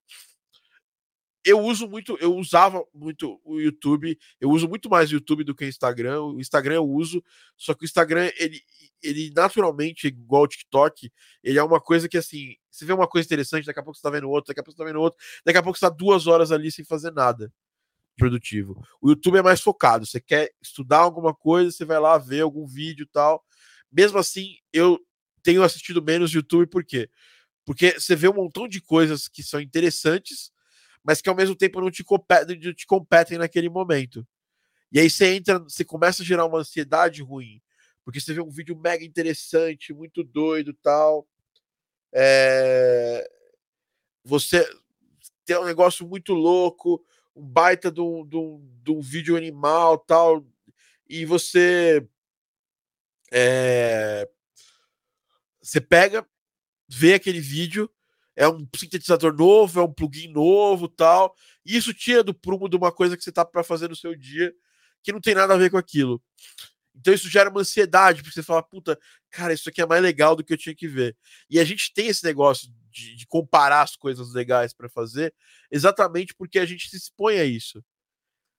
[1.45, 5.55] eu uso muito, eu usava muito o YouTube, eu uso muito mais o YouTube do
[5.55, 6.23] que o Instagram.
[6.23, 7.23] O Instagram eu uso,
[7.57, 8.61] só que o Instagram, ele,
[9.03, 11.11] ele naturalmente, igual o TikTok,
[11.43, 14.03] ele é uma coisa que assim, você vê uma coisa interessante, daqui a pouco você
[14.03, 15.91] tá vendo outra, daqui a pouco você tá vendo outra, daqui a pouco você tá
[15.91, 17.53] duas horas ali sem fazer nada
[18.17, 18.81] produtivo.
[19.01, 22.67] O YouTube é mais focado, você quer estudar alguma coisa, você vai lá ver algum
[22.67, 23.45] vídeo e tal.
[23.91, 25.01] Mesmo assim, eu
[25.43, 27.11] tenho assistido menos YouTube, por quê?
[27.65, 30.53] Porque você vê um montão de coisas que são interessantes,
[31.05, 34.27] mas que ao mesmo tempo não te, competem, não te competem naquele momento.
[34.91, 37.61] E aí você entra, você começa a gerar uma ansiedade ruim,
[38.05, 41.27] porque você vê um vídeo mega interessante, muito doido tal.
[42.13, 43.29] É...
[44.25, 44.69] Você
[45.45, 47.05] tem um negócio muito louco,
[47.35, 50.45] um baita de um, de um, de um vídeo animal tal,
[51.09, 52.07] e você.
[53.33, 54.29] É...
[55.61, 56.27] Você pega,
[56.89, 57.91] vê aquele vídeo,
[58.37, 61.35] é um sintetizador novo, é um plugin novo tal,
[61.65, 64.15] e isso tira do prumo de uma coisa que você tá para fazer no seu
[64.15, 64.53] dia
[65.03, 66.23] que não tem nada a ver com aquilo.
[66.95, 68.99] Então isso gera uma ansiedade, porque você fala, puta,
[69.31, 71.17] cara, isso aqui é mais legal do que eu tinha que ver.
[71.49, 75.35] E a gente tem esse negócio de, de comparar as coisas legais para fazer,
[75.71, 77.83] exatamente porque a gente se expõe a isso.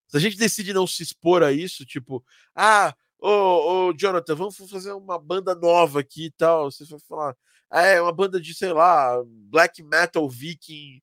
[0.07, 2.23] Se a gente decide não se expor a isso, tipo,
[2.55, 6.71] ah, ô, ô Jonathan, vamos fazer uma banda nova aqui e tal.
[6.71, 7.35] Você vai falar,
[7.81, 11.01] é uma banda de, sei lá, black metal viking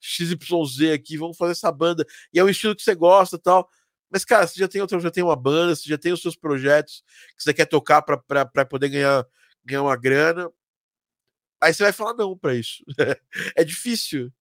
[0.00, 2.06] XYZ aqui, vamos fazer essa banda.
[2.32, 3.68] E é um estilo que você gosta tal.
[4.10, 6.36] Mas, cara, você já tem outra, já tem uma banda, você já tem os seus
[6.36, 7.04] projetos
[7.36, 9.26] que você quer tocar para poder ganhar,
[9.64, 10.50] ganhar uma grana.
[11.60, 12.82] Aí você vai falar não para isso.
[13.54, 14.32] é difícil.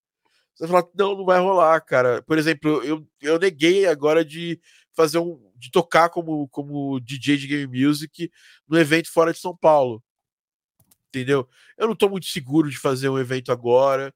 [0.56, 2.22] Você vai falar, não, não vai rolar, cara.
[2.24, 4.60] Por exemplo, eu, eu neguei agora de
[4.96, 5.40] fazer um.
[5.56, 8.32] de tocar como, como DJ de game music
[8.68, 10.04] no evento fora de São Paulo.
[11.10, 11.48] Entendeu?
[11.78, 14.14] Eu não tô muito seguro de fazer um evento agora.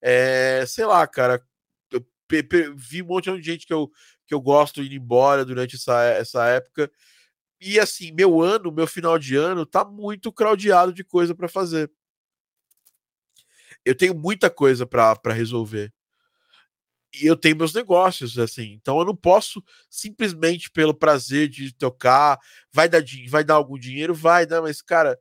[0.00, 1.44] É, sei lá, cara.
[2.76, 3.90] Vi um monte de gente que eu,
[4.26, 6.90] que eu gosto indo embora durante essa, essa época.
[7.60, 11.90] E assim, meu ano, meu final de ano, tá muito craudiado de coisa para fazer.
[13.84, 15.92] Eu tenho muita coisa para resolver.
[17.14, 18.72] E eu tenho meus negócios, assim.
[18.72, 22.38] Então eu não posso simplesmente pelo prazer de tocar,
[22.72, 25.18] vai dar, vai dar algum dinheiro, vai dar, mas, cara,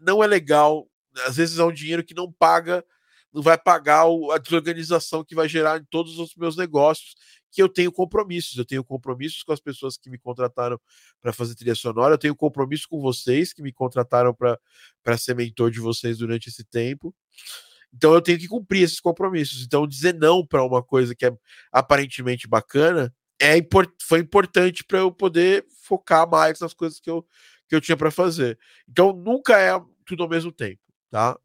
[0.00, 0.88] não é legal.
[1.26, 2.84] Às vezes é um dinheiro que não paga,
[3.32, 7.14] não vai pagar a desorganização que vai gerar em todos os meus negócios
[7.52, 8.56] que eu tenho compromissos.
[8.56, 10.80] Eu tenho compromissos com as pessoas que me contrataram
[11.20, 15.70] para fazer trilha sonora, eu tenho compromisso com vocês que me contrataram para ser mentor
[15.70, 17.14] de vocês durante esse tempo.
[17.92, 19.64] Então eu tenho que cumprir esses compromissos.
[19.64, 21.32] Então dizer não para uma coisa que é
[21.72, 23.54] aparentemente bacana é
[24.02, 27.26] foi importante para eu poder focar mais nas coisas que eu,
[27.70, 28.58] que eu tinha para fazer.
[28.88, 29.70] Então nunca é
[30.04, 31.38] tudo ao mesmo tempo, tá?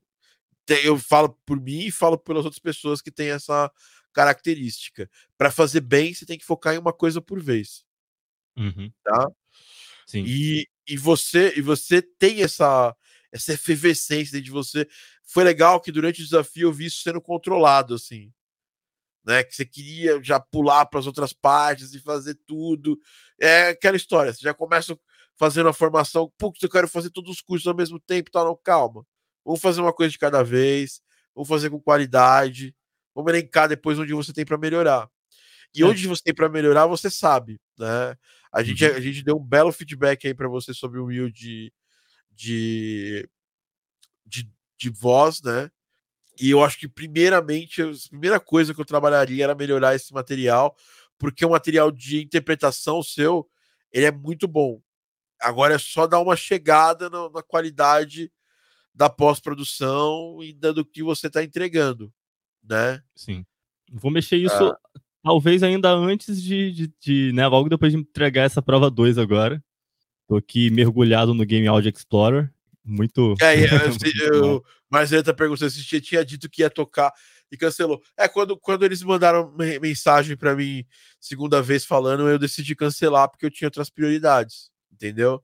[0.83, 3.71] Eu falo por mim e falo pelas outras pessoas que têm essa
[4.11, 5.07] característica.
[5.37, 7.85] Para fazer bem, você tem que focar em uma coisa por vez.
[8.57, 8.91] Uhum.
[9.03, 9.27] Tá?
[10.07, 10.23] Sim.
[10.25, 12.95] E, e você e você tem essa
[13.31, 14.87] essa efervescência de você.
[15.23, 18.33] Foi legal que durante o desafio eu vi isso sendo controlado assim.
[19.23, 22.97] Né, que você queria já pular para as outras partes e fazer tudo.
[23.39, 24.97] É aquela história, você já começa
[25.37, 28.43] fazendo a formação, putz, eu quero fazer todos os cursos ao mesmo tempo, tá?
[28.43, 29.05] Não, calma.
[29.43, 31.01] Vamos fazer uma coisa de cada vez,
[31.35, 32.73] vamos fazer com qualidade,
[33.15, 35.09] Vamos elencar depois onde você tem para melhorar.
[35.73, 35.85] E é.
[35.85, 38.15] onde você tem para melhorar, você sabe, né?
[38.51, 38.95] A gente, uhum.
[38.95, 41.71] a gente deu um belo feedback aí para você sobre o Will de,
[42.31, 43.27] de,
[44.25, 45.71] de, de voz, né?
[46.39, 50.75] E eu acho que, primeiramente, a primeira coisa que eu trabalharia era melhorar esse material,
[51.17, 53.49] porque o material de interpretação seu,
[53.91, 54.81] ele é muito bom.
[55.41, 58.31] Agora é só dar uma chegada na, na qualidade
[58.93, 62.13] da pós-produção e do que você está entregando
[62.67, 63.01] né?
[63.15, 63.45] Sim.
[63.91, 64.77] Vou mexer isso ah.
[65.23, 69.63] talvez ainda antes de, de, de, né, logo depois de entregar essa prova 2 agora.
[70.27, 72.51] Tô aqui mergulhado no Game Audio Explorer.
[72.83, 73.35] Muito.
[73.41, 73.55] É,
[74.31, 77.11] eu, eu, Marcelo perguntou se você tinha dito que ia tocar
[77.51, 78.01] e cancelou.
[78.17, 80.83] É, quando, quando eles mandaram mensagem para mim
[81.19, 85.43] segunda vez falando, eu decidi cancelar porque eu tinha outras prioridades, entendeu?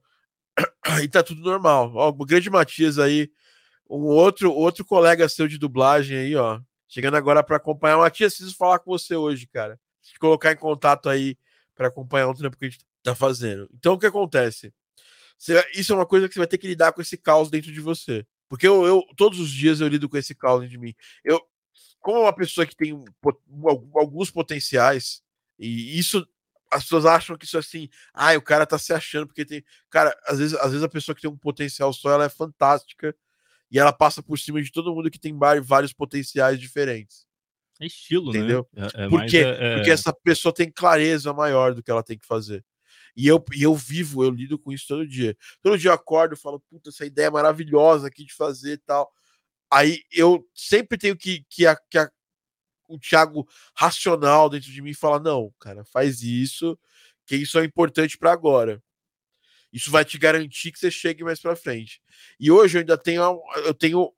[0.84, 1.92] Aí tá tudo normal.
[1.96, 3.32] Ó, o grande Matias aí,
[3.90, 6.60] um outro outro colega seu de dublagem aí, ó,
[6.92, 7.98] Chegando agora para acompanhar.
[7.98, 9.80] Matias, preciso falar com você hoje, cara.
[10.02, 11.38] Te colocar em contato aí
[11.74, 13.70] para acompanhar o trampo que a gente tá fazendo.
[13.74, 14.74] Então, o que acontece?
[15.38, 17.72] Você, isso é uma coisa que você vai ter que lidar com esse caos dentro
[17.72, 18.28] de você.
[18.50, 20.94] Porque eu, eu todos os dias eu lido com esse caos dentro de mim.
[21.24, 21.42] Eu,
[22.02, 22.92] como uma pessoa que tem
[23.96, 25.24] alguns potenciais,
[25.58, 26.28] e isso
[26.72, 29.64] as pessoas acham que isso é assim, ah, o cara tá se achando porque tem.
[29.90, 33.16] Cara, às vezes, às vezes a pessoa que tem um potencial só ela é fantástica
[33.70, 37.26] e ela passa por cima de todo mundo que tem vários potenciais diferentes.
[37.80, 38.40] É estilo, né?
[38.40, 38.68] entendeu?
[38.72, 38.88] né?
[38.96, 39.38] É, é Por quê?
[39.40, 39.76] É...
[39.76, 42.64] Porque essa pessoa tem clareza maior do que ela tem que fazer.
[43.16, 45.36] E eu, e eu vivo, eu lido com isso todo dia.
[45.62, 48.78] Todo dia eu acordo e falo, puta, essa ideia é maravilhosa aqui de fazer e
[48.78, 49.12] tal.
[49.70, 51.98] Aí eu sempre tenho que, que, que
[52.92, 56.78] a, o Thiago racional dentro de mim fala: não, cara, faz isso,
[57.26, 58.82] que isso é importante para agora.
[59.72, 62.02] Isso vai te garantir que você chegue mais para frente.
[62.40, 64.14] E hoje eu ainda tenho, eu tenho,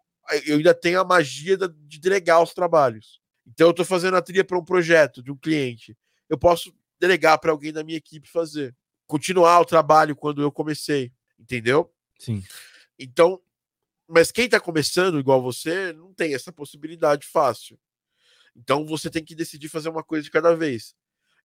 [0.45, 3.21] eu ainda tenho a magia de delegar os trabalhos.
[3.45, 5.95] Então eu estou fazendo a trilha para um projeto de um cliente.
[6.27, 8.75] Eu posso delegar para alguém da minha equipe fazer,
[9.05, 11.93] continuar o trabalho quando eu comecei, entendeu?
[12.17, 12.43] Sim.
[12.97, 13.39] Então
[14.07, 17.77] Mas quem está começando igual você não tem essa possibilidade fácil.
[18.55, 20.95] Então você tem que decidir fazer uma coisa de cada vez.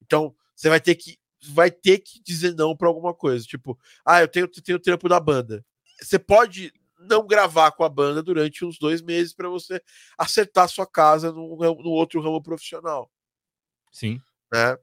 [0.03, 4.21] Então você vai ter que vai ter que dizer não para alguma coisa, tipo, ah,
[4.21, 5.65] eu tenho tenho o trampo da banda.
[6.01, 9.81] Você pode não gravar com a banda durante uns dois meses para você
[10.17, 13.11] acertar sua casa no, no outro ramo profissional.
[13.93, 14.21] Sim.
[14.53, 14.77] Né?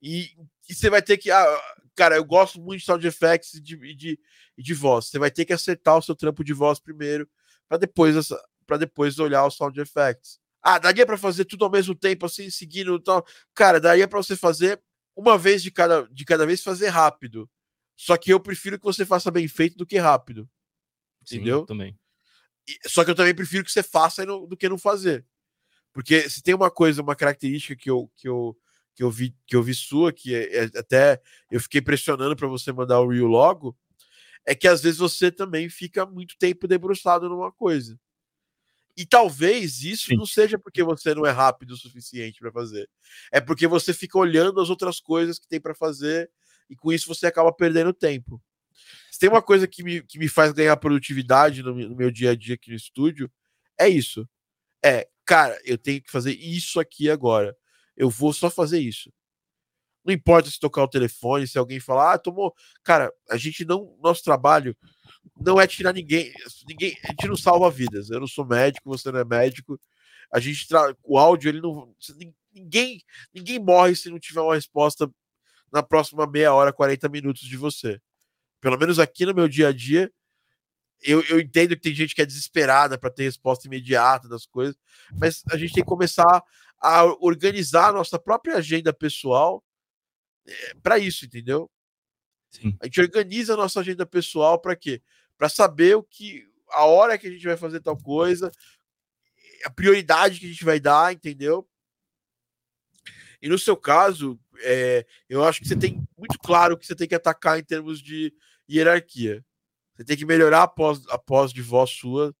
[0.00, 0.30] E,
[0.68, 1.30] e você vai ter que.
[1.30, 1.60] Ah,
[1.94, 4.18] cara, eu gosto muito de sound effects e de, de,
[4.56, 5.06] de voz.
[5.06, 7.28] Você vai ter que acertar o seu trampo de voz primeiro,
[7.68, 8.28] para depois
[8.66, 10.40] para depois olhar os sound effects.
[10.62, 13.26] Ah, daria para fazer tudo ao mesmo tempo, assim, seguindo tal.
[13.54, 14.80] Cara, daria para você fazer
[15.16, 17.50] uma vez de cada, de cada vez, fazer rápido.
[17.96, 20.48] Só que eu prefiro que você faça bem feito do que rápido.
[21.24, 21.66] Sim, entendeu?
[21.66, 21.98] também.
[22.68, 25.26] E, só que eu também prefiro que você faça no, do que não fazer.
[25.92, 28.56] Porque se tem uma coisa, uma característica que eu, que eu,
[28.94, 31.20] que eu vi que eu vi sua, que é, é, até
[31.50, 33.76] eu fiquei pressionando para você mandar o Rio logo,
[34.46, 37.98] é que às vezes você também fica muito tempo debruçado numa coisa.
[38.96, 40.16] E talvez isso Sim.
[40.16, 42.88] não seja porque você não é rápido o suficiente para fazer.
[43.30, 46.30] É porque você fica olhando as outras coisas que tem para fazer
[46.68, 48.40] e com isso você acaba perdendo tempo.
[49.10, 52.30] Se tem uma coisa que me, que me faz ganhar produtividade no, no meu dia
[52.30, 53.30] a dia aqui no estúdio,
[53.78, 54.28] é isso.
[54.84, 57.56] É, cara, eu tenho que fazer isso aqui agora.
[57.96, 59.12] Eu vou só fazer isso.
[60.04, 62.54] Não importa se tocar o telefone, se alguém falar, ah, tomou.
[62.82, 63.96] Cara, a gente não.
[64.02, 64.76] Nosso trabalho
[65.40, 66.32] não é tirar ninguém.
[66.68, 68.10] ninguém a gente não salva vidas.
[68.10, 69.80] Eu não sou médico, você não é médico.
[70.32, 70.66] A gente.
[70.66, 70.94] Tra...
[71.04, 71.94] O áudio, ele não.
[72.54, 73.02] Ninguém,
[73.34, 75.10] ninguém morre se não tiver uma resposta
[75.72, 78.00] na próxima meia hora, 40 minutos de você
[78.62, 80.10] pelo menos aqui no meu dia a dia,
[81.02, 84.76] eu, eu entendo que tem gente que é desesperada para ter resposta imediata das coisas,
[85.18, 86.42] mas a gente tem que começar
[86.80, 89.62] a organizar a nossa própria agenda pessoal
[90.46, 91.70] é, eh, para isso, entendeu?
[92.50, 92.76] Sim.
[92.80, 95.02] A gente organiza a nossa agenda pessoal para quê?
[95.38, 98.50] Para saber o que a hora que a gente vai fazer tal coisa,
[99.64, 101.68] a prioridade que a gente vai dar, entendeu?
[103.40, 106.94] E no seu caso, é, eu acho que você tem muito claro o que você
[106.94, 108.32] tem que atacar em termos de
[108.70, 109.44] hierarquia.
[109.94, 112.34] Você tem que melhorar a pós, a pós de voz sua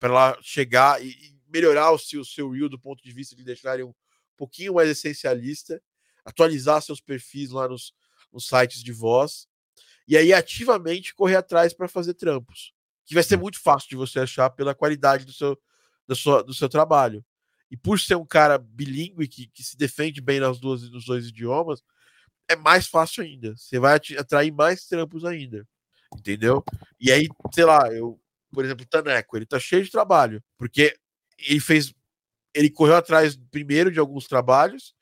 [0.00, 3.34] para ela chegar e, e melhorar o seu, o seu reel do ponto de vista
[3.34, 3.94] de deixar um
[4.36, 5.80] pouquinho mais essencialista,
[6.28, 7.92] atualizar seus perfis lá nos,
[8.32, 9.48] nos sites de voz
[10.06, 12.72] e aí ativamente correr atrás para fazer trampos,
[13.04, 15.58] que vai ser muito fácil de você achar pela qualidade do seu,
[16.06, 17.24] do seu, do seu trabalho.
[17.70, 21.26] E por ser um cara bilíngue que, que se defende bem nas duas, nos dois
[21.26, 21.82] idiomas,
[22.48, 23.54] é mais fácil ainda.
[23.54, 25.66] Você vai atrair mais trampos ainda.
[26.16, 26.64] Entendeu?
[26.98, 28.18] E aí, sei lá, eu,
[28.50, 30.96] por exemplo, o Taneco, ele tá cheio de trabalho, porque
[31.38, 31.94] ele fez.
[32.54, 34.94] Ele correu atrás primeiro de alguns trabalhos,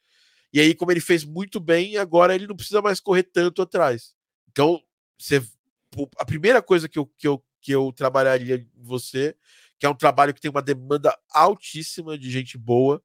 [0.57, 4.15] e aí, como ele fez muito bem, agora ele não precisa mais correr tanto atrás.
[4.51, 4.81] Então,
[5.19, 5.43] você,
[6.16, 9.37] a primeira coisa que eu, que eu, que eu trabalharia em você,
[9.78, 13.03] que é um trabalho que tem uma demanda altíssima de gente boa,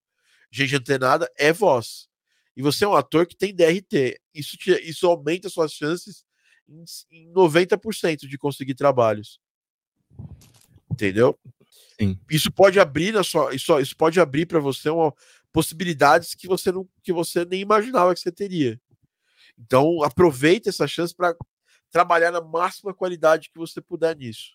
[0.50, 2.10] gente antenada, é voz
[2.56, 4.20] e você é um ator que tem DRT.
[4.34, 6.26] Isso, te, isso aumenta suas chances
[6.68, 9.40] em, em 90% de conseguir trabalhos.
[10.90, 11.38] Entendeu?
[12.00, 12.20] Sim.
[12.30, 15.14] Isso pode abrir na sua, isso, isso pode abrir para você uma,
[15.52, 18.80] possibilidades que você não que você nem imaginava que você teria.
[19.58, 21.36] Então, aproveite essa chance para
[21.92, 24.52] trabalhar na máxima qualidade que você puder nisso.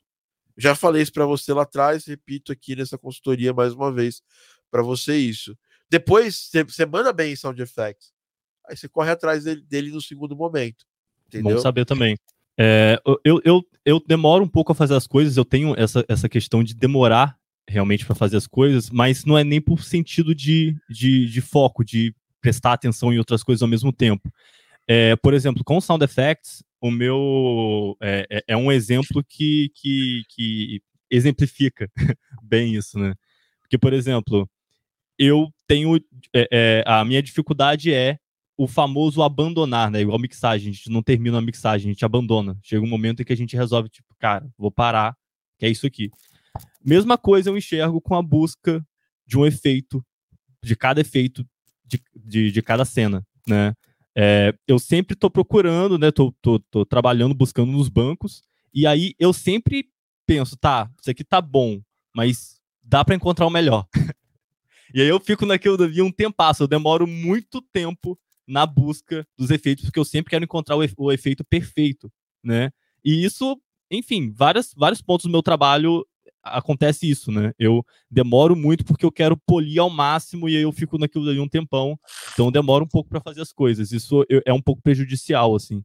[0.57, 4.23] Já falei isso para você lá atrás, repito aqui nessa consultoria mais uma vez
[4.71, 5.57] para você isso.
[5.89, 8.13] Depois você manda bem em sound effects.
[8.69, 10.85] Aí você corre atrás dele, dele no segundo momento.
[11.29, 11.57] Entendeu?
[11.57, 12.17] Bom saber também.
[12.59, 16.29] É, eu, eu, eu demoro um pouco a fazer as coisas, eu tenho essa, essa
[16.29, 20.77] questão de demorar realmente para fazer as coisas, mas não é nem por sentido de,
[20.89, 24.33] de, de, foco, de prestar atenção em outras coisas ao mesmo tempo.
[24.87, 30.23] É, por exemplo, com sound effects, o meu é, é, é um exemplo que, que,
[30.29, 31.91] que exemplifica
[32.43, 33.15] bem isso, né?
[33.61, 34.49] Porque, por exemplo,
[35.19, 35.97] eu tenho.
[36.35, 38.19] É, é, a minha dificuldade é
[38.57, 40.01] o famoso abandonar, né?
[40.01, 42.57] Igual mixagem, a gente não termina a mixagem, a gente abandona.
[42.63, 45.17] Chega um momento em que a gente resolve, tipo, cara, vou parar,
[45.59, 46.11] que é isso aqui.
[46.87, 48.87] Mesma coisa eu enxergo com a busca
[49.27, 50.07] de um efeito,
[50.63, 51.45] de cada efeito
[51.85, 53.75] de, de, de cada cena, né?
[54.15, 56.13] É, eu sempre tô procurando, né?
[56.13, 59.89] Tô, tô, tô trabalhando, buscando nos bancos, e aí eu sempre
[60.25, 61.81] penso, tá, isso aqui tá bom,
[62.15, 63.87] mas dá para encontrar o melhor.
[64.95, 69.51] E aí eu fico naquilo dali um tempasso, eu demoro muito tempo na busca dos
[69.51, 72.11] efeitos, porque eu sempre quero encontrar o, o efeito perfeito,
[72.43, 72.71] né?
[73.05, 73.61] E isso,
[73.91, 76.07] enfim, várias, vários pontos do meu trabalho
[76.53, 77.53] acontece isso, né?
[77.59, 81.41] Eu demoro muito porque eu quero polir ao máximo e aí eu fico naquilo ali
[81.41, 81.99] um tempão.
[82.33, 83.93] Então demora um pouco para fazer as coisas.
[83.93, 85.83] Isso é um pouco prejudicial, assim.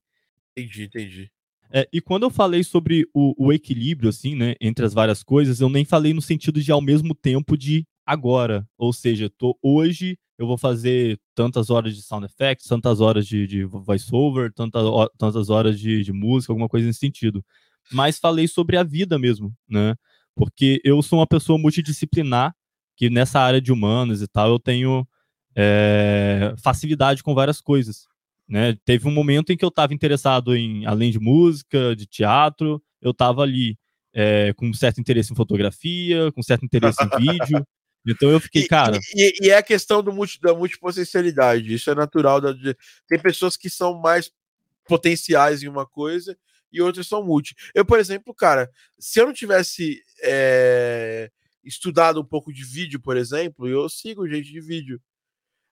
[0.56, 1.32] Entendi, entendi.
[1.74, 5.62] É, e quando eu falei sobre o, o, equilíbrio, assim, né, entre as várias coisas,
[5.62, 8.68] eu nem falei no sentido de ao mesmo tempo de agora.
[8.78, 13.48] Ou seja, tô, hoje eu vou fazer tantas horas de sound effects, tantas horas de,
[13.48, 14.84] de voiceover, tantas,
[15.18, 17.44] tantas horas de, de música, alguma coisa nesse sentido.
[17.92, 19.96] Mas falei sobre a vida mesmo, né?
[20.36, 22.56] Porque eu sou uma pessoa multidisciplinar,
[22.96, 25.08] que nessa área de humanos e tal, eu tenho
[25.56, 28.06] é, facilidade com várias coisas.
[28.48, 28.78] Né?
[28.86, 33.12] Teve um momento em que eu estava interessado em, além de música, de teatro, eu
[33.12, 33.78] estava ali
[34.14, 37.66] é, com certo interesse em fotografia, com certo interesse em vídeo.
[38.06, 39.00] Então eu fiquei, cara.
[39.16, 41.74] E, e, e, é a questão do multi, da multipotencialidade.
[41.74, 42.42] Isso é natural.
[42.42, 42.76] Da, de,
[43.08, 44.32] tem pessoas que são mais
[44.88, 46.38] potenciais em uma coisa
[46.72, 47.56] e outras são multi.
[47.74, 48.70] Eu, por exemplo, cara,
[49.00, 51.30] se eu não tivesse é,
[51.64, 55.02] estudado um pouco de vídeo, por exemplo, eu sigo gente de vídeo.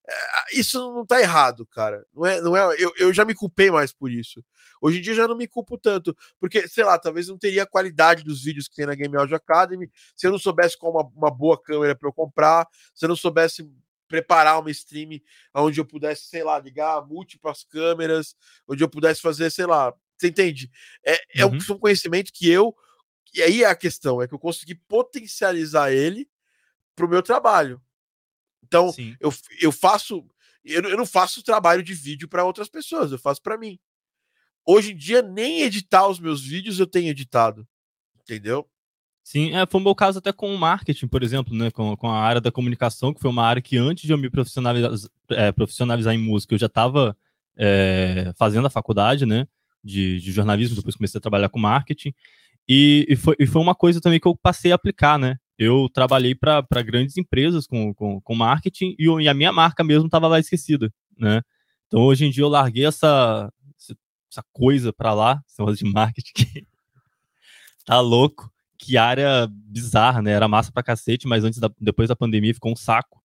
[0.07, 2.05] É, isso não tá errado, cara.
[2.13, 4.43] Não é, não é, eu, eu já me culpei mais por isso.
[4.81, 7.67] Hoje em dia já não me culpo tanto, porque, sei lá, talvez não teria a
[7.67, 11.03] qualidade dos vídeos que tem na Game Audio Academy, se eu não soubesse qual uma,
[11.15, 13.69] uma boa câmera para eu comprar, se eu não soubesse
[14.07, 15.19] preparar uma stream
[15.53, 18.35] onde eu pudesse, sei lá, ligar múltiplas câmeras,
[18.67, 20.69] onde eu pudesse fazer, sei lá, você entende?
[21.03, 21.19] É, uhum.
[21.35, 22.75] é um, um conhecimento que eu,
[23.33, 26.27] e aí é a questão, é que eu consegui potencializar ele
[26.95, 27.81] para o meu trabalho.
[28.63, 30.25] Então, eu, eu faço.
[30.63, 33.79] Eu, eu não faço trabalho de vídeo para outras pessoas, eu faço para mim.
[34.65, 37.67] Hoje em dia, nem editar os meus vídeos eu tenho editado.
[38.21, 38.69] Entendeu?
[39.23, 41.71] Sim, é, foi o meu caso até com o marketing, por exemplo, né?
[41.71, 44.29] Com, com a área da comunicação, que foi uma área que antes de eu me
[44.29, 44.91] profissionalizar,
[45.29, 47.15] é, profissionalizar em música, eu já estava
[47.55, 49.47] é, fazendo a faculdade, né?
[49.83, 52.13] De, de, jornalismo, depois comecei a trabalhar com marketing.
[52.67, 55.37] E, e, foi, e foi uma coisa também que eu passei a aplicar, né?
[55.59, 60.05] eu trabalhei para grandes empresas com, com, com marketing e, e, a minha marca mesmo
[60.05, 61.41] estava lá esquecida, né?
[61.85, 63.51] Então hoje em dia eu larguei essa,
[64.31, 66.67] essa coisa para lá, essa coisa de marketing que
[67.83, 70.31] tá louco, que área bizarra, né?
[70.31, 73.21] Era massa pra cacete, mas antes da, depois da pandemia ficou um saco.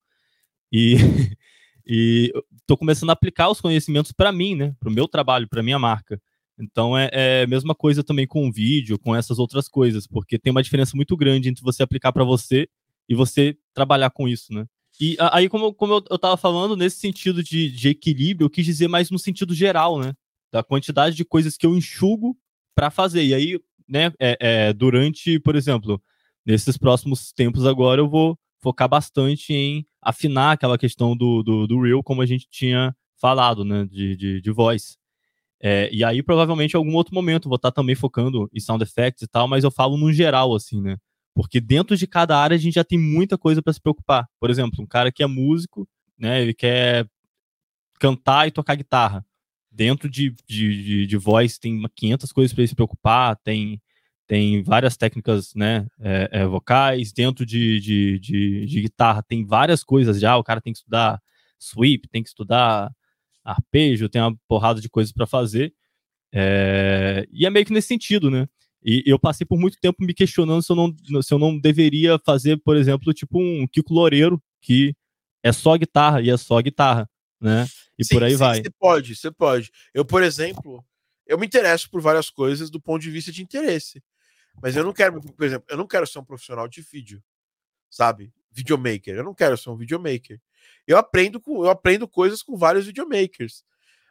[0.72, 0.96] E,
[1.86, 2.32] e
[2.66, 4.74] tô começando a aplicar os conhecimentos para mim, né?
[4.80, 6.20] Para o meu trabalho, para minha marca.
[6.58, 10.38] Então é, é a mesma coisa também com o vídeo, com essas outras coisas, porque
[10.38, 12.68] tem uma diferença muito grande entre você aplicar para você
[13.08, 14.64] e você trabalhar com isso, né?
[15.00, 18.64] E aí, como, como eu, eu tava falando, nesse sentido de, de equilíbrio, eu quis
[18.64, 20.14] dizer mais no sentido geral, né?
[20.52, 22.36] Da quantidade de coisas que eu enxugo
[22.76, 23.24] para fazer.
[23.24, 26.00] E aí, né, é, é, durante, por exemplo,
[26.46, 31.80] nesses próximos tempos agora, eu vou focar bastante em afinar aquela questão do, do, do
[31.80, 34.96] Real, como a gente tinha falado, né, de, de, de voz.
[35.66, 39.22] É, e aí, provavelmente, em algum outro momento, vou estar também focando em sound effects
[39.22, 40.98] e tal, mas eu falo no geral, assim, né?
[41.34, 44.28] Porque dentro de cada área a gente já tem muita coisa para se preocupar.
[44.38, 45.88] Por exemplo, um cara que é músico,
[46.18, 46.42] né?
[46.42, 47.08] Ele quer
[47.98, 49.24] cantar e tocar guitarra.
[49.70, 53.80] Dentro de, de, de, de voz tem 500 coisas para ele se preocupar, tem,
[54.26, 57.10] tem várias técnicas né, é, é, vocais.
[57.10, 60.36] Dentro de, de, de, de guitarra tem várias coisas já.
[60.36, 61.22] O cara tem que estudar
[61.58, 62.92] sweep, tem que estudar
[63.44, 65.74] arpejo, tem uma porrada de coisas para fazer.
[66.32, 67.26] É...
[67.30, 68.48] E é meio que nesse sentido, né?
[68.82, 72.18] E eu passei por muito tempo me questionando se eu não, se eu não deveria
[72.18, 74.94] fazer, por exemplo, tipo um Kiko Loureiro, que
[75.42, 77.08] é só guitarra e é só guitarra,
[77.40, 77.66] né?
[77.98, 78.62] E sim, por aí sim, vai.
[78.62, 79.70] Você pode, você pode.
[79.94, 80.84] Eu, por exemplo,
[81.26, 84.02] eu me interesso por várias coisas do ponto de vista de interesse.
[84.62, 87.22] Mas eu não quero, por exemplo, eu não quero ser um profissional de vídeo,
[87.90, 88.32] sabe?
[88.54, 89.16] Videomaker.
[89.16, 90.40] Eu não quero ser um videomaker.
[90.86, 93.64] Eu aprendo com, eu aprendo coisas com vários videomakers.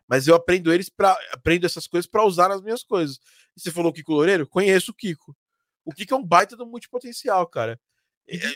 [0.07, 3.19] Mas eu aprendo eles para aprendo essas coisas para usar nas minhas coisas.
[3.55, 4.47] E você falou Kiko Loureiro?
[4.47, 5.35] Conheço o Kiko.
[5.85, 7.79] O Kiko é um baita do multipotencial, cara.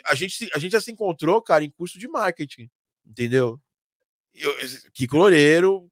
[0.06, 2.70] A gente, a gente já se encontrou, cara, em curso de marketing,
[3.06, 3.60] entendeu?
[4.34, 4.54] Eu,
[4.94, 5.90] Kiko Loureiro,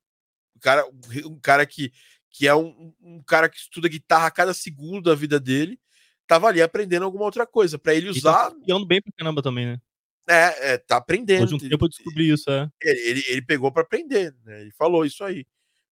[0.55, 0.85] um cara,
[1.25, 1.91] um cara que,
[2.29, 5.79] que é um, um cara que estuda guitarra a cada segundo da vida dele,
[6.27, 8.53] tava ali aprendendo alguma outra coisa para ele usar.
[8.63, 9.81] E tá bem pra caramba também, né?
[10.27, 11.43] É, é tá aprendendo.
[11.43, 12.69] Hoje um tempo eu descobri isso, é.
[12.81, 14.61] Ele, ele, pegou para aprender, né?
[14.61, 15.45] Ele falou isso aí,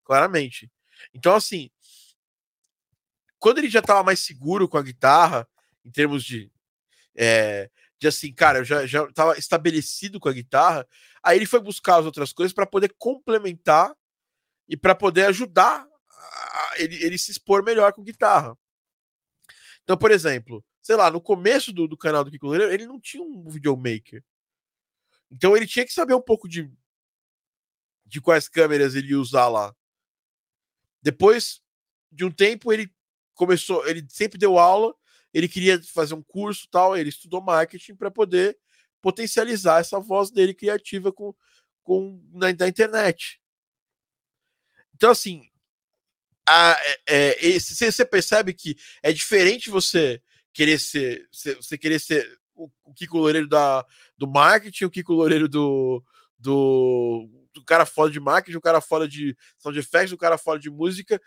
[0.04, 0.70] claramente.
[1.12, 1.70] Então, assim,
[3.38, 5.46] quando ele já estava mais seguro com a guitarra,
[5.84, 6.50] em termos de,
[7.14, 10.86] é, de assim, cara, eu já, já tava estabelecido com a guitarra,
[11.22, 13.94] aí ele foi buscar as outras coisas para poder complementar
[14.68, 18.56] e para poder ajudar a, ele, ele se expor melhor com guitarra.
[19.82, 23.00] Então, por exemplo, sei lá, no começo do, do canal do Kiko Loureiro, ele não
[23.00, 24.22] tinha um videomaker.
[25.30, 26.70] Então ele tinha que saber um pouco de,
[28.04, 29.74] de quais câmeras ele ia usar lá.
[31.00, 31.62] Depois
[32.10, 32.92] de um tempo, ele
[33.34, 34.94] começou, ele sempre deu aula,
[35.32, 38.58] ele queria fazer um curso tal, ele estudou marketing para poder
[39.00, 41.34] potencializar essa voz dele criativa com,
[41.82, 43.40] com na, na internet.
[44.94, 45.48] Então, assim,
[46.46, 46.76] a,
[47.08, 50.22] é, é, você percebe que é diferente você
[50.52, 53.84] querer ser, você querer ser o, o Kiko Loureiro da,
[54.16, 56.02] do marketing, o Kiko Loureiro do,
[56.38, 60.58] do, do cara fora de marketing, o cara fora de sound effects, o cara fora
[60.58, 61.20] de música.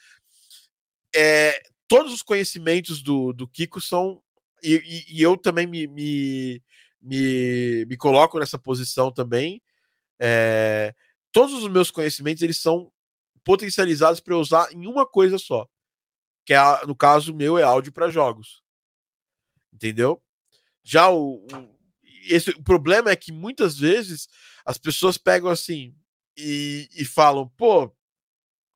[1.16, 4.22] É, todos os conhecimentos do, do Kiko são.
[4.64, 6.62] E, e, e eu também me, me,
[7.02, 9.62] me, me, coloco nessa posição também.
[10.20, 10.94] É,
[11.32, 12.92] todos os meus conhecimentos eles são
[13.44, 15.68] potencializados para usar em uma coisa só.
[16.46, 18.65] Que é, no caso meu, é áudio para jogos.
[19.76, 20.24] Entendeu?
[20.82, 21.76] Já o, o,
[22.30, 24.30] esse, o problema é que muitas vezes
[24.66, 25.94] as pessoas pegam assim
[26.38, 27.94] e, e falam, pô,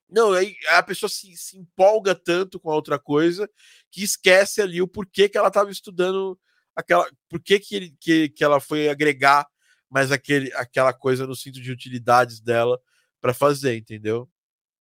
[0.10, 3.50] não, aí a pessoa se, se, empolga tanto com a outra coisa
[3.90, 6.38] que esquece ali o porquê que ela estava estudando
[6.76, 7.10] aquela.
[7.30, 9.48] Por que, ele, que, que ela foi agregar
[9.90, 12.80] mais aquele, aquela coisa no cinto de utilidades dela
[13.22, 14.30] para fazer, entendeu?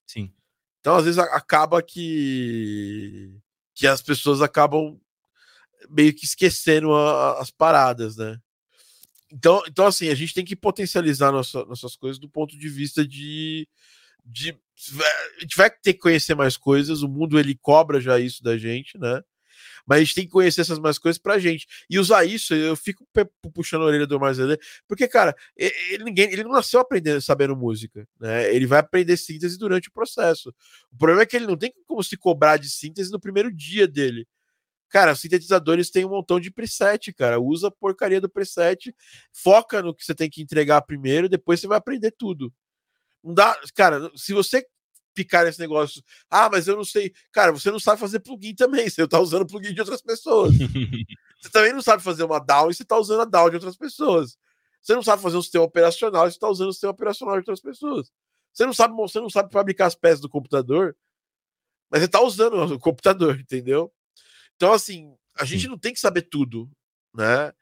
[0.07, 0.33] Sim.
[0.81, 3.39] Então, às vezes, acaba que,
[3.75, 4.99] que as pessoas acabam
[5.89, 8.39] meio que esquecendo a, as paradas, né?
[9.31, 13.07] Então, então, assim, a gente tem que potencializar nossa, nossas coisas do ponto de vista
[13.07, 13.69] de,
[14.25, 14.57] de.
[15.39, 18.57] A gente vai ter que conhecer mais coisas, o mundo ele cobra já isso da
[18.57, 19.23] gente, né?
[19.87, 21.67] Mas a gente tem que conhecer essas mais coisas pra gente.
[21.89, 23.07] E usar isso, eu fico
[23.55, 28.07] puxando a orelha do Marzelê, porque, cara, ele, ninguém, ele não nasceu aprendendo, sabendo música,
[28.21, 28.55] né?
[28.55, 30.55] Ele vai aprender síntese durante o processo.
[30.93, 33.89] O problema é que ele não tem como se cobrar de síntese no primeiro dia
[33.89, 34.27] dele.
[34.89, 37.41] Cara, os sintetizadores têm um montão de preset, cara.
[37.41, 38.95] Usa a porcaria do preset,
[39.33, 42.53] foca no que você tem que entregar primeiro, depois você vai aprender tudo.
[43.23, 44.67] Não dá, cara, se você
[45.15, 48.89] ficar nesse negócio, ah, mas eu não sei, cara, você não sabe fazer plugin também,
[48.89, 50.53] você tá usando plugin de outras pessoas.
[51.41, 53.77] você também não sabe fazer uma DAW e você tá usando a DAW de outras
[53.77, 54.39] pessoas.
[54.81, 57.41] Você não sabe fazer um sistema operacional e você tá usando o sistema operacional de
[57.41, 58.11] outras pessoas.
[58.53, 60.97] Você não sabe, você não sabe fabricar as peças do computador,
[61.91, 63.93] mas você tá usando o computador, entendeu?
[64.59, 66.69] Então, assim, a gente não tem que saber tudo,
[67.15, 67.53] né?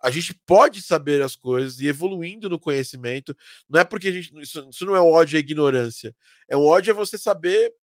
[0.00, 3.36] A gente pode saber as coisas e evoluindo no conhecimento.
[3.68, 4.32] Não é porque a gente.
[4.40, 6.14] Isso, isso não é um ódio à ignorância.
[6.48, 7.74] É um ódio a você saber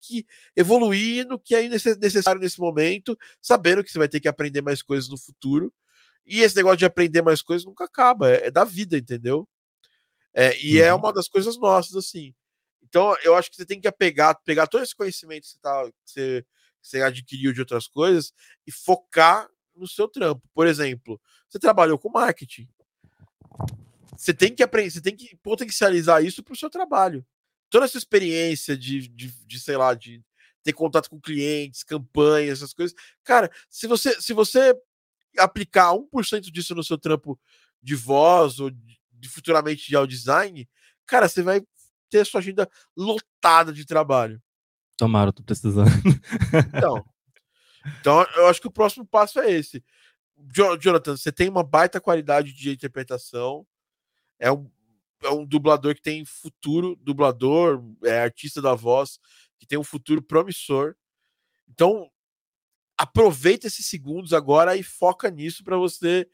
[0.00, 0.24] que
[0.56, 4.80] evoluir no que é necessário nesse momento, sabendo que você vai ter que aprender mais
[4.80, 5.70] coisas no futuro.
[6.24, 9.46] E esse negócio de aprender mais coisas nunca acaba, é, é da vida, entendeu?
[10.32, 10.88] É, e é uhum.
[10.88, 12.34] é uma das coisas nossas, assim.
[12.82, 15.84] Então, eu acho que você tem que pegar, pegar todo esse conhecimento que você, tá,
[15.84, 16.46] que você
[16.86, 18.32] você adquiriu de outras coisas
[18.66, 20.48] e focar no seu trampo.
[20.54, 22.68] Por exemplo, você trabalhou com marketing.
[24.16, 27.26] Você tem que aprender, você tem que potencializar isso para o seu trabalho.
[27.68, 30.24] Toda essa experiência de, de, de, sei lá, de
[30.62, 32.96] ter contato com clientes, campanhas, essas coisas.
[33.22, 34.74] Cara, se você, se você
[35.36, 37.38] aplicar 1% disso no seu trampo
[37.82, 40.68] de voz ou de, futuramente de audio design,
[41.04, 41.60] cara, você vai
[42.08, 44.40] ter sua agenda lotada de trabalho.
[44.96, 45.90] Tomara, tô precisando.
[46.76, 47.04] Então,
[48.00, 49.84] então, eu acho que o próximo passo é esse.
[50.80, 53.66] Jonathan, você tem uma baita qualidade de interpretação.
[54.38, 54.70] É um,
[55.22, 59.18] é um dublador que tem futuro, dublador, é artista da voz,
[59.58, 60.94] que tem um futuro promissor.
[61.68, 62.10] Então,
[62.98, 66.28] aproveita esses segundos agora e foca nisso para você.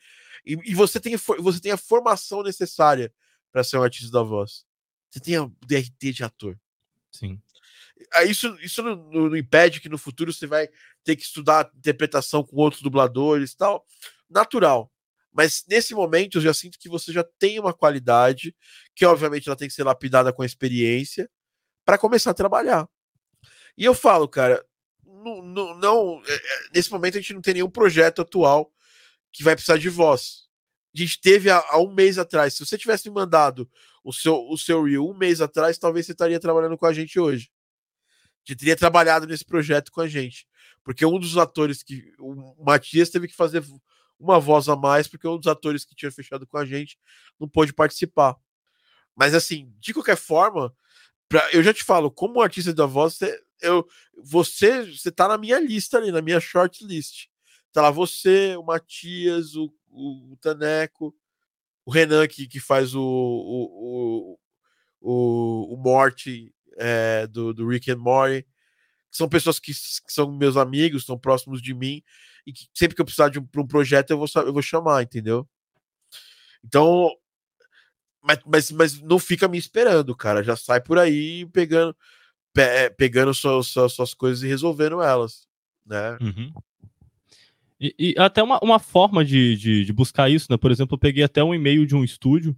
[0.45, 3.13] E, e, você, tem, você tem a formação necessária
[3.53, 4.65] para ser um artista da voz.
[5.11, 6.59] Você tem a DRT de ator.
[7.11, 7.41] Sim
[8.25, 10.69] isso, isso não, não, impede que no futuro você vai
[11.05, 13.87] ter que estudar interpretação com outros dubladores tal.
[14.29, 14.91] Natural.
[15.33, 18.55] Mas nesse momento eu já sinto que você já tem uma qualidade,
[18.95, 21.31] que obviamente ela tem que ser lapidada com a experiência,
[21.85, 22.89] para começar a trabalhar.
[23.77, 24.65] E eu falo, cara,
[25.05, 26.41] não, não, não, é, é,
[26.75, 28.71] nesse momento a gente não tem nenhum projeto atual
[29.33, 30.43] que vai precisar de voz.
[30.95, 32.55] A gente teve há, há um mês atrás.
[32.55, 33.69] Se você tivesse me mandado
[34.05, 37.19] o seu, o seu reel um mês atrás, talvez você estaria trabalhando com a gente
[37.19, 37.51] hoje
[38.45, 40.47] que teria trabalhado nesse projeto com a gente.
[40.85, 42.13] Porque um dos atores que.
[42.19, 43.65] O Matias teve que fazer
[44.19, 46.99] uma voz a mais, porque um dos atores que tinha fechado com a gente
[47.39, 48.37] não pôde participar.
[49.15, 50.75] Mas assim, de qualquer forma,
[51.29, 53.87] pra, eu já te falo, como artista da voz, você, eu,
[54.17, 57.27] você, você tá na minha lista ali, na minha short list.
[57.73, 61.15] Tá lá você, o Matias, o, o, o Taneco,
[61.85, 64.39] o Renan que, que faz o, o, o,
[65.01, 70.31] o, o Morte é, do, do Rick and Morty, que são pessoas que, que, são
[70.33, 72.03] meus amigos, são próximos de mim,
[72.47, 75.03] e que sempre que eu precisar de um, um projeto eu vou, eu vou chamar,
[75.03, 75.49] entendeu?
[76.65, 77.11] Então,
[78.23, 80.43] mas, mas, mas não fica me esperando, cara.
[80.43, 81.95] Já sai por aí pegando,
[82.53, 85.47] pe, pegando suas, suas, suas, coisas e resolvendo elas,
[85.85, 86.19] né?
[86.21, 86.53] Uhum.
[87.81, 90.57] E, e, até uma, uma forma de, de, de, buscar isso, né?
[90.57, 92.57] Por exemplo, eu peguei até um e-mail de um estúdio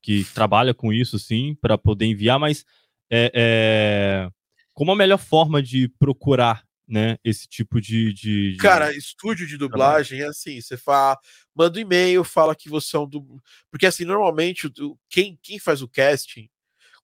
[0.00, 2.64] que trabalha com isso, sim, para poder enviar, mas
[3.10, 4.28] é, é,
[4.72, 8.58] como a melhor forma de procurar né, esse tipo de, de, de...
[8.58, 11.18] Cara, estúdio de dublagem é assim, você fala,
[11.54, 13.42] manda um e-mail, fala que você é um dublador.
[13.70, 14.70] Porque assim, normalmente,
[15.10, 16.48] quem, quem faz o casting,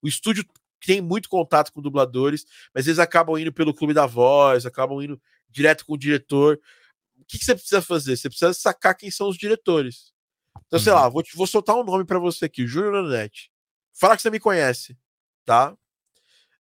[0.01, 0.45] o estúdio
[0.85, 5.21] tem muito contato com dubladores, mas eles acabam indo pelo clube da voz, acabam indo
[5.49, 6.61] direto com o diretor.
[7.19, 8.17] O que, que você precisa fazer?
[8.17, 10.13] Você precisa sacar quem são os diretores.
[10.67, 11.13] Então, sei lá, uhum.
[11.13, 13.51] vou, vou soltar um nome para você aqui, Júnior Nanete.
[13.93, 14.97] Fala que você me conhece,
[15.45, 15.77] tá?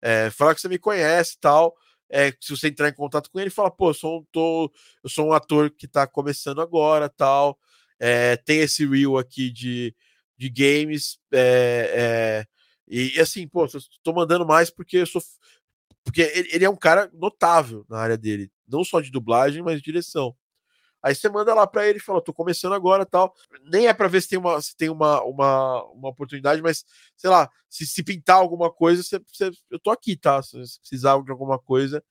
[0.02, 1.74] É, que você me conhece e tal.
[2.08, 4.72] É, se você entrar em contato com ele, fala, pô, eu sou um, tô,
[5.02, 7.58] eu sou um ator que tá começando agora, tal.
[7.98, 9.94] É, tem esse reel aqui de,
[10.36, 11.18] de games.
[11.32, 12.44] É,
[12.88, 13.66] e, e, assim, pô,
[14.02, 15.22] tô mandando mais porque eu sou.
[16.02, 19.76] Porque ele, ele, é um cara notável na área dele, não só de dublagem, mas
[19.76, 20.34] de direção.
[21.02, 23.34] Aí você manda lá para ele e fala: tô começando agora tal.
[23.64, 26.84] Nem é para ver se tem uma, se tem uma, uma, uma oportunidade, mas
[27.16, 30.42] sei lá, se, se pintar alguma coisa, você, você, eu tô aqui, tá?
[30.42, 32.02] Se precisar de alguma coisa,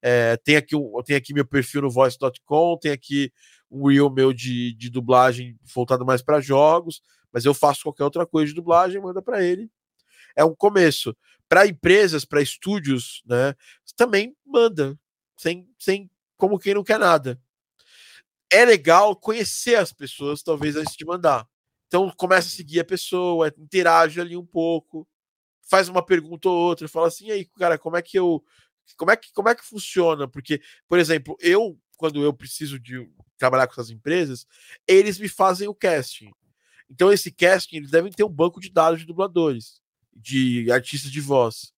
[0.00, 3.32] é, tem, aqui um, tem aqui meu perfil no voice.com, tem aqui
[3.70, 7.02] um reel meu de, de dublagem voltado mais para jogos,
[7.32, 9.68] mas eu faço qualquer outra coisa de dublagem, manda para ele.
[10.36, 11.16] É um começo.
[11.48, 13.54] Para empresas, para estúdios, né?
[13.96, 14.98] Também manda,
[15.36, 17.40] sem, sem como quem não quer nada
[18.50, 21.46] é legal conhecer as pessoas, talvez, antes de mandar.
[21.86, 25.06] Então, começa a seguir a pessoa, interage ali um pouco,
[25.68, 28.42] faz uma pergunta ou outra, fala assim, aí, cara, como é que eu.
[28.96, 30.28] Como é que, como é que funciona?
[30.28, 34.46] Porque, por exemplo, eu, quando eu preciso de trabalhar com essas empresas,
[34.86, 36.30] eles me fazem o casting.
[36.88, 39.80] Então, esse casting, eles devem ter um banco de dados de dubladores,
[40.14, 41.72] de artistas de voz.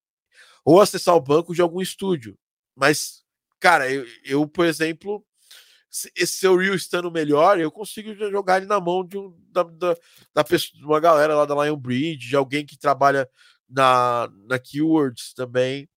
[0.64, 2.38] Ou acessar o banco de algum estúdio.
[2.76, 3.24] Mas,
[3.58, 5.24] cara, eu, eu por exemplo,
[6.15, 9.97] esse seu Reel estando melhor, eu consigo jogar ele na mão de, um, da, da,
[10.35, 13.28] da pessoa, de uma galera lá da Lion Bridge, de alguém que trabalha
[13.69, 15.89] na, na Keywords também,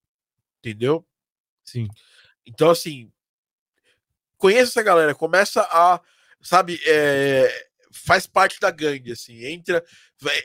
[0.59, 1.05] entendeu?
[1.63, 1.87] Sim.
[2.45, 3.11] Então, assim,
[4.37, 6.01] conheça essa galera, começa a,
[6.41, 9.83] sabe, é, faz parte da gangue, assim, entra,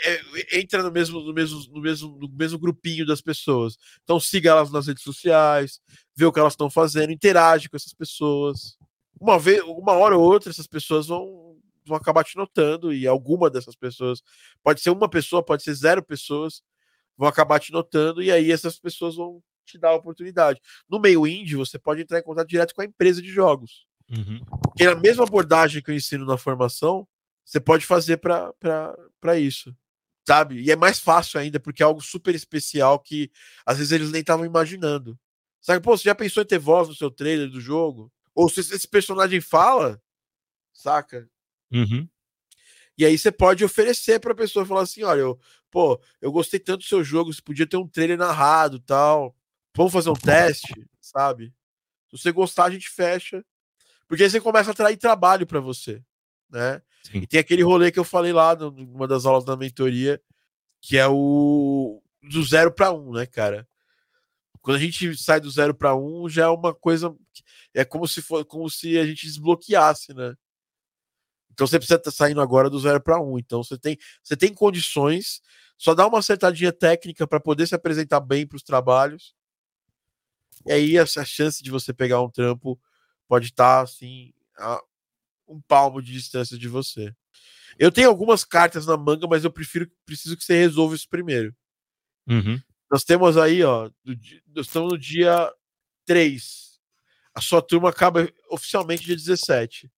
[0.04, 3.78] é, entra no mesmo, no mesmo, no mesmo, no mesmo grupinho das pessoas.
[4.02, 5.80] Então siga elas nas redes sociais,
[6.14, 8.75] vê o que elas estão fazendo, interage com essas pessoas
[9.20, 13.48] uma vez, uma hora ou outra, essas pessoas vão, vão acabar te notando, e alguma
[13.50, 14.22] dessas pessoas,
[14.62, 16.62] pode ser uma pessoa, pode ser zero pessoas,
[17.16, 20.60] vão acabar te notando, e aí essas pessoas vão te dar a oportunidade.
[20.88, 23.86] No meio indie, você pode entrar em contato direto com a empresa de jogos.
[24.08, 24.40] Uhum.
[24.62, 27.06] Porque a mesma abordagem que eu ensino na formação,
[27.44, 29.74] você pode fazer para isso.
[30.28, 30.60] Sabe?
[30.60, 33.30] E é mais fácil ainda, porque é algo super especial que
[33.64, 35.16] às vezes eles nem estavam imaginando.
[35.60, 38.12] Sabe, pô, você já pensou em ter voz no seu trailer do jogo?
[38.36, 40.00] Ou se esse personagem fala,
[40.70, 41.26] saca?
[41.72, 42.06] Uhum.
[42.98, 45.40] E aí você pode oferecer para a pessoa falar assim: olha, eu,
[45.70, 49.34] pô, eu gostei tanto do seu jogo, você podia ter um trailer narrado tal.
[49.74, 51.52] Vamos fazer um teste, sabe?
[52.10, 53.42] Se você gostar, a gente fecha.
[54.06, 56.02] Porque aí você começa a atrair trabalho para você,
[56.50, 56.82] né?
[57.02, 57.18] Sim.
[57.18, 60.20] E tem aquele rolê que eu falei lá numa das aulas da mentoria,
[60.80, 63.66] que é o do zero para um, né, cara?
[64.66, 67.14] Quando a gente sai do zero para um, já é uma coisa.
[67.72, 70.34] É como se for, como se a gente desbloqueasse, né?
[71.52, 73.38] Então você precisa estar tá saindo agora do zero para um.
[73.38, 75.40] Então você tem, você tem condições,
[75.78, 79.36] só dá uma acertadinha técnica para poder se apresentar bem para os trabalhos.
[80.66, 82.76] E aí essa chance de você pegar um trampo
[83.28, 84.82] pode estar tá, assim a
[85.46, 87.14] um palmo de distância de você.
[87.78, 91.54] Eu tenho algumas cartas na manga, mas eu prefiro preciso que você resolva isso primeiro.
[92.28, 92.60] Uhum.
[92.90, 94.16] Nós temos aí, ó, do,
[94.54, 95.52] nós estamos no dia
[96.04, 96.80] 3.
[97.34, 99.80] A sua turma acaba oficialmente dia 17.
[99.80, 99.90] Se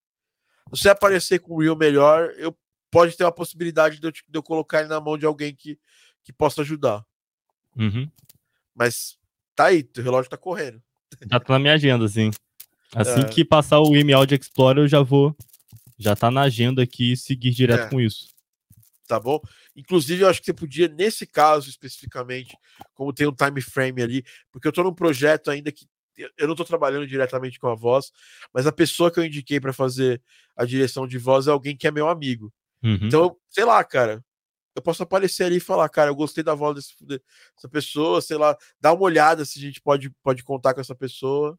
[0.70, 2.56] você aparecer com o Will melhor, eu
[2.90, 5.78] pode ter uma possibilidade de eu, de eu, colocar ele na mão de alguém que,
[6.24, 7.04] que possa ajudar.
[7.76, 8.10] Uhum.
[8.74, 9.18] Mas
[9.54, 10.82] tá aí, o relógio tá correndo.
[11.30, 12.30] Já tá na minha agenda, assim.
[12.94, 13.28] Assim é.
[13.28, 15.36] que passar o M Audio Explorer, eu já vou.
[15.98, 17.90] Já tá na agenda aqui seguir direto é.
[17.90, 18.28] com isso.
[19.06, 19.40] Tá bom?
[19.78, 22.58] Inclusive, eu acho que você podia, nesse caso especificamente,
[22.94, 25.86] como tem um time frame ali, porque eu estou num projeto ainda que
[26.36, 28.10] eu não estou trabalhando diretamente com a voz,
[28.52, 30.20] mas a pessoa que eu indiquei para fazer
[30.56, 32.52] a direção de voz é alguém que é meu amigo.
[32.82, 32.98] Uhum.
[33.02, 34.20] Então, sei lá, cara,
[34.74, 38.36] eu posso aparecer ali e falar, cara, eu gostei da voz desse, dessa pessoa, sei
[38.36, 41.56] lá, dá uma olhada se a gente pode, pode contar com essa pessoa.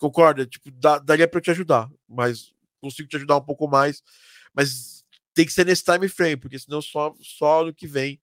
[0.00, 0.44] Concorda?
[0.44, 4.02] Tipo, dá, daria para eu te ajudar, mas consigo te ajudar um pouco mais,
[4.52, 4.97] mas
[5.38, 8.20] tem que ser nesse time frame, porque senão só, só no que vem,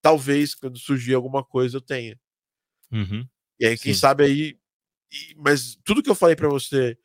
[0.00, 2.18] talvez, quando surgir alguma coisa, eu tenha.
[2.90, 3.28] Uhum.
[3.60, 4.00] E aí, quem Sim.
[4.00, 4.58] sabe aí.
[5.12, 6.96] E, mas tudo que eu falei para você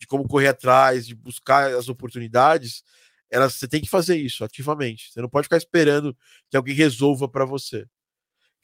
[0.00, 2.84] de como correr atrás, de buscar as oportunidades,
[3.28, 5.10] elas, você tem que fazer isso ativamente.
[5.12, 6.16] Você não pode ficar esperando
[6.48, 7.88] que alguém resolva para você.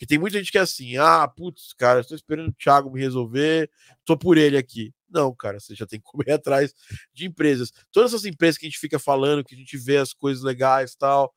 [0.05, 3.01] Que tem muita gente que é assim, ah, putz, cara, estou esperando o Thiago me
[3.01, 3.71] resolver,
[4.05, 4.93] tô por ele aqui.
[5.09, 6.75] Não, cara, você já tem que correr atrás
[7.15, 7.73] de empresas.
[7.91, 10.95] Todas essas empresas que a gente fica falando, que a gente vê as coisas legais
[10.95, 11.35] tal,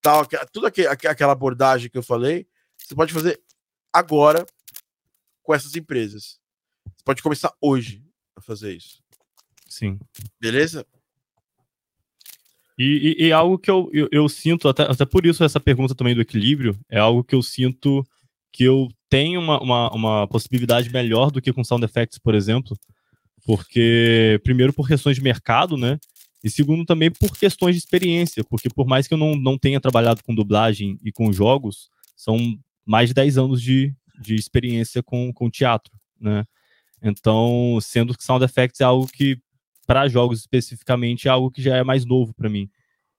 [0.00, 2.46] tal, tudo aqu aquela abordagem que eu falei,
[2.78, 3.42] você pode fazer
[3.92, 4.46] agora
[5.42, 6.38] com essas empresas.
[6.86, 8.00] Você pode começar hoje
[8.36, 9.02] a fazer isso.
[9.68, 9.98] Sim.
[10.40, 10.86] Beleza?
[12.78, 15.94] E, e, e algo que eu, eu, eu, sinto, até, até por isso essa pergunta
[15.94, 18.04] também do equilíbrio, é algo que eu sinto
[18.52, 22.76] que eu tenho uma, uma, uma possibilidade melhor do que com Sound Effects, por exemplo,
[23.44, 25.98] porque, primeiro, por questões de mercado, né?
[26.42, 29.80] E segundo, também por questões de experiência, porque por mais que eu não, não tenha
[29.80, 32.36] trabalhado com dublagem e com jogos, são
[32.84, 36.44] mais de 10 anos de, de experiência com, com teatro, né?
[37.02, 39.38] Então, sendo que Sound Effects é algo que
[39.84, 42.70] para jogos especificamente, é algo que já é mais novo para mim.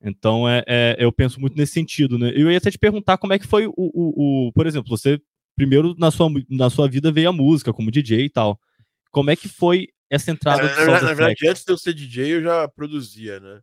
[0.02, 2.32] Então, é, é, eu penso muito nesse sentido, né?
[2.36, 5.20] Eu ia até te perguntar como é que foi o, o, o, por exemplo, você
[5.56, 8.60] primeiro na sua, na sua vida veio a música como DJ e tal.
[9.10, 10.64] Como é que foi essa entrada?
[10.64, 13.62] É, na, na, verdade, antes de eu ser DJ, eu já produzia, né?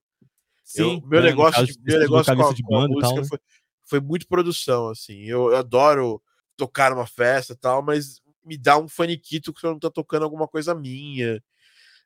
[0.64, 1.00] Sim.
[1.02, 3.16] Eu, meu né, negócio, de, meu negócio com a, de banda com a música tal,
[3.16, 3.28] né?
[3.28, 3.38] foi,
[3.84, 5.22] foi muito produção, assim.
[5.24, 6.22] Eu, eu, adoro
[6.56, 10.24] tocar numa festa e tal, mas me dá um faniquito que eu não tô tocando
[10.24, 11.42] alguma coisa minha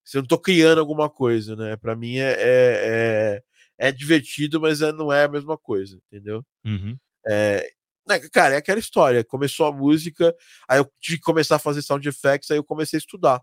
[0.06, 1.76] se eu não tô criando alguma coisa, né?
[1.76, 3.42] Para mim é, é,
[3.78, 6.46] é, é, divertido, mas é, não é a mesma coisa, entendeu?
[6.64, 6.96] Uhum.
[7.26, 7.68] É,
[8.08, 9.24] né, cara, é aquela história.
[9.24, 10.32] Começou a música,
[10.68, 13.42] aí eu tive que começar a fazer sound effects, aí eu comecei a estudar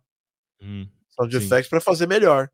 [0.61, 0.89] uhum.
[1.09, 1.45] sound sim.
[1.45, 2.49] effects para fazer melhor.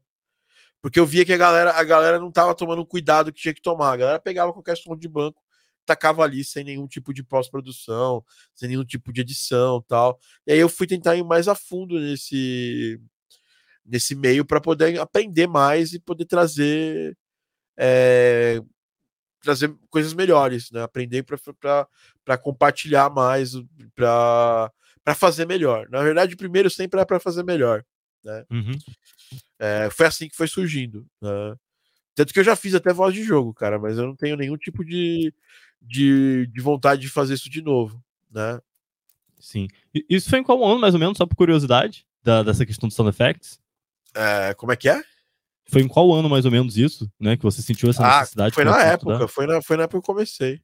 [0.82, 3.54] Porque eu via que a galera, a galera não tava tomando o cuidado que tinha
[3.54, 3.92] que tomar.
[3.92, 5.40] A galera pegava qualquer som de banco,
[5.86, 8.26] tacava ali sem nenhum tipo de pós-produção,
[8.56, 10.20] sem nenhum tipo de edição tal.
[10.48, 13.00] E aí eu fui tentar ir mais a fundo nesse
[13.90, 17.18] nesse meio para poder aprender mais e poder trazer
[17.78, 18.62] é,
[19.42, 20.82] trazer coisas melhores, né?
[20.82, 23.54] Aprender para compartilhar mais,
[23.96, 24.72] para
[25.16, 25.88] fazer melhor.
[25.90, 27.84] Na verdade, primeiro sempre é para fazer melhor,
[28.24, 28.46] né?
[28.52, 28.78] Uhum.
[29.58, 31.06] É, foi assim que foi surgindo.
[31.22, 31.56] Né?
[32.16, 34.58] Tanto que eu já fiz até voz de jogo, cara, mas eu não tenho nenhum
[34.58, 35.34] tipo de,
[35.82, 38.60] de, de vontade de fazer isso de novo, né?
[39.40, 39.68] Sim.
[40.10, 42.94] Isso foi em qual ano, mais ou menos, só por curiosidade, da, dessa questão do
[42.94, 43.62] sound effects?
[44.16, 45.02] É, como é que é?
[45.70, 47.38] Foi em qual ano mais ou menos isso, né?
[47.38, 48.56] Que você sentiu essa ah, necessidade?
[48.56, 50.62] Foi na época, foi na, foi na época que eu comecei.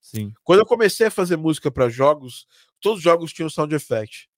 [0.00, 0.32] Sim.
[0.42, 2.46] Quando eu comecei a fazer música para jogos,
[2.80, 4.28] todos os jogos tinham sound effect.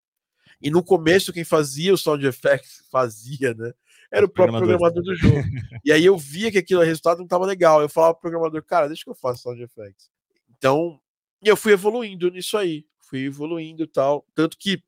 [0.61, 3.73] E no começo, quem fazia o sound effect fazia, né?
[4.11, 5.37] Era o próprio programador do jogo.
[5.85, 7.81] e aí eu via que aquilo, o resultado não estava legal.
[7.81, 10.11] Eu falava pro programador, cara, deixa que eu faça sound effects.
[10.59, 11.01] Então,
[11.41, 12.85] e eu fui evoluindo nisso aí.
[12.99, 14.27] Fui evoluindo e tal.
[14.35, 14.83] Tanto que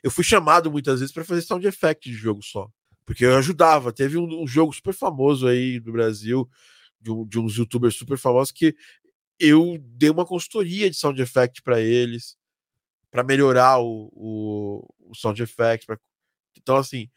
[0.00, 2.70] eu fui chamado muitas vezes para fazer sound effect de jogo só
[3.04, 3.92] porque eu ajudava.
[3.92, 6.48] Teve um, um jogo super famoso aí do Brasil,
[7.00, 8.74] de, um, de, uns youtubers super famosos, que
[9.38, 12.36] eu dei uma consultoria de sound effect para eles,
[13.10, 15.86] para melhorar o, o, o, sound effect.
[15.86, 15.98] Pra...
[16.56, 17.10] Então, assim,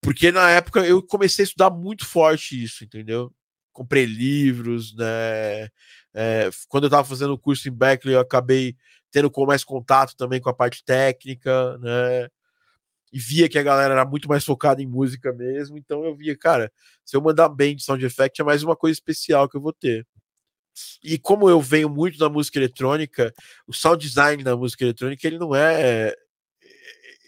[0.00, 3.32] porque na época eu comecei a estudar muito forte isso, entendeu?
[3.72, 5.68] Comprei livros, né?
[6.14, 8.76] É, quando eu estava fazendo o curso em Berkeley, eu acabei
[9.10, 12.28] tendo mais contato também com a parte técnica, né?
[13.12, 16.36] E via que a galera era muito mais focada em música mesmo, então eu via,
[16.36, 16.70] cara,
[17.04, 19.72] se eu mandar bem de sound effect é mais uma coisa especial que eu vou
[19.72, 20.06] ter.
[21.02, 23.32] E como eu venho muito da música eletrônica,
[23.66, 26.14] o sound design da música eletrônica, ele não é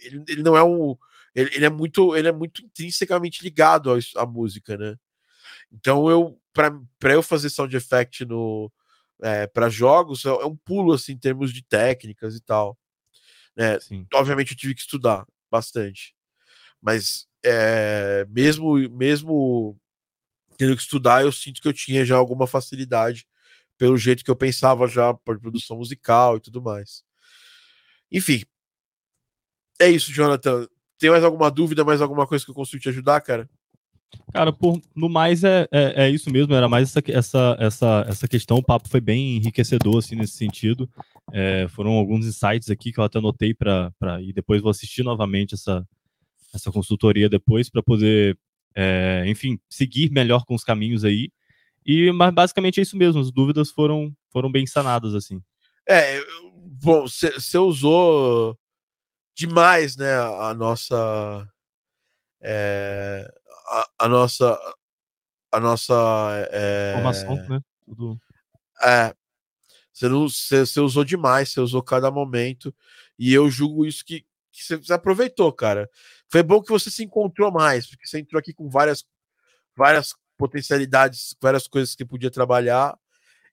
[0.02, 0.96] ele, ele não é um
[1.34, 4.96] ele, ele, é muito ele é muito intrinsecamente ligado à música, né?
[5.72, 8.70] Então eu para eu fazer sound effect no
[9.22, 12.78] é, para jogos é um pulo assim em termos de técnicas e tal.
[13.56, 13.78] Né?
[14.14, 16.14] Obviamente eu tive que estudar bastante.
[16.80, 19.76] Mas é, mesmo, mesmo
[20.56, 23.26] tendo que estudar, eu sinto que eu tinha já alguma facilidade
[23.78, 27.02] pelo jeito que eu pensava já por produção musical e tudo mais.
[28.12, 28.42] Enfim.
[29.80, 30.68] É isso, Jonathan.
[30.98, 33.48] Tem mais alguma dúvida, mais alguma coisa que eu consigo te ajudar, cara?
[34.32, 38.28] Cara, por, no mais é, é, é, isso mesmo, era mais essa, essa, essa, essa
[38.28, 40.88] questão, o papo foi bem enriquecedor, assim, nesse sentido.
[41.32, 43.92] É, foram alguns insights aqui que eu até anotei para
[44.22, 45.86] e depois vou assistir novamente essa,
[46.54, 48.38] essa consultoria depois para poder,
[48.74, 51.30] é, enfim, seguir melhor com os caminhos aí.
[51.84, 55.40] E mas basicamente é isso mesmo, as dúvidas foram, foram bem sanadas, assim.
[55.88, 56.20] É,
[56.82, 58.56] bom, você usou
[59.34, 61.48] demais, né, a nossa.
[62.42, 63.30] É,
[63.68, 64.58] a, a nossa
[65.52, 67.60] a nossa é, formação, né?
[67.84, 68.20] Tudo.
[68.82, 69.14] É,
[70.00, 72.74] você, não, você, você, usou demais, você usou cada momento,
[73.18, 75.90] e eu julgo isso que, que você, aproveitou, cara.
[76.28, 79.04] Foi bom que você se encontrou mais, porque você entrou aqui com várias,
[79.76, 82.98] várias potencialidades, várias coisas que podia trabalhar,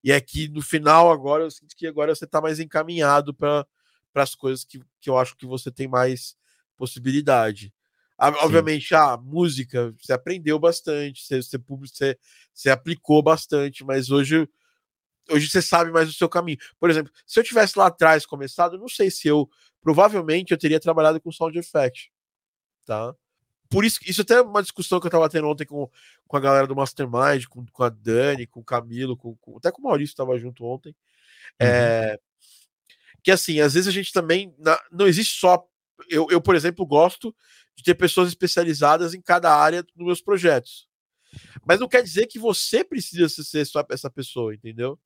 [0.04, 3.66] E é que no final, agora, eu sinto que agora você está mais encaminhado para
[4.16, 6.38] as coisas que, que eu acho que você tem mais
[6.78, 7.74] possibilidade.
[8.18, 12.18] Obviamente, a ah, música, você aprendeu bastante, você, você, você,
[12.54, 14.48] você aplicou bastante, mas hoje,
[15.30, 16.58] hoje você sabe mais o seu caminho.
[16.80, 19.50] Por exemplo, se eu tivesse lá atrás começado, não sei se eu.
[19.82, 22.12] Provavelmente eu teria trabalhado com sound effect.
[22.86, 23.16] Tá?
[23.70, 25.90] Por isso, isso até é uma discussão que eu estava tendo ontem com,
[26.28, 29.72] com a galera do Mastermind, com, com a Dani, com o Camilo, com, com até
[29.72, 30.90] com o Maurício estava junto ontem.
[31.62, 31.68] Uhum.
[31.68, 32.20] É,
[33.24, 34.56] que assim, às vezes a gente também.
[34.58, 35.66] Na, não existe só.
[36.10, 37.36] Eu, eu, por exemplo, gosto
[37.76, 40.88] de ter pessoas especializadas em cada área dos meus projetos.
[41.66, 44.98] Mas não quer dizer que você precisa ser só essa pessoa, entendeu?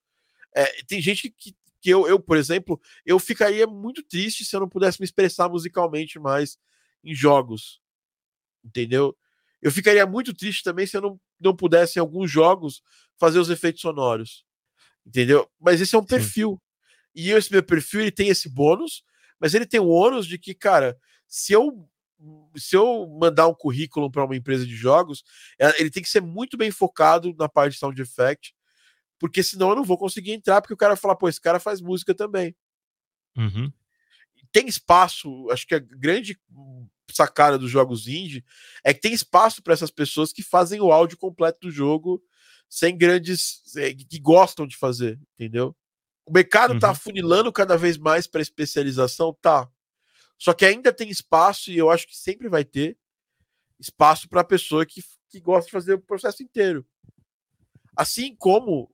[0.56, 4.60] É, tem gente que, que eu, eu, por exemplo, eu ficaria muito triste se eu
[4.60, 6.58] não pudesse me expressar musicalmente mais
[7.04, 7.82] em jogos,
[8.64, 9.18] entendeu?
[9.62, 12.82] Eu ficaria muito triste também se eu não, não pudesse, em alguns jogos,
[13.18, 14.46] fazer os efeitos sonoros,
[15.06, 15.50] entendeu?
[15.60, 16.08] Mas esse é um Sim.
[16.08, 16.62] perfil.
[17.14, 19.04] E esse meu perfil ele tem esse bônus,
[19.40, 20.98] mas ele tem o ônus de que, cara,
[21.28, 21.88] se eu
[22.56, 25.24] se eu mandar um currículo para uma empresa de jogos,
[25.60, 28.54] é, ele tem que ser muito bem focado na parte de sound effect,
[29.22, 31.80] porque senão eu não vou conseguir entrar, porque o cara fala, pô, esse cara faz
[31.80, 32.56] música também.
[33.38, 33.72] Uhum.
[34.52, 36.42] Tem espaço, acho que a grande
[37.12, 38.44] sacada dos jogos indie
[38.84, 42.20] é que tem espaço para essas pessoas que fazem o áudio completo do jogo
[42.68, 43.62] sem grandes.
[43.78, 45.78] É, que gostam de fazer, entendeu?
[46.26, 46.96] O mercado tá uhum.
[46.96, 49.70] funilando cada vez mais para especialização, tá.
[50.36, 52.98] Só que ainda tem espaço, e eu acho que sempre vai ter
[53.80, 56.84] espaço para a pessoa que, que gosta de fazer o processo inteiro.
[57.96, 58.92] Assim como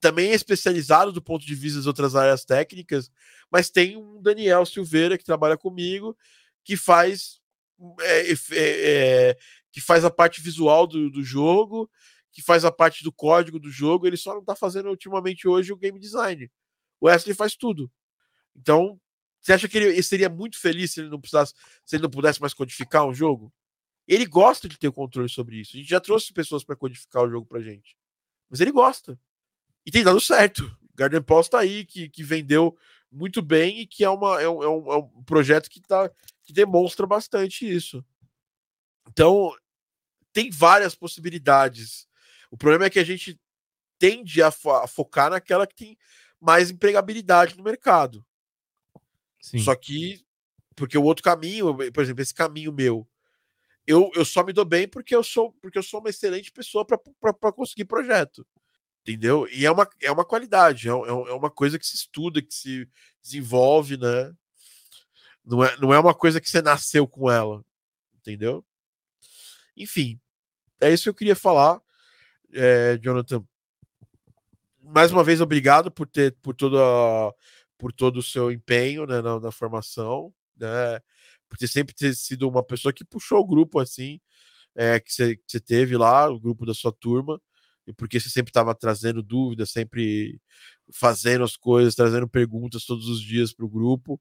[0.00, 3.10] também é especializado do ponto de vista das outras áreas técnicas,
[3.50, 6.16] mas tem um Daniel Silveira que trabalha comigo,
[6.64, 7.40] que faz
[8.00, 9.36] é, é, é,
[9.70, 11.90] que faz a parte visual do, do jogo,
[12.30, 15.72] que faz a parte do código do jogo, ele só não está fazendo ultimamente hoje
[15.72, 16.50] o game design.
[17.00, 17.90] O Wesley faz tudo.
[18.54, 19.00] Então,
[19.40, 21.52] você acha que ele, ele, seria muito feliz se ele não precisasse,
[21.84, 23.52] se ele não pudesse mais codificar um jogo?
[24.06, 25.76] Ele gosta de ter controle sobre isso.
[25.76, 27.96] A gente já trouxe pessoas para codificar o jogo pra gente.
[28.48, 29.18] Mas ele gosta.
[29.84, 30.70] E tem dado certo.
[30.94, 32.76] Garden Post tá aí, que, que vendeu
[33.10, 36.10] muito bem e que é, uma, é, um, é um, é um projeto que, tá,
[36.42, 38.04] que demonstra bastante isso.
[39.08, 39.54] Então,
[40.32, 42.08] tem várias possibilidades.
[42.50, 43.38] O problema é que a gente
[43.98, 45.98] tende a, fo a focar naquela que tem
[46.40, 48.24] mais empregabilidade no mercado.
[49.40, 49.58] Sim.
[49.58, 50.24] Só que,
[50.74, 53.06] porque o outro caminho, por exemplo, esse caminho meu,
[53.86, 56.84] eu, eu só me dou bem porque eu sou porque eu sou uma excelente pessoa
[56.86, 58.46] para conseguir projeto.
[59.02, 59.48] Entendeu?
[59.50, 62.54] E é uma, é uma qualidade, é, é, é uma coisa que se estuda, que
[62.54, 62.88] se
[63.20, 64.32] desenvolve, né?
[65.44, 67.64] Não é, não é uma coisa que você nasceu com ela,
[68.14, 68.64] entendeu?
[69.76, 70.20] Enfim,
[70.80, 71.80] é isso que eu queria falar,
[72.52, 73.44] é, Jonathan.
[74.80, 76.78] Mais uma vez, obrigado por ter por toda
[77.78, 81.00] por todo o seu empenho né, na, na, formação, né?
[81.48, 84.20] Por ter sempre ter sido uma pessoa que puxou o grupo assim,
[84.76, 87.40] é, que você teve lá, o grupo da sua turma,
[87.96, 90.40] porque você sempre estava trazendo dúvidas, sempre
[90.92, 94.20] fazendo as coisas, trazendo perguntas todos os dias para o grupo.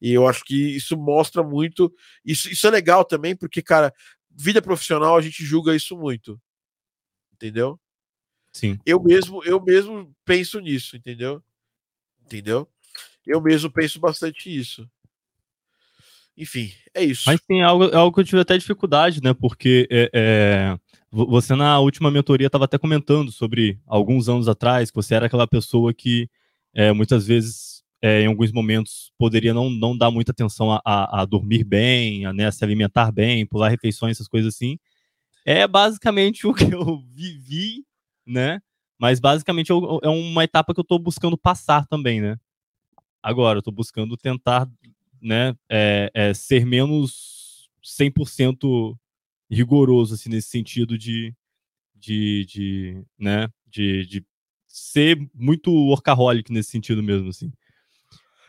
[0.00, 1.92] E eu acho que isso mostra muito.
[2.24, 3.92] Isso, isso é legal também, porque, cara,
[4.30, 6.40] vida profissional a gente julga isso muito.
[7.32, 7.78] Entendeu?
[8.52, 8.78] Sim.
[8.84, 11.42] Eu mesmo, eu mesmo penso nisso, entendeu?
[12.24, 12.68] Entendeu?
[13.26, 14.88] Eu mesmo penso bastante isso.
[16.36, 17.24] Enfim, é isso.
[17.26, 19.34] Mas tem algo, é algo que eu tive até dificuldade, né?
[19.34, 20.78] Porque é, é,
[21.12, 25.46] você na última mentoria estava até comentando sobre alguns anos atrás que você era aquela
[25.46, 26.26] pessoa que
[26.74, 31.20] é, muitas vezes, é, em alguns momentos, poderia não, não dar muita atenção a, a,
[31.20, 34.78] a dormir bem, a né, se alimentar bem, pular refeições, essas coisas assim.
[35.44, 37.84] É basicamente o que eu vivi,
[38.26, 38.60] né?
[38.98, 42.38] Mas basicamente é uma etapa que eu estou buscando passar também, né?
[43.22, 44.66] Agora, eu estou buscando tentar
[45.20, 48.96] né, é, é ser menos 100%
[49.54, 51.34] rigoroso, assim, nesse sentido de,
[51.94, 54.26] de, de né, de, de
[54.66, 57.52] ser muito workaholic nesse sentido mesmo, assim.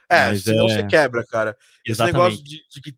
[0.10, 0.76] É, Mas senão é...
[0.76, 1.58] você quebra, cara.
[1.86, 2.96] Esse negócio de, de que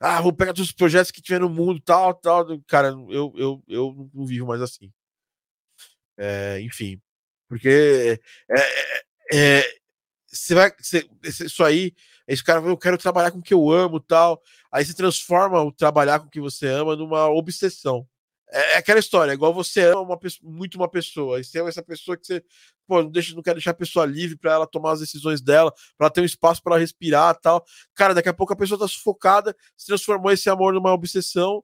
[0.00, 2.46] ah, vou pegar todos os projetos que tiver no mundo, tal, tal.
[2.66, 4.90] Cara, eu, eu, eu não vivo mais assim.
[6.16, 6.98] É, enfim,
[7.46, 8.18] porque
[8.50, 8.58] é,
[9.32, 9.64] é, é
[10.26, 10.72] você vai.
[10.78, 11.92] Você, isso aí,
[12.26, 14.42] esse cara eu quero trabalhar com o que eu amo tal.
[14.72, 18.06] Aí você transforma o trabalhar com o que você ama numa obsessão.
[18.50, 21.82] É, é aquela história, igual você ama uma, muito uma pessoa, e você ama essa
[21.82, 22.44] pessoa que você
[22.86, 25.72] pô, não, deixa, não quer deixar a pessoa livre para ela tomar as decisões dela,
[25.98, 27.64] para ter um espaço para respirar tal.
[27.94, 31.62] Cara, daqui a pouco a pessoa tá sufocada, se transformou esse amor numa obsessão,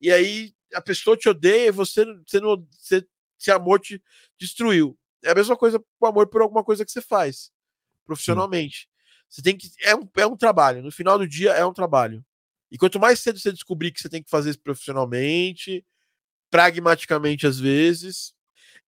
[0.00, 3.06] e aí a pessoa te odeia e você, você não, você,
[3.38, 4.02] esse amor te
[4.38, 4.98] destruiu.
[5.22, 7.52] é a mesma coisa com amor por alguma coisa que você faz
[8.04, 8.88] profissionalmente.
[9.34, 9.68] Você tem que.
[9.82, 10.80] É um, é um trabalho.
[10.80, 12.24] No final do dia, é um trabalho.
[12.70, 15.84] E quanto mais cedo você descobrir que você tem que fazer isso profissionalmente,
[16.48, 18.32] pragmaticamente às vezes,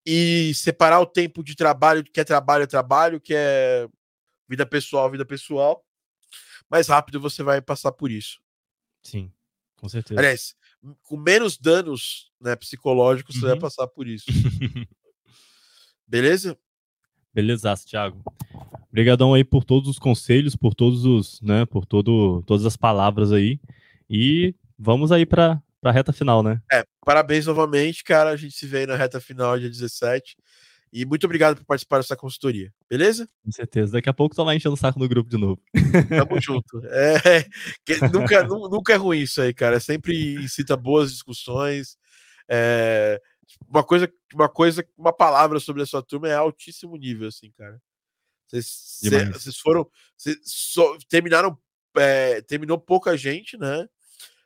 [0.05, 3.89] e separar o tempo de trabalho, que é trabalho é trabalho, que é
[4.49, 5.85] vida pessoal, vida pessoal,
[6.71, 8.41] mais rápido você vai passar por isso.
[9.03, 9.33] Sim,
[9.77, 10.21] com certeza.
[10.21, 10.55] Aliás,
[11.03, 13.41] com menos danos né, psicológicos, uhum.
[13.41, 13.61] você vai uhum.
[13.61, 14.27] passar por isso.
[16.07, 16.57] Beleza?
[17.37, 18.25] Beleza, Thiago.
[18.89, 23.31] Obrigadão aí por todos os conselhos, por todos os, né, por todo, todas as palavras
[23.31, 23.61] aí.
[24.09, 26.63] E vamos aí para a reta final, né?
[26.73, 28.31] É, parabéns novamente, cara.
[28.31, 30.35] A gente se vê aí na reta final, dia 17.
[30.91, 33.29] E muito obrigado por participar dessa consultoria, beleza?
[33.45, 33.93] Com certeza.
[33.93, 35.61] Daqui a pouco tô lá enchendo o saco no grupo de novo.
[36.09, 36.81] Tamo junto.
[36.87, 37.45] É,
[38.11, 39.79] nunca, nunca é ruim isso aí, cara.
[39.79, 41.99] Sempre incita boas discussões.
[42.49, 43.21] É,
[43.69, 47.81] uma coisa, uma coisa, uma palavra sobre a sua turma é altíssimo nível, assim, cara.
[48.47, 49.01] Vocês,
[49.33, 51.59] vocês foram, vocês só, terminaram,
[51.97, 53.89] é, terminou pouca gente, né?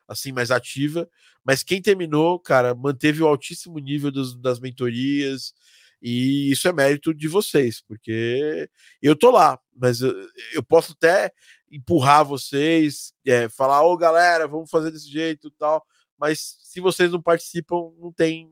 [0.09, 1.09] Assim, mais ativa,
[1.45, 5.55] mas quem terminou, cara, manteve o altíssimo nível dos, das mentorias,
[6.03, 8.69] e isso é mérito de vocês, porque
[9.03, 10.13] eu tô lá, mas eu,
[10.55, 11.33] eu posso até
[11.71, 15.85] empurrar vocês, é, falar, ô galera, vamos fazer desse jeito tal,
[16.19, 18.51] mas se vocês não participam, não tem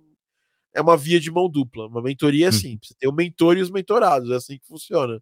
[0.79, 1.87] é uma via de mão dupla.
[1.87, 2.51] Uma mentoria é hum.
[2.51, 5.21] assim: você tem o mentor e os mentorados, é assim que funciona.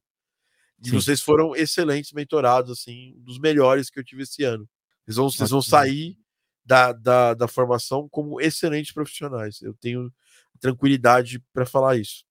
[0.82, 0.94] E Sim.
[0.94, 4.68] vocês foram excelentes mentorados, assim, dos melhores que eu tive esse ano.
[5.04, 6.18] Vocês vão, vocês vão sair
[6.62, 9.62] da, da, da formação como excelentes profissionais.
[9.62, 10.12] Eu tenho
[10.60, 12.24] tranquilidade para falar isso.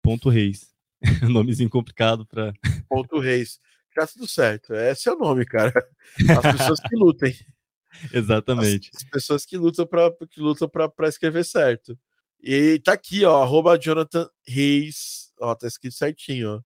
[0.04, 0.72] Ponto Reis.
[1.28, 2.52] Nomezinho complicado pra...
[2.88, 3.58] Ponto Reis.
[3.92, 4.72] Tá tudo certo.
[4.72, 5.72] É seu nome, cara.
[6.30, 7.34] As pessoas que lutem.
[8.12, 8.90] Exatamente.
[8.94, 11.98] As, as, pessoas que lutam para que lutam para escrever certo.
[12.40, 15.32] E tá aqui, ó, arroba Jonathan Reis.
[15.40, 16.60] Ó, tá escrito certinho, ó.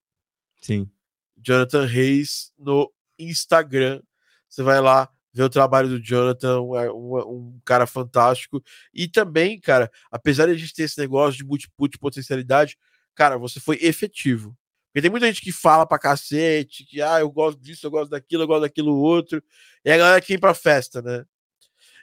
[0.61, 0.91] Sim.
[1.37, 4.03] Jonathan Reis no Instagram.
[4.49, 8.63] Você vai lá ver o trabalho do Jonathan, um, um, um, cara fantástico.
[8.93, 12.77] E também, cara, apesar de a gente ter esse negócio de multiput potencialidade,
[13.15, 14.57] cara, você foi efetivo.
[14.91, 18.11] Porque tem muita gente que fala pra cacete, que ah, eu gosto disso, eu gosto
[18.11, 19.43] daquilo, eu gosto daquilo outro.
[19.85, 21.25] E a galera que vem pra festa, né?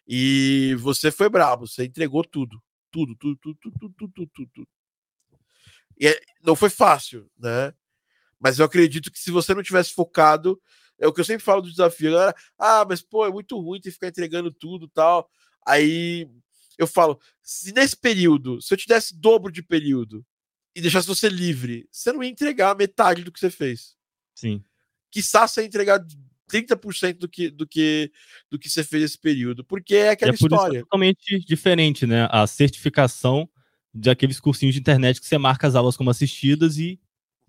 [0.08, 2.62] E você foi brabo, você entregou tudo.
[2.90, 4.50] Tudo, tudo, tudo, tudo, tudo, tudo, tudo.
[4.54, 4.68] tudo.
[6.00, 7.74] E é, não foi fácil, né?
[8.40, 10.62] Mas eu acredito que se você não tivesse focado,
[10.98, 12.12] é o que eu sempre falo do desafio.
[12.12, 15.30] Galera, ah, mas pô, é muito ruim ter que ficar entregando tudo tal.
[15.66, 16.30] Aí
[16.78, 20.26] eu falo, se nesse período, se eu te desse dobro de período,
[20.78, 23.96] e deixasse você livre, você não ia entregar metade do que você fez.
[24.36, 24.64] Sim.
[25.10, 26.06] Quiçá você ia entregar
[26.48, 28.12] 30% do que, do, que,
[28.48, 30.78] do que você fez nesse período, porque é aquela e é história.
[30.78, 32.28] é totalmente diferente, né?
[32.30, 33.50] A certificação
[33.92, 37.00] de aqueles cursinhos de internet que você marca as aulas como assistidas e,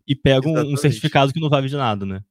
[0.07, 2.25] e pega um, um certificado que não vale de nada, né?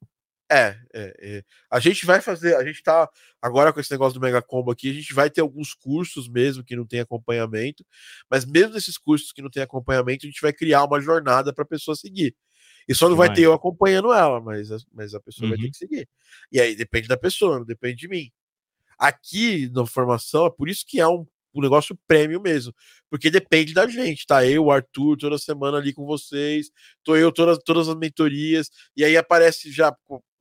[0.49, 3.09] É, é, é, a gente vai fazer, a gente tá
[3.41, 6.63] agora com esse negócio do Mega Combo aqui, a gente vai ter alguns cursos mesmo
[6.63, 7.85] que não tem acompanhamento,
[8.31, 11.63] mas mesmo nesses cursos que não tem acompanhamento, a gente vai criar uma jornada para
[11.63, 12.33] a pessoa seguir.
[12.87, 15.49] E só não vai ter eu acompanhando ela, mas, mas a pessoa uhum.
[15.49, 15.71] vai ter uhum.
[15.71, 16.09] que seguir.
[16.49, 18.31] E aí depende da pessoa, não depende de mim.
[18.97, 22.73] Aqui na formação, é por isso que é um, um negócio prêmio mesmo,
[23.09, 24.45] porque depende da gente, tá?
[24.45, 26.71] Eu, o Arthur, toda semana ali com vocês,
[27.03, 29.93] tô eu todas, todas as mentorias, e aí aparece já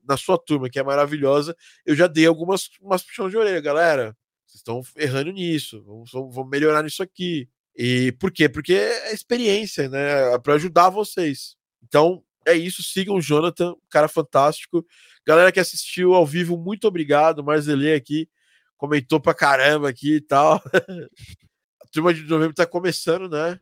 [0.06, 4.16] na sua turma, que é maravilhosa, eu já dei algumas umas puxões de orelha, galera.
[4.46, 7.48] Vocês estão errando nisso, vamos, vamos melhorar nisso aqui.
[7.76, 8.48] E por quê?
[8.48, 10.34] Porque é experiência, né?
[10.34, 11.56] É para ajudar vocês.
[11.82, 12.82] Então, é isso.
[12.82, 14.86] Sigam o Jonathan, cara fantástico.
[15.26, 17.44] Galera que assistiu ao vivo, muito obrigado.
[17.44, 18.28] Marzelê aqui
[18.76, 20.62] comentou pra caramba aqui e tal.
[21.82, 23.58] a turma de novembro tá começando, né?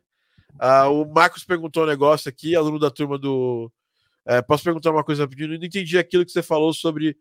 [0.59, 3.71] Ah, o Marcos perguntou um negócio aqui, aluno da turma do,
[4.25, 5.53] é, posso perguntar uma coisa rapidinho?
[5.53, 7.17] Eu não entendi aquilo que você falou sobre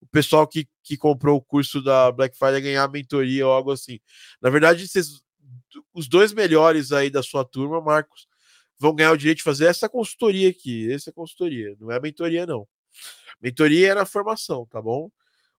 [0.00, 4.00] o pessoal que, que comprou o curso da Black Friday ganhar mentoria ou algo assim.
[4.40, 5.20] Na verdade, vocês,
[5.92, 8.26] os dois melhores aí da sua turma, Marcos,
[8.78, 10.92] vão ganhar o direito de fazer essa consultoria aqui.
[10.92, 12.66] Essa é consultoria, não é mentoria, não.
[13.40, 15.10] Mentoria é na formação, tá bom?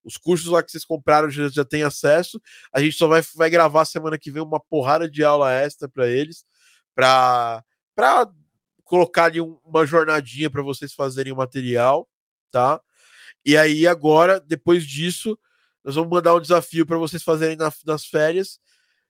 [0.03, 2.41] Os cursos lá que vocês compraram já, já tem acesso.
[2.73, 6.07] A gente só vai, vai gravar semana que vem uma porrada de aula extra para
[6.07, 6.45] eles,
[6.95, 7.63] para
[8.90, 12.10] colocar ali uma jornadinha para vocês fazerem o material,
[12.49, 12.82] tá?
[13.45, 15.38] E aí agora, depois disso,
[15.84, 18.60] nós vamos mandar um desafio para vocês fazerem na, nas férias.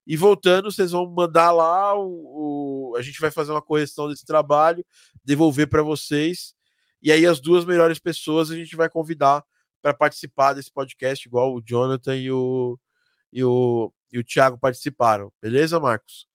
[0.06, 4.26] E voltando, vocês vão mandar lá o, o, a gente vai fazer uma correção desse
[4.26, 4.86] trabalho,
[5.24, 6.54] devolver para vocês.
[7.02, 9.46] E aí as duas melhores pessoas a gente vai convidar
[9.82, 12.78] para participar desse podcast, igual o Jonathan e o,
[13.32, 15.32] e o, e o Thiago participaram.
[15.42, 16.28] Beleza, Marcos?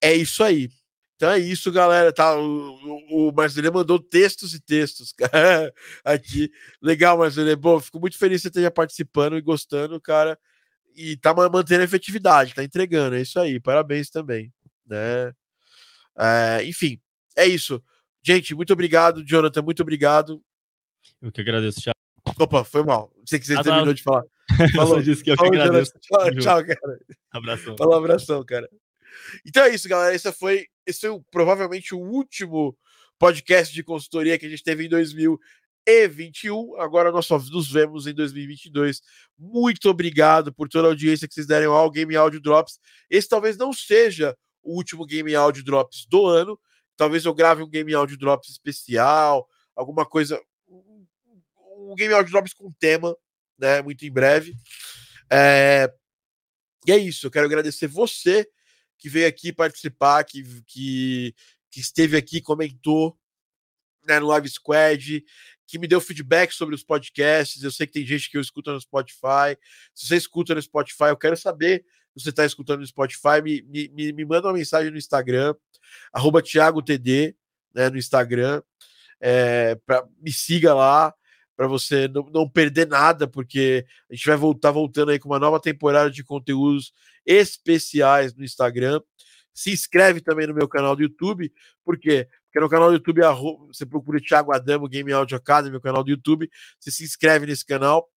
[0.00, 0.70] É isso aí.
[1.18, 2.12] Então é isso, galera.
[2.12, 5.74] Tá, o, o Marcelinho mandou textos e textos cara,
[6.04, 6.48] aqui.
[6.80, 7.56] Legal, Marcelinho.
[7.56, 10.38] Bom, fico muito feliz que você esteja participando e gostando, cara.
[10.94, 13.16] E tá mantendo a efetividade, tá entregando.
[13.16, 13.58] É isso aí.
[13.58, 14.52] Parabéns também.
[14.86, 15.32] Né?
[16.16, 17.00] É, enfim,
[17.36, 17.82] é isso.
[18.22, 19.62] Gente, muito obrigado, Jonathan.
[19.62, 20.40] Muito obrigado.
[21.20, 21.98] Eu que agradeço, Thiago.
[22.38, 23.12] Opa, foi mal.
[23.26, 23.92] Você que você ah, terminou não.
[23.92, 24.22] de falar.
[24.76, 25.02] Falou.
[25.02, 25.92] disse que eu Falou, que agradeço.
[26.00, 27.00] Tchau, tchau, cara.
[27.32, 27.76] Abração.
[27.76, 28.68] Falou, abração, cara.
[29.44, 30.14] Então é isso, galera.
[30.14, 32.76] Esse foi, esse foi provavelmente o último
[33.18, 36.80] podcast de consultoria que a gente teve em 2021.
[36.80, 39.02] Agora nós só nos vemos em 2022.
[39.38, 42.80] Muito obrigado por toda a audiência que vocês deram ao Game Audio Drops.
[43.10, 46.58] Esse talvez não seja o último Game Audio Drops do ano.
[46.96, 49.46] Talvez eu grave um Game Audio Drops especial,
[49.76, 50.40] alguma coisa.
[51.76, 53.14] Um Game Audio Drops com tema,
[53.58, 53.82] né?
[53.82, 54.54] Muito em breve.
[55.30, 55.92] É...
[56.86, 57.26] E é isso.
[57.26, 58.48] Eu quero agradecer você
[58.98, 61.34] que veio aqui participar, que, que,
[61.70, 63.16] que esteve aqui, comentou
[64.06, 65.22] né, no Live Squad,
[65.66, 67.62] que me deu feedback sobre os podcasts.
[67.62, 69.56] Eu sei que tem gente que eu escuto no Spotify.
[69.94, 71.84] Se você escuta no Spotify, eu quero saber
[72.16, 73.42] se você está escutando no Spotify.
[73.42, 75.54] Me, me, me manda uma mensagem no Instagram,
[76.12, 77.36] arroba ThiagoTD,
[77.74, 78.62] né, no Instagram.
[79.20, 81.14] É, pra, me siga lá
[81.58, 85.40] para você não, não, perder nada, porque a gente vai voltar voltando aí com uma
[85.40, 86.92] nova temporada de conteúdos
[87.26, 89.00] especiais no Instagram.
[89.52, 91.52] Se inscreve também no meu canal do YouTube,
[91.84, 92.28] por quê?
[92.44, 93.22] Porque no canal do YouTube
[93.66, 96.48] você procura Thiago Adamo Game Audio Academy, meu canal do YouTube,
[96.78, 98.08] você se inscreve nesse canal.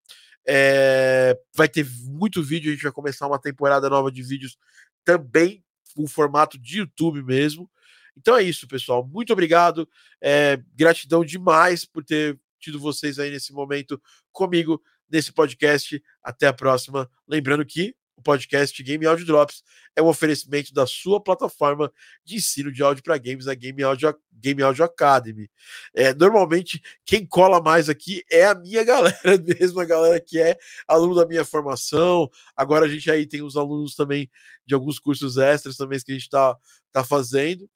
[0.48, 4.56] É, vai ter muito vídeo, a gente vai começar uma temporada nova de vídeos
[5.04, 5.66] também
[5.96, 7.68] com formato de YouTube mesmo.
[8.16, 9.04] Então é isso, pessoal.
[9.04, 9.90] Muito obrigado.
[10.22, 14.02] É, gratidão demais por ter tido vocês aí nesse momento
[14.32, 16.02] comigo nesse podcast.
[16.24, 17.10] Até a próxima.
[17.28, 19.64] Lembrando que o podcast Game Audio Drops
[19.96, 21.92] é um oferecimento da sua plataforma
[22.24, 25.50] de ensino de áudio para games, a Game Audio, Game Audio Academy.
[25.94, 30.56] É, normalmente, quem cola mais aqui é a minha galera mesmo, a galera que é
[30.88, 32.30] aluno da minha formação.
[32.56, 34.30] Agora a gente aí tem os alunos também
[34.66, 36.56] de alguns cursos extras também que a gente está
[36.92, 37.68] tá fazendo.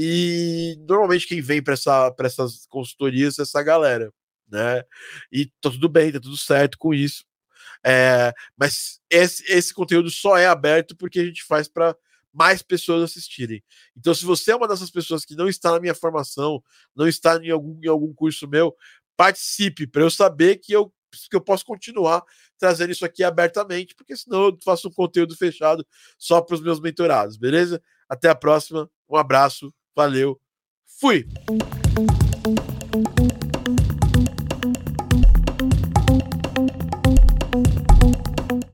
[0.00, 4.14] E normalmente quem vem para essa, essas consultorias é essa galera,
[4.48, 4.84] né?
[5.32, 7.24] E tá tudo bem, tá tudo certo com isso.
[7.84, 11.96] É, mas esse, esse conteúdo só é aberto porque a gente faz para
[12.32, 13.60] mais pessoas assistirem.
[13.96, 16.62] Então, se você é uma dessas pessoas que não está na minha formação,
[16.94, 18.76] não está em algum, em algum curso meu,
[19.16, 20.94] participe para eu saber que eu,
[21.28, 22.22] que eu posso continuar
[22.56, 25.84] trazendo isso aqui abertamente, porque senão eu faço um conteúdo fechado
[26.16, 27.82] só para os meus mentorados, beleza?
[28.08, 30.40] Até a próxima, um abraço Valeu.
[31.00, 31.26] Fui.